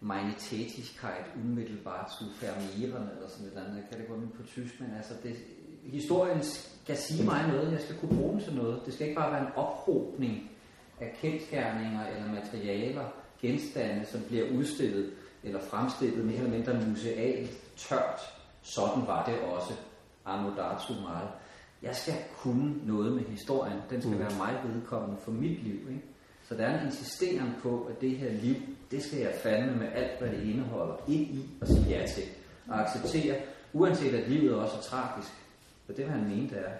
meine 0.00 0.34
Tätigkeit 0.38 1.24
umiddelbart 1.44 2.12
zu 2.12 2.24
vermehren, 2.40 3.08
eller 3.16 3.28
sådan 3.28 3.46
et 3.46 3.50
eller 3.50 3.64
andet. 3.64 3.76
Jeg 3.76 3.84
kan 3.90 3.98
det 4.00 4.08
gå 4.08 4.14
på 4.36 4.42
tysk, 4.46 4.80
men 4.80 4.90
altså 4.96 5.14
det, 5.22 5.36
historien 5.84 6.42
skal 6.42 6.96
sige 6.96 7.24
mig 7.24 7.48
noget, 7.48 7.72
jeg 7.72 7.80
skal 7.80 7.96
kunne 7.96 8.16
bruge 8.18 8.32
den 8.32 8.40
til 8.40 8.54
noget. 8.54 8.80
Det 8.86 8.94
skal 8.94 9.06
ikke 9.08 9.18
bare 9.20 9.32
være 9.32 9.40
en 9.46 9.52
ophobning 9.56 10.50
af 11.00 11.16
kendskærninger 11.20 12.06
eller 12.06 12.32
materialer, 12.32 13.04
genstande, 13.42 14.06
som 14.06 14.20
bliver 14.28 14.50
udstillet 14.58 15.12
eller 15.44 15.60
fremstillet 15.60 16.24
mere 16.24 16.36
eller 16.36 16.50
mindre 16.50 16.88
musealt, 16.88 17.50
tørt. 17.76 18.20
Sådan 18.62 19.06
var 19.06 19.24
det 19.24 19.38
også. 19.40 19.72
Arno 20.24 20.50
datu 20.56 20.92
meget. 21.02 21.28
Jeg 21.82 21.96
skal 21.96 22.14
kunne 22.36 22.74
noget 22.86 23.12
med 23.12 23.22
historien. 23.24 23.78
Den 23.90 24.00
skal 24.00 24.12
Mm. 24.12 24.18
være 24.18 24.36
mig 24.38 24.60
vedkommende 24.74 25.16
for 25.24 25.30
mit 25.30 25.62
liv. 25.62 25.74
Ikke? 25.88 26.02
Så 26.48 26.54
der 26.54 26.66
er 26.66 26.80
en 26.80 26.86
insisteren 26.86 27.54
på, 27.62 27.86
at 27.90 28.00
det 28.00 28.10
her 28.10 28.32
liv, 28.32 28.56
det 28.90 29.02
skal 29.02 29.18
jeg 29.18 29.34
fandme 29.42 29.76
med 29.76 29.88
alt, 29.94 30.18
hvad 30.20 30.30
det 30.30 30.42
indeholder, 30.42 30.94
ind 31.08 31.34
i 31.34 31.50
og 31.60 31.66
sige 31.66 31.86
ja 31.88 32.06
til. 32.06 32.24
Og 32.68 32.80
acceptere, 32.80 33.36
uanset 33.72 34.14
at 34.14 34.28
livet 34.28 34.54
også 34.54 34.76
er 34.76 34.80
tragisk. 34.80 35.32
Og 35.88 35.96
det 35.96 36.04
vil 36.04 36.12
han 36.12 36.28
mene, 36.28 36.48
det 36.50 36.58
er 36.58 36.72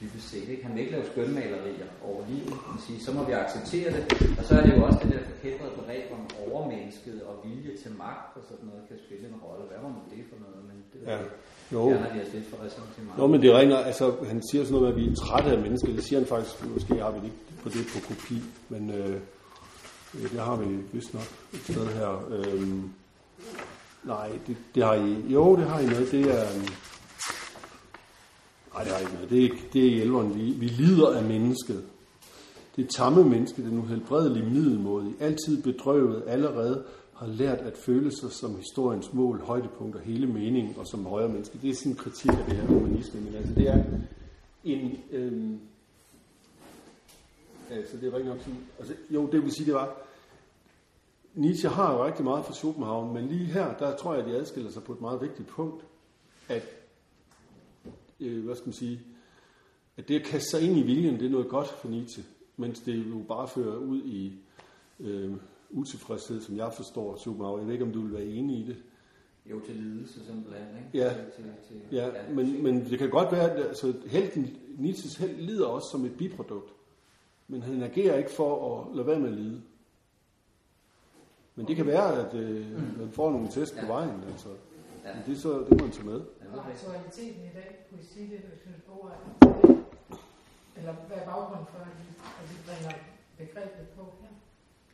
dybest 0.00 0.26
set. 0.30 0.48
Ikke? 0.52 0.62
Han 0.66 0.72
vil 0.74 0.80
ikke 0.82 0.94
lave 0.96 1.06
skønmalerier 1.12 1.88
over 2.08 2.20
livet. 2.30 2.54
Han 2.70 2.78
siger, 2.86 2.98
så 3.06 3.10
må 3.16 3.20
vi 3.28 3.32
acceptere 3.44 3.88
det. 3.96 4.02
Og 4.38 4.44
så 4.48 4.52
er 4.58 4.62
det 4.66 4.72
jo 4.76 4.80
også 4.88 4.98
det 5.02 5.10
der 5.14 5.22
forkædrede 5.32 5.72
begreb 5.80 6.06
om 6.18 6.22
overmennesket 6.46 7.16
og 7.28 7.34
vilje 7.44 7.72
til 7.82 7.90
magt 8.04 8.30
og 8.38 8.42
sådan 8.50 8.66
noget, 8.70 8.82
kan 8.88 8.98
spille 9.06 9.24
en 9.32 9.38
rolle. 9.46 9.64
Hvad 9.70 9.78
var 9.84 9.90
nu 9.96 10.00
det 10.12 10.22
for 10.30 10.36
noget? 10.44 10.60
Men 10.70 10.76
det 10.92 10.98
Ja. 11.12 11.18
Jo. 11.72 11.80
fjerner 11.90 12.10
vi 12.14 12.18
os 12.24 12.32
lidt 12.36 12.46
ressentiment. 12.64 13.18
Nå, 13.18 13.26
men 13.32 13.42
det 13.42 13.50
ringer, 13.60 13.76
altså 13.90 14.04
han 14.32 14.38
siger 14.50 14.62
sådan 14.64 14.74
noget 14.80 14.84
med, 14.86 14.92
at 14.94 14.98
vi 15.00 15.04
er 15.12 15.16
trætte 15.24 15.50
af 15.56 15.58
mennesker. 15.66 15.88
Det 15.98 16.04
siger 16.04 16.18
han 16.20 16.28
faktisk, 16.34 16.54
måske 16.76 16.94
har 17.04 17.10
vi 17.10 17.18
det 17.18 17.24
ikke 17.30 17.62
på 17.62 17.68
det 17.68 17.82
på 17.94 17.98
kopi, 18.08 18.38
men 18.68 18.82
øh, 18.98 19.14
øh, 20.14 20.26
det 20.32 20.40
har 20.48 20.56
vi 20.56 20.66
vist 20.92 21.14
nok 21.14 21.28
et 21.54 21.60
sted 21.70 21.86
her. 21.98 22.10
Øhm, 22.36 22.82
nej, 24.04 24.28
det, 24.46 24.56
det 24.74 24.82
har 24.84 24.94
I, 24.94 25.10
jo, 25.36 25.56
det 25.56 25.64
har 25.66 25.78
I 25.80 25.86
noget, 25.86 26.08
det 26.10 26.22
er, 26.38 26.44
øhm, 26.56 26.68
nej, 28.76 28.84
det 28.84 28.94
er 28.94 28.98
ikke 28.98 29.12
noget, 29.12 29.30
det 29.30 29.44
er, 29.44 29.48
det 29.72 29.86
er 29.86 29.90
hjælperen. 29.90 30.34
vi, 30.34 30.50
vi 30.50 30.66
lider 30.66 31.16
af 31.16 31.24
mennesket. 31.24 31.84
Det 32.76 32.88
tamme 32.88 33.24
menneske, 33.24 33.62
den 33.62 33.78
uhelbredelige 33.78 34.50
middelmåde, 34.50 35.12
altid 35.20 35.62
bedrøvet 35.62 36.22
allerede, 36.26 36.84
har 37.14 37.26
lært 37.26 37.58
at 37.58 37.76
føle 37.76 38.16
sig 38.16 38.32
som 38.32 38.56
historiens 38.56 39.12
mål, 39.12 39.40
højdepunkt 39.40 39.96
og 39.96 40.02
hele 40.02 40.26
meningen, 40.26 40.74
og 40.78 40.86
som 40.86 41.06
højere 41.06 41.28
menneske. 41.28 41.58
Det 41.62 41.70
er 41.70 41.74
sådan 41.74 41.92
en 41.92 41.96
kritik 41.96 42.30
af 42.30 42.44
det 42.48 42.56
her 42.56 42.66
humanisme, 42.66 43.20
men 43.20 43.34
altså 43.34 43.54
det 43.54 43.68
er 43.68 43.84
en... 44.64 44.98
Øhm, 45.12 45.60
altså 47.70 47.96
det 47.96 48.08
er 48.08 48.12
rigtig 48.12 48.28
nok 48.28 48.38
sådan, 48.38 48.58
altså, 48.78 48.94
jo, 49.10 49.26
det 49.32 49.42
vil 49.42 49.52
sige, 49.52 49.66
det 49.66 49.74
var, 49.74 49.96
Nietzsche 51.34 51.68
har 51.68 51.92
jo 51.92 52.04
rigtig 52.04 52.24
meget 52.24 52.44
fra 52.44 52.54
Schopenhauer, 52.54 53.12
men 53.12 53.26
lige 53.26 53.44
her, 53.44 53.76
der 53.78 53.96
tror 53.96 54.14
jeg, 54.14 54.22
at 54.22 54.28
de 54.28 54.36
adskiller 54.36 54.70
sig 54.70 54.82
på 54.82 54.92
et 54.92 55.00
meget 55.00 55.20
vigtigt 55.20 55.48
punkt. 55.48 55.84
at, 56.48 56.75
øh, 58.20 58.44
hvad 58.44 58.54
skal 58.56 58.66
man 58.66 58.72
sige, 58.74 59.00
at 59.96 60.08
det 60.08 60.14
at 60.20 60.26
kaste 60.26 60.50
sig 60.50 60.62
ind 60.62 60.78
i 60.78 60.82
viljen, 60.82 61.14
det 61.14 61.26
er 61.26 61.30
noget 61.30 61.48
godt 61.48 61.68
for 61.68 61.88
Nietzsche, 61.88 62.24
mens 62.56 62.80
det 62.80 63.06
jo 63.10 63.18
bare 63.28 63.48
fører 63.48 63.76
ud 63.76 64.02
i 64.02 64.32
øh, 65.00 65.32
utilfredshed, 65.70 66.40
som 66.40 66.56
jeg 66.56 66.72
forstår, 66.72 67.16
Supermau. 67.16 67.58
Jeg 67.58 67.66
ved 67.66 67.72
ikke, 67.72 67.84
om 67.84 67.92
du 67.92 68.00
vil 68.00 68.12
være 68.12 68.24
enig 68.24 68.58
i 68.58 68.66
det. 68.66 68.76
Jo, 69.50 69.60
til 69.60 69.74
lidelse 69.74 70.26
simpelthen, 70.26 70.66
ikke? 70.76 70.98
Ja. 70.98 71.08
Til, 71.14 71.44
til, 71.44 71.44
til, 71.68 71.96
Ja, 71.96 72.10
men, 72.34 72.62
men 72.62 72.84
det 72.90 72.98
kan 72.98 73.10
godt 73.10 73.32
være, 73.32 73.50
at 73.50 73.66
altså, 73.66 73.94
helten, 74.06 74.56
Nietzsches 74.78 75.16
held 75.16 75.36
lider 75.36 75.66
også 75.66 75.88
som 75.90 76.04
et 76.04 76.16
biprodukt. 76.18 76.72
Men 77.48 77.62
han 77.62 77.82
agerer 77.82 78.18
ikke 78.18 78.30
for 78.30 78.80
at 78.90 78.96
lade 78.96 79.06
være 79.06 79.20
med 79.20 79.28
at 79.28 79.34
lide. 79.34 79.62
Men 81.54 81.66
det 81.68 81.76
kan 81.76 81.86
være, 81.86 82.26
at 82.26 82.34
øh, 82.34 82.66
man 82.98 83.10
får 83.10 83.30
nogle 83.30 83.48
test 83.50 83.74
på 83.74 83.80
Ja. 83.86 83.92
vejen. 83.92 84.20
Altså. 84.30 84.48
Ja. 85.04 85.14
Men 85.14 85.22
det, 85.26 85.42
så, 85.42 85.58
det 85.58 85.70
må 85.70 85.76
man 85.76 85.90
tage 85.90 86.06
med. 86.06 86.20
Ja, 86.56 86.62
rigtigt. 86.68 86.88
aktualiteten 86.88 87.42
i 87.50 87.52
dag, 87.58 87.68
kunne 87.86 88.00
I 88.04 88.06
sige 88.14 88.26
det, 88.32 88.40
hvis 88.48 88.62
vi 88.66 88.72
bruger 88.88 89.10
det? 89.14 89.28
Eller 90.78 90.92
hvad 91.08 91.16
er 91.22 91.26
baggrunden 91.30 91.66
for, 91.72 91.80
at 91.90 91.94
vi, 92.00 92.06
at 92.40 92.46
vi 92.50 92.56
bringer 92.66 92.94
begrebet 93.38 93.86
på 93.96 94.02
her? 94.20 94.32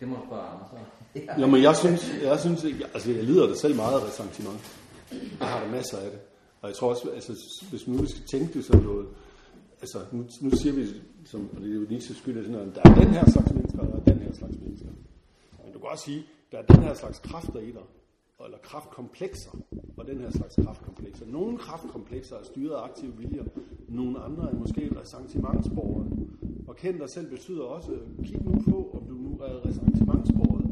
det 0.02 0.08
må 0.08 0.16
du 0.16 0.22
spørge 0.26 0.46
Anders 0.52 0.70
om. 0.72 0.78
Jamen, 1.40 1.62
jeg 1.62 1.76
synes, 1.76 2.00
jeg 2.22 2.40
synes 2.40 2.64
ikke, 2.64 2.84
altså 2.94 3.10
jeg 3.10 3.24
lider 3.24 3.46
det 3.46 3.58
selv 3.58 3.76
meget 3.76 4.00
af 4.00 4.04
ressentiment. 4.08 4.60
Jeg 5.40 5.48
har 5.48 5.60
der 5.64 5.70
masser 5.70 5.98
af 5.98 6.10
det. 6.10 6.20
Og 6.60 6.68
jeg 6.68 6.76
tror 6.76 6.88
også, 6.88 7.10
altså, 7.10 7.32
hvis 7.70 7.88
nu 7.88 7.94
vi 7.98 8.06
skal 8.06 8.24
tænke 8.32 8.54
det 8.54 8.64
som 8.64 8.82
noget, 8.82 9.06
altså 9.80 9.98
nu, 10.12 10.24
nu 10.40 10.50
siger 10.56 10.72
vi, 10.72 10.86
som, 11.24 11.50
og 11.56 11.60
det 11.62 11.70
er 11.70 11.74
jo 11.74 11.86
Nietzsches 11.90 12.16
skyld, 12.16 12.38
at 12.38 12.44
sådan 12.44 12.58
noget, 12.58 12.74
der 12.74 12.82
er 12.90 12.94
den 12.94 13.10
her 13.16 13.30
slags 13.30 13.52
mennesker, 13.52 13.78
og 13.78 13.86
der 13.86 13.94
er 13.94 14.14
den 14.14 14.18
her 14.18 14.32
slags 14.32 14.56
mennesker. 14.62 14.88
Men 15.64 15.72
du 15.72 15.78
kan 15.78 15.88
også 15.88 16.04
sige, 16.04 16.26
der 16.52 16.58
er 16.58 16.62
den 16.62 16.82
her 16.82 16.94
slags 16.94 17.18
kræfter 17.18 17.60
i 17.60 17.70
dig, 17.76 17.86
eller 18.44 18.58
kraftkomplekser, 18.58 19.50
og 19.96 20.06
den 20.06 20.18
her 20.18 20.30
slags 20.30 20.54
kraftkomplekser. 20.54 21.26
Nogle 21.26 21.58
kraftkomplekser 21.58 22.36
er 22.36 22.44
styret 22.44 22.74
af 22.74 22.82
aktive 22.82 23.16
viljer, 23.16 23.44
nogle 23.88 24.18
andre 24.18 24.50
er 24.50 24.54
måske 24.54 24.90
ressentimentsborgere. 25.00 26.06
Og 26.68 26.76
kend 26.76 26.98
dig 26.98 27.10
selv 27.10 27.30
betyder 27.30 27.62
også, 27.62 27.98
kig 28.24 28.44
nu 28.44 28.62
på, 28.70 28.90
om 28.94 29.06
du 29.06 29.14
nu 29.14 29.38
er 29.40 29.66
ressentimentsborgere. 29.66 30.62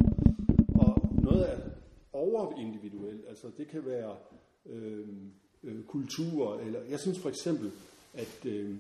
Og 0.74 1.08
noget 1.22 1.52
er 1.52 1.58
overindividuelt, 2.12 3.24
altså 3.28 3.46
det 3.58 3.68
kan 3.68 3.86
være 3.86 4.16
øh, 4.66 5.08
øh, 5.64 5.82
kultur, 5.84 6.58
eller 6.58 6.80
jeg 6.90 7.00
synes 7.00 7.18
for 7.18 7.28
eksempel, 7.28 7.70
at 8.14 8.46
øhm, 8.46 8.78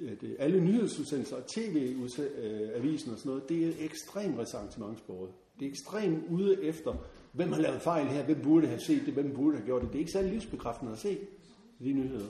øh, 0.00 0.10
at, 0.10 0.24
alle 0.38 0.60
nyhedsudsendelser, 0.60 1.36
tv-avisen 1.46 3.12
og 3.12 3.18
sådan 3.18 3.30
noget, 3.30 3.48
det 3.48 3.68
er 3.68 3.72
ekstremt 3.84 4.38
ressentimentsbordet. 4.38 5.34
Det 5.58 5.66
er 5.66 5.70
ekstremt 5.70 6.24
ude 6.30 6.62
efter, 6.62 6.94
hvem 7.34 7.52
har 7.52 7.60
lavet 7.60 7.80
fejl 7.82 8.06
her, 8.06 8.24
hvem 8.24 8.40
burde 8.42 8.66
have 8.66 8.80
set 8.80 9.02
det, 9.06 9.14
hvem 9.14 9.34
burde 9.34 9.56
have 9.56 9.66
gjort 9.66 9.82
det. 9.82 9.88
Det 9.88 9.94
er 9.96 10.00
ikke 10.00 10.12
særlig 10.12 10.30
livsbekræftende 10.30 10.92
at 10.92 10.98
se 10.98 11.18
de 11.80 11.92
nyheder. 11.92 12.26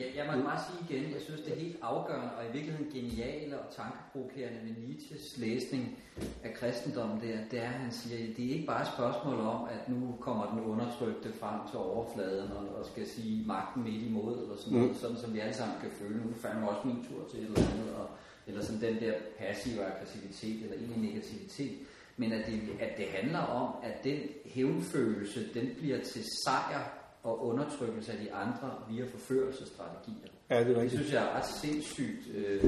Jeg, 0.00 0.08
jeg 0.16 0.24
må 0.36 0.42
bare 0.42 0.60
sige 0.66 0.80
igen, 0.88 1.12
jeg 1.14 1.20
synes, 1.20 1.40
det 1.40 1.52
er 1.52 1.60
helt 1.60 1.76
afgørende 1.82 2.30
og 2.38 2.44
i 2.44 2.52
virkeligheden 2.52 2.90
geniale 2.92 3.58
og 3.60 3.74
tankeprovokerende 3.76 4.58
med 4.64 4.74
Nietzsches 4.86 5.38
læsning 5.38 5.98
af 6.44 6.54
kristendommen 6.54 7.20
der, 7.20 7.36
det 7.50 7.58
er, 7.58 7.62
at 7.62 7.68
han 7.84 7.92
siger, 7.92 8.30
at 8.30 8.36
det 8.36 8.44
er 8.46 8.54
ikke 8.54 8.66
bare 8.66 8.82
et 8.82 8.88
spørgsmål 8.96 9.38
om, 9.40 9.68
at 9.74 9.88
nu 9.88 10.14
kommer 10.20 10.50
den 10.50 10.60
undertrykte 10.60 11.32
frem 11.32 11.60
til 11.70 11.78
overfladen 11.78 12.52
og, 12.52 12.64
og 12.78 12.86
skal 12.86 13.06
sige 13.06 13.46
magten 13.46 13.82
midt 13.84 14.02
imod, 14.02 14.42
eller 14.42 14.56
sådan 14.56 14.72
noget, 14.78 14.90
Mm. 14.90 14.96
sådan 14.96 15.16
som 15.16 15.34
vi 15.34 15.38
alle 15.38 15.54
sammen 15.54 15.76
kan 15.80 15.90
føle. 15.90 16.16
Nu 16.16 16.32
fandme 16.34 16.68
også 16.70 16.86
min 16.88 17.04
tur 17.08 17.28
til 17.30 17.38
et 17.40 17.46
eller 17.46 17.70
andet, 17.72 17.94
og, 17.94 18.06
eller 18.46 18.62
sådan 18.62 18.80
den 18.80 19.00
der 19.02 19.12
passive 19.38 19.84
aggressivitet, 19.84 20.62
eller 20.62 20.76
egentlig 20.76 21.02
negativitet. 21.10 21.76
Men 22.16 22.32
at 22.32 22.46
det, 22.46 22.60
at 22.80 22.96
det 22.96 23.06
handler 23.14 23.38
om, 23.38 23.74
at 23.82 24.04
den 24.04 24.18
hævnfølelse, 24.46 25.40
den 25.54 25.68
bliver 25.78 25.98
til 26.04 26.24
sejr 26.44 26.92
og 27.22 27.46
undertrykkelse 27.46 28.12
af 28.12 28.18
de 28.18 28.32
andre 28.32 28.70
via 28.90 29.04
forførelsesstrategier. 29.12 30.28
Ja, 30.50 30.64
det 30.64 30.76
er 30.76 30.80
Det 30.80 30.90
synes 30.90 31.12
jeg 31.12 31.22
er 31.22 31.36
ret 31.36 31.46
sindssygt. 31.46 32.28
Øh, 32.36 32.64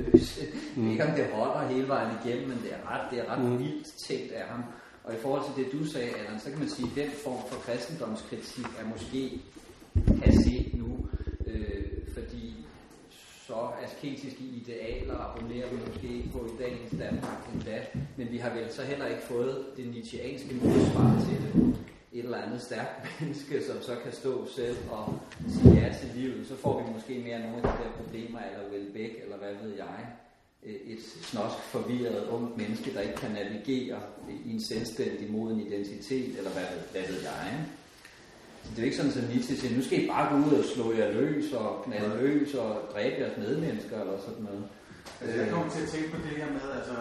mm. 0.76 0.90
Ikke 0.90 1.04
om 1.04 1.10
det 1.10 1.26
holder 1.32 1.68
hele 1.68 1.88
vejen 1.88 2.16
igennem, 2.24 2.48
men 2.48 2.58
det 2.58 2.72
er 2.72 2.90
ret, 2.90 3.10
det 3.10 3.18
er 3.18 3.32
ret 3.32 3.44
Mm. 3.44 3.58
vildt 3.58 3.86
tænkt 4.08 4.32
af 4.32 4.46
ham. 4.48 4.64
Og 5.04 5.14
i 5.14 5.16
forhold 5.16 5.54
til 5.54 5.64
det, 5.64 5.72
du 5.72 5.84
sagde, 5.84 6.10
Allan, 6.10 6.40
så 6.40 6.50
kan 6.50 6.58
man 6.58 6.68
sige, 6.68 6.88
at 6.90 6.96
den 6.96 7.10
form 7.24 7.48
for 7.48 7.60
kristendomskritik 7.60 8.64
er 8.80 8.88
måske 8.88 9.40
passé 10.08 10.67
op 13.62 13.74
asketiske 13.84 14.42
idealer 14.60 15.16
abonnerer 15.26 15.68
vi 15.70 15.76
måske 15.86 16.08
ikke 16.16 16.28
på 16.32 16.40
i 16.46 16.62
dagens 16.62 16.90
Danmark 17.02 17.40
endda, 17.54 17.78
men 18.16 18.26
vi 18.30 18.38
har 18.38 18.50
vel 18.54 18.72
så 18.72 18.82
heller 18.82 19.06
ikke 19.06 19.22
fået 19.22 19.66
det 19.76 19.86
nietzscheanske 19.86 20.54
modsvar 20.62 21.10
til 21.28 21.38
det. 21.44 21.76
Et 22.12 22.24
eller 22.24 22.38
andet 22.42 22.62
stærkt 22.62 22.94
menneske, 23.20 23.62
som 23.64 23.76
så 23.82 23.92
kan 24.04 24.12
stå 24.12 24.46
selv 24.56 24.76
og 24.90 25.18
sige 25.48 25.74
ja 25.74 25.92
til 26.00 26.08
livet, 26.16 26.46
så 26.46 26.56
får 26.56 26.82
vi 26.82 26.92
måske 26.92 27.18
mere 27.26 27.38
nogle 27.40 27.56
af 27.56 27.62
de 27.62 27.68
der 27.84 27.90
problemer, 28.04 28.38
eller 28.38 28.70
Welbeck, 28.72 29.14
eller 29.24 29.36
hvad 29.36 29.54
ved 29.62 29.76
jeg. 29.76 30.06
Øh, 30.66 30.74
et 30.74 30.98
snosk 31.22 31.56
forvirret 31.58 32.28
ungt 32.28 32.56
menneske, 32.56 32.94
der 32.94 33.00
ikke 33.00 33.14
kan 33.14 33.30
navigere 33.30 34.00
i 34.46 34.50
en 34.52 34.62
selvstændig 34.64 35.32
moden 35.32 35.60
identitet, 35.60 36.38
eller 36.38 36.50
hvad, 36.50 36.62
ved- 36.62 36.88
hvad 36.92 37.12
ved 37.12 37.20
jeg. 37.22 37.38
Ikke? 37.52 37.64
Så 38.68 38.72
det 38.74 38.78
er 38.78 38.82
jo 38.84 38.88
ikke 38.90 38.96
sådan, 39.00 39.12
at 39.22 39.28
Nietzsche 39.30 39.56
siger, 39.56 39.76
nu 39.76 39.82
skal 39.84 39.98
I 40.04 40.06
bare 40.14 40.26
gå 40.32 40.36
ud 40.46 40.52
og 40.60 40.64
slå 40.74 40.86
jer 40.98 41.08
løs 41.18 41.46
og 41.52 41.68
knalde 41.84 42.14
løs 42.22 42.50
og 42.62 42.70
dræbe 42.92 43.14
jeres 43.22 43.36
medmennesker 43.42 43.96
eller 44.02 44.16
sådan 44.26 44.44
noget. 44.50 44.64
Altså, 45.20 45.36
jeg 45.42 45.48
kommer 45.54 45.68
til 45.74 45.82
at 45.86 45.90
tænke 45.94 46.08
på 46.14 46.18
det 46.26 46.34
her 46.40 46.48
med, 46.56 46.64
altså, 46.78 46.94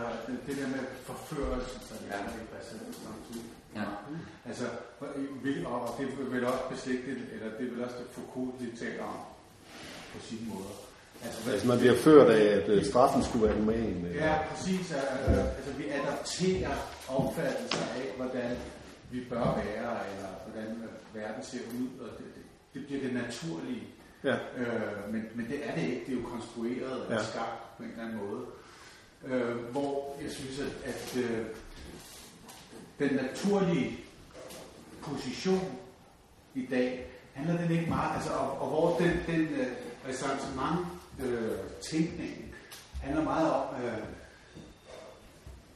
det, 0.48 0.56
der 0.62 0.68
med 0.76 0.84
forførelse, 1.10 1.76
så 1.88 1.94
det 2.02 2.08
er 2.16 2.20
ikke 2.40 2.50
præsent 2.54 2.96
samtidig. 3.08 3.48
Ja. 3.80 3.86
Altså, 4.50 4.66
vil- 5.44 5.66
og 5.74 5.96
det 5.98 6.08
vel 6.34 6.44
også 6.52 6.64
beslægtet, 6.74 7.18
eller 7.34 7.48
det 7.60 7.66
vel 7.72 7.84
også 7.86 7.96
det 8.02 8.08
Foucault, 8.16 8.54
de 8.62 8.68
taler 8.86 9.04
om 9.14 9.20
på 10.14 10.18
sin 10.30 10.42
måde. 10.54 10.74
Altså, 11.26 11.52
Altså 11.52 11.68
man 11.68 11.80
bliver 11.80 11.96
ført 12.08 12.30
af, 12.40 12.44
at 12.58 12.70
øh, 12.70 12.86
straffen 12.86 13.24
skulle 13.24 13.44
være 13.48 13.56
human. 13.60 14.06
øh. 14.10 14.16
Ja, 14.16 14.34
præcis. 14.50 14.86
Øh, 14.92 15.38
Altså, 15.58 15.72
vi 15.80 15.86
adapterer 16.00 16.76
opfattelser 17.08 17.86
af, 18.02 18.06
hvordan 18.18 18.52
vi 19.12 19.20
bør 19.30 19.48
være, 19.64 19.92
eller 20.12 20.30
hvordan 20.46 20.70
øh, 20.84 20.90
verden 21.18 21.44
ser 21.44 21.60
ud, 21.80 21.88
og 22.00 22.10
det, 22.18 22.26
det, 22.36 22.44
det 22.74 22.86
bliver 22.88 23.02
det 23.02 23.14
naturlige. 23.14 23.84
Ja. 24.24 24.36
Øh, 24.58 25.14
men, 25.14 25.24
men 25.36 25.46
det 25.50 25.68
er 25.70 25.76
det 25.76 25.82
ikke. 25.84 26.04
Det 26.06 26.18
er 26.18 26.22
jo 26.22 26.28
konstrueret 26.28 27.06
og 27.06 27.12
Ja. 27.14 27.24
skabt 27.24 27.78
på 27.78 27.84
en 27.84 27.90
eller 27.90 28.04
anden 28.04 28.18
måde. 28.18 28.46
Øh, 29.26 29.56
hvor 29.72 30.18
jeg 30.22 30.32
synes, 30.32 30.60
at, 30.60 30.74
at 30.94 31.18
øh, 31.24 31.46
den 33.00 33.16
naturlige 33.16 34.00
position 35.02 35.78
i 36.56 36.66
dag, 36.66 37.12
handler 37.34 37.58
den 37.62 37.72
ikke 37.72 37.90
meget, 37.90 38.16
altså, 38.16 38.32
og, 38.32 38.62
og 38.62 38.68
hvor 38.70 38.98
den, 39.00 39.18
den 39.28 39.42
øh, 39.48 39.68
ressentiment 40.08 40.88
øh, 41.24 41.58
tænkningen 41.92 42.54
handler 43.02 43.24
meget 43.24 43.52
om, 43.54 43.76
øh, 43.84 43.98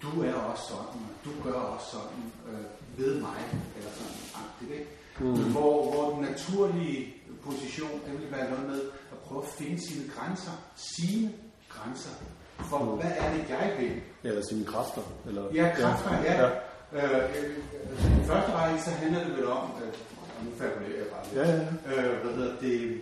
du 0.02 0.24
er 0.24 0.34
også 0.34 0.64
sådan, 0.64 1.02
og 1.10 1.26
du 1.26 1.32
gør 1.44 1.54
også 1.60 1.86
sådan 1.92 2.32
øh, 2.50 2.66
ved 3.00 3.22
mig, 3.22 3.42
eller 3.78 3.92
sådan 3.92 4.14
agtigt, 4.36 4.72
ikke? 4.80 4.92
Mm. 5.22 5.52
Hvor, 5.52 5.92
hvor 5.92 6.10
den 6.14 6.22
naturlige 6.30 7.14
position, 7.46 7.92
det 8.06 8.14
vil 8.22 8.32
være 8.32 8.50
noget 8.52 8.66
med 8.70 8.82
at 9.14 9.18
prøve 9.26 9.42
at 9.44 9.50
finde 9.50 9.78
sine 9.88 10.04
grænser, 10.16 10.52
sine 10.76 11.32
grænser, 11.70 12.10
for 12.70 12.80
Mm. 12.80 13.00
hvad 13.00 13.12
er 13.18 13.34
det, 13.34 13.50
jeg 13.50 13.76
vil? 13.80 14.02
Eller 14.24 14.42
sine 14.50 14.66
kræfter. 14.66 15.02
Eller, 15.28 15.44
Ja, 15.54 15.72
kræfter, 15.76 16.24
ja. 16.24 16.34
ja. 16.42 16.50
Øh, 16.94 17.14
øh, 17.14 18.22
I 18.22 18.26
første 18.28 18.52
række, 18.52 18.82
så 18.82 18.90
handler 18.90 19.24
det 19.28 19.38
vel 19.38 19.48
om, 19.48 19.66
øh, 19.84 19.88
og 20.38 20.46
nu 20.46 20.52
fabulerer 20.60 20.98
jeg 21.04 21.08
bare 21.14 21.24
lidt, 21.26 21.36
Ja, 21.40 21.46
ja. 22.02 22.10
Øh, 22.12 22.24
hvad 22.24 22.34
hedder 22.36 22.60
det, 22.66 23.02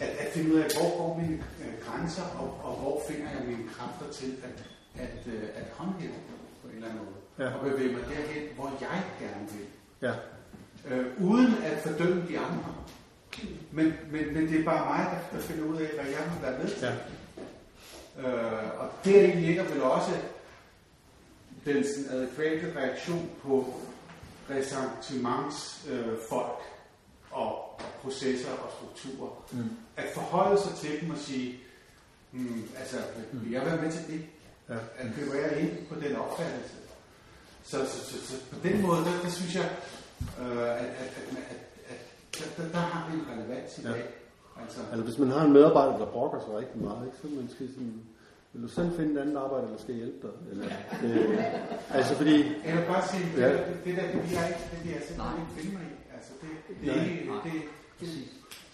at, 0.00 0.08
at 0.08 0.28
finde 0.34 0.54
ud 0.54 0.58
af, 0.58 0.68
hvor 0.76 0.90
går 0.98 1.10
mine 1.22 1.36
øh, 1.62 1.72
grænser, 1.86 2.22
og, 2.40 2.48
og 2.66 2.72
hvor 2.80 3.02
finder 3.08 3.30
jeg 3.36 3.42
mine 3.50 3.64
kræfter 3.74 4.06
til 4.20 4.30
at, 4.46 4.56
at, 5.04 5.18
øh, 5.34 5.42
at 5.60 5.66
håndhæve 5.78 6.12
på 6.62 6.68
en 6.68 6.74
eller 6.74 6.88
anden 6.88 7.00
måde. 7.04 7.16
Ja. 7.48 7.54
Og 7.54 7.60
bevæge 7.64 7.92
mig 7.96 8.02
derhen, 8.12 8.42
hvor 8.56 8.68
jeg 8.80 8.98
gerne 9.22 9.44
vil. 9.56 9.66
Ja. 10.08 10.12
Øh, 10.86 11.06
uden 11.20 11.54
at 11.64 11.78
fordømme 11.78 12.24
de 12.28 12.38
andre. 12.38 12.74
Men, 13.72 13.92
men, 14.10 14.34
men 14.34 14.48
det 14.48 14.60
er 14.60 14.64
bare 14.64 14.86
mig, 14.86 15.06
der, 15.12 15.38
der 15.38 15.44
finder 15.44 15.64
ud 15.64 15.76
af, 15.76 15.88
hvad 15.94 16.04
jeg 16.04 16.32
vil 16.32 16.42
være 16.42 16.58
med 16.58 16.68
til. 16.68 16.88
Ja. 16.88 16.94
Øh, 18.28 18.80
og 18.80 18.90
deri 19.04 19.40
ligger 19.40 19.64
vel 19.64 19.82
også 19.82 20.10
den 21.64 21.84
sådan, 21.84 22.18
adekvate 22.18 22.72
reaktion 22.76 23.30
på 23.42 23.74
ressentiments 24.50 25.86
øh, 25.90 26.06
folk 26.28 26.58
og, 27.30 27.80
processer 28.02 28.50
og 28.50 28.70
strukturer. 28.76 29.44
Mm. 29.52 29.70
At 29.96 30.04
forholde 30.14 30.62
sig 30.62 30.72
til 30.74 31.00
dem 31.00 31.10
og 31.10 31.18
sige, 31.18 31.60
hmm, 32.30 32.68
altså, 32.78 32.96
vil 33.32 33.52
jeg 33.52 33.66
være 33.66 33.82
med 33.82 33.92
til 33.92 34.06
det? 34.06 34.24
Ja. 34.68 34.74
At 34.74 35.06
køber 35.16 35.34
jeg 35.34 35.60
ind 35.60 35.86
på 35.86 35.94
den 35.94 36.16
opfattelse? 36.16 36.74
Så, 37.64 37.78
så, 37.86 38.04
så, 38.04 38.26
så 38.26 38.34
på 38.50 38.56
den 38.62 38.82
måde, 38.82 39.04
der, 39.04 39.22
der 39.22 39.30
synes 39.30 39.54
jeg, 39.54 39.70
øh, 40.42 40.62
at, 40.62 40.90
at, 41.02 41.12
at, 41.20 41.36
at, 41.52 41.60
at 41.92 42.00
der, 42.38 42.46
der, 42.62 42.68
der 42.76 42.78
har 42.92 43.00
vi 43.10 43.12
en 43.20 43.24
relevans 43.32 43.78
i 43.78 43.82
Ja. 43.82 43.88
dag. 43.92 44.04
Altså, 44.62 44.80
Altså 44.92 45.04
hvis 45.08 45.18
man 45.18 45.30
har 45.30 45.42
en 45.44 45.52
medarbejder, 45.52 45.96
der 45.98 46.06
brokker 46.16 46.40
sig 46.40 46.52
rigtig 46.62 46.78
meget, 46.86 47.02
ikke, 47.06 47.18
så 47.22 47.26
man 47.40 47.48
skal 47.54 47.68
sådan, 47.74 47.94
Vil 48.52 48.62
du 48.62 48.68
selv 48.78 48.90
finde 48.98 49.12
et 49.14 49.18
andet 49.24 49.36
arbejde, 49.44 49.64
eller 49.68 49.80
skal 49.84 49.92
jeg 49.94 50.00
hjælpe 50.04 50.20
dig? 50.26 50.34
Eller, 50.50 50.66
øh, 51.04 51.96
altså 51.98 52.12
fordi... 52.20 52.36
Jeg 52.68 52.74
vil 52.78 52.84
bare 52.92 53.04
sige, 53.10 53.24
det, 53.34 53.42
Ja. 53.42 53.48
det, 53.52 53.76
det 53.84 53.92
der, 53.98 54.06
det 54.14 54.22
jeg 54.38 54.44
ikke, 54.52 54.64
det 54.84 54.90
jeg 54.96 55.02
simpelthen 55.08 55.38
ikke 55.42 55.52
finde 55.58 55.72
mig 55.78 55.84
i. 55.92 55.94
Altså, 56.16 56.32
det, 56.42 56.50
det 56.80 56.88
er 56.90 56.96
Nej. 56.96 57.04
ikke, 57.04 57.26
Nej. 57.32 57.40
det, 57.46 57.52
det, 58.00 58.08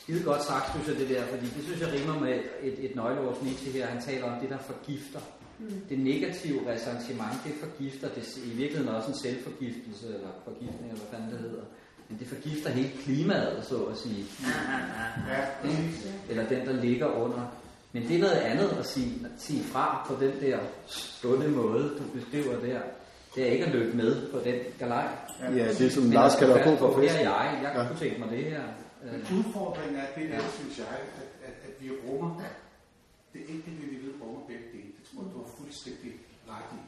Skide 0.02 0.22
godt 0.30 0.42
sagt, 0.50 0.64
synes 0.72 0.86
jeg, 0.90 0.96
det 1.02 1.08
der, 1.14 1.22
fordi 1.32 1.46
det 1.56 1.62
synes 1.68 1.80
jeg 1.84 1.90
rimer 1.96 2.16
med 2.20 2.34
et, 2.68 2.76
et 2.86 2.92
nøgleord 2.96 3.28
hos 3.34 3.42
Nietzsche 3.42 3.70
her. 3.72 3.86
Han 3.86 4.00
taler 4.02 4.24
om 4.32 4.40
det, 4.40 4.48
der 4.50 4.58
forgifter. 4.72 5.20
Mm. 5.58 5.80
Det 5.88 5.98
negative 5.98 6.60
ressentiment, 6.72 7.34
det 7.44 7.52
forgifter. 7.64 8.08
Det 8.08 8.22
er 8.22 8.46
i 8.52 8.56
virkeligheden 8.56 8.94
også 8.94 9.08
en 9.08 9.18
selvforgiftelse, 9.18 10.06
eller 10.06 10.28
forgiftning, 10.44 10.90
eller 10.90 11.02
hvad 11.02 11.10
fanden 11.18 11.30
det 11.30 11.38
hedder. 11.40 11.62
Men 12.08 12.18
det 12.18 12.26
forgifter 12.26 12.70
hele 12.70 12.90
klimaet, 13.04 13.64
så 13.64 13.76
at 13.84 13.96
sige. 13.98 14.24
Ja, 15.30 15.68
Ikke? 15.70 15.92
Eller 16.30 16.48
den, 16.48 16.66
der 16.66 16.72
ligger 16.82 17.06
under. 17.06 17.42
Men 17.92 18.02
det 18.08 18.16
er 18.16 18.20
noget 18.20 18.32
andet 18.50 18.68
at 18.78 18.86
sige, 18.86 19.26
sige 19.38 19.62
fra 19.64 20.04
på 20.08 20.24
den 20.24 20.32
der 20.40 20.58
stunde 20.86 21.48
måde, 21.48 21.82
du 21.98 22.18
beskriver 22.18 22.60
der. 22.60 22.80
Det 23.34 23.42
er 23.48 23.52
ikke 23.52 23.64
at 23.64 23.72
løbe 23.72 23.96
med 23.96 24.30
på 24.32 24.38
den 24.44 24.54
galej. 24.78 25.08
Ja, 25.42 25.68
det 25.78 25.80
er 25.86 25.90
som 25.90 26.02
Men 26.02 26.12
Lars 26.12 26.32
at 26.34 26.38
kalder 26.38 26.64
på 26.64 26.76
for 26.76 27.00
Her 27.00 27.08
fest. 27.08 27.14
er 27.14 27.20
jeg, 27.20 27.60
jeg 27.62 27.72
Ja. 27.76 27.86
kunne 27.88 27.98
tænke 27.98 28.18
mig 28.20 28.30
det 28.30 28.44
her. 28.44 28.62
Men 29.12 29.20
udfordringen 29.38 29.96
er 30.04 30.08
det 30.20 30.28
der, 30.30 30.34
Ja. 30.34 30.48
synes 30.58 30.78
jeg, 30.78 30.86
at, 30.86 31.08
at, 31.48 31.54
at 31.68 31.74
vi 31.82 31.88
rummer 32.08 32.40
det 33.32 33.40
enkelte 33.48 33.80
individ 33.86 34.12
rummer 34.22 34.40
begge 34.50 34.66
dele. 34.72 34.90
Det 34.98 35.02
tror 35.08 35.22
jeg, 35.22 35.30
du 35.34 35.38
har 35.42 35.50
fuldstændig 35.74 36.12
ret 36.48 36.68
i. 36.72 36.80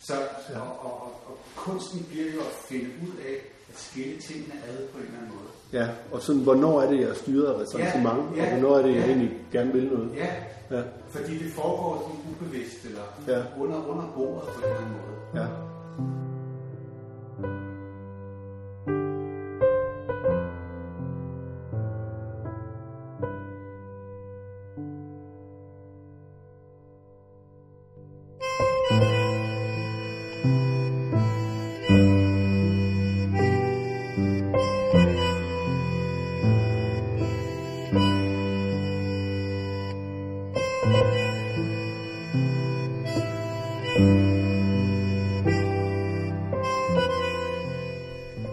Så, 0.00 0.12
og, 0.54 0.62
og, 0.84 1.02
og, 1.02 1.12
og 1.26 1.38
kunsten 1.56 2.06
bliver 2.10 2.24
jo 2.34 2.40
at 2.40 2.54
finde 2.68 2.90
ud 3.02 3.16
af 3.28 3.34
at 3.72 3.78
skille 3.78 4.20
tingene 4.20 4.54
ad 4.68 4.88
på 4.88 4.98
en 4.98 5.04
eller 5.04 5.18
anden 5.18 5.30
måde. 5.34 5.50
Ja, 5.72 5.88
og 6.12 6.22
sådan, 6.22 6.42
hvornår 6.42 6.82
er 6.82 6.90
det, 6.90 7.00
jeg 7.00 7.08
er 7.08 7.14
styret 7.14 7.46
af 7.54 7.58
ressentiment, 7.60 8.36
Ja, 8.36 8.44
ja, 8.44 8.54
og 8.54 8.58
hvornår 8.60 8.78
er 8.78 8.82
det, 8.82 8.94
jeg 8.94 9.00
ja. 9.00 9.06
egentlig 9.06 9.38
gerne 9.52 9.72
vil 9.72 9.84
noget. 9.84 10.16
Ja, 10.16 10.30
Ja, 10.70 10.82
fordi 11.10 11.38
det 11.38 11.52
foregår 11.52 11.98
sådan 12.08 12.34
ubevidst, 12.46 12.84
eller 12.84 13.02
Ja. 13.28 13.42
under, 13.62 13.86
under 13.86 14.12
bordet 14.16 14.48
på 14.48 14.58
en 14.60 14.64
eller 14.64 14.76
anden 14.76 14.92
måde. 14.92 15.42
ja. 15.42 15.46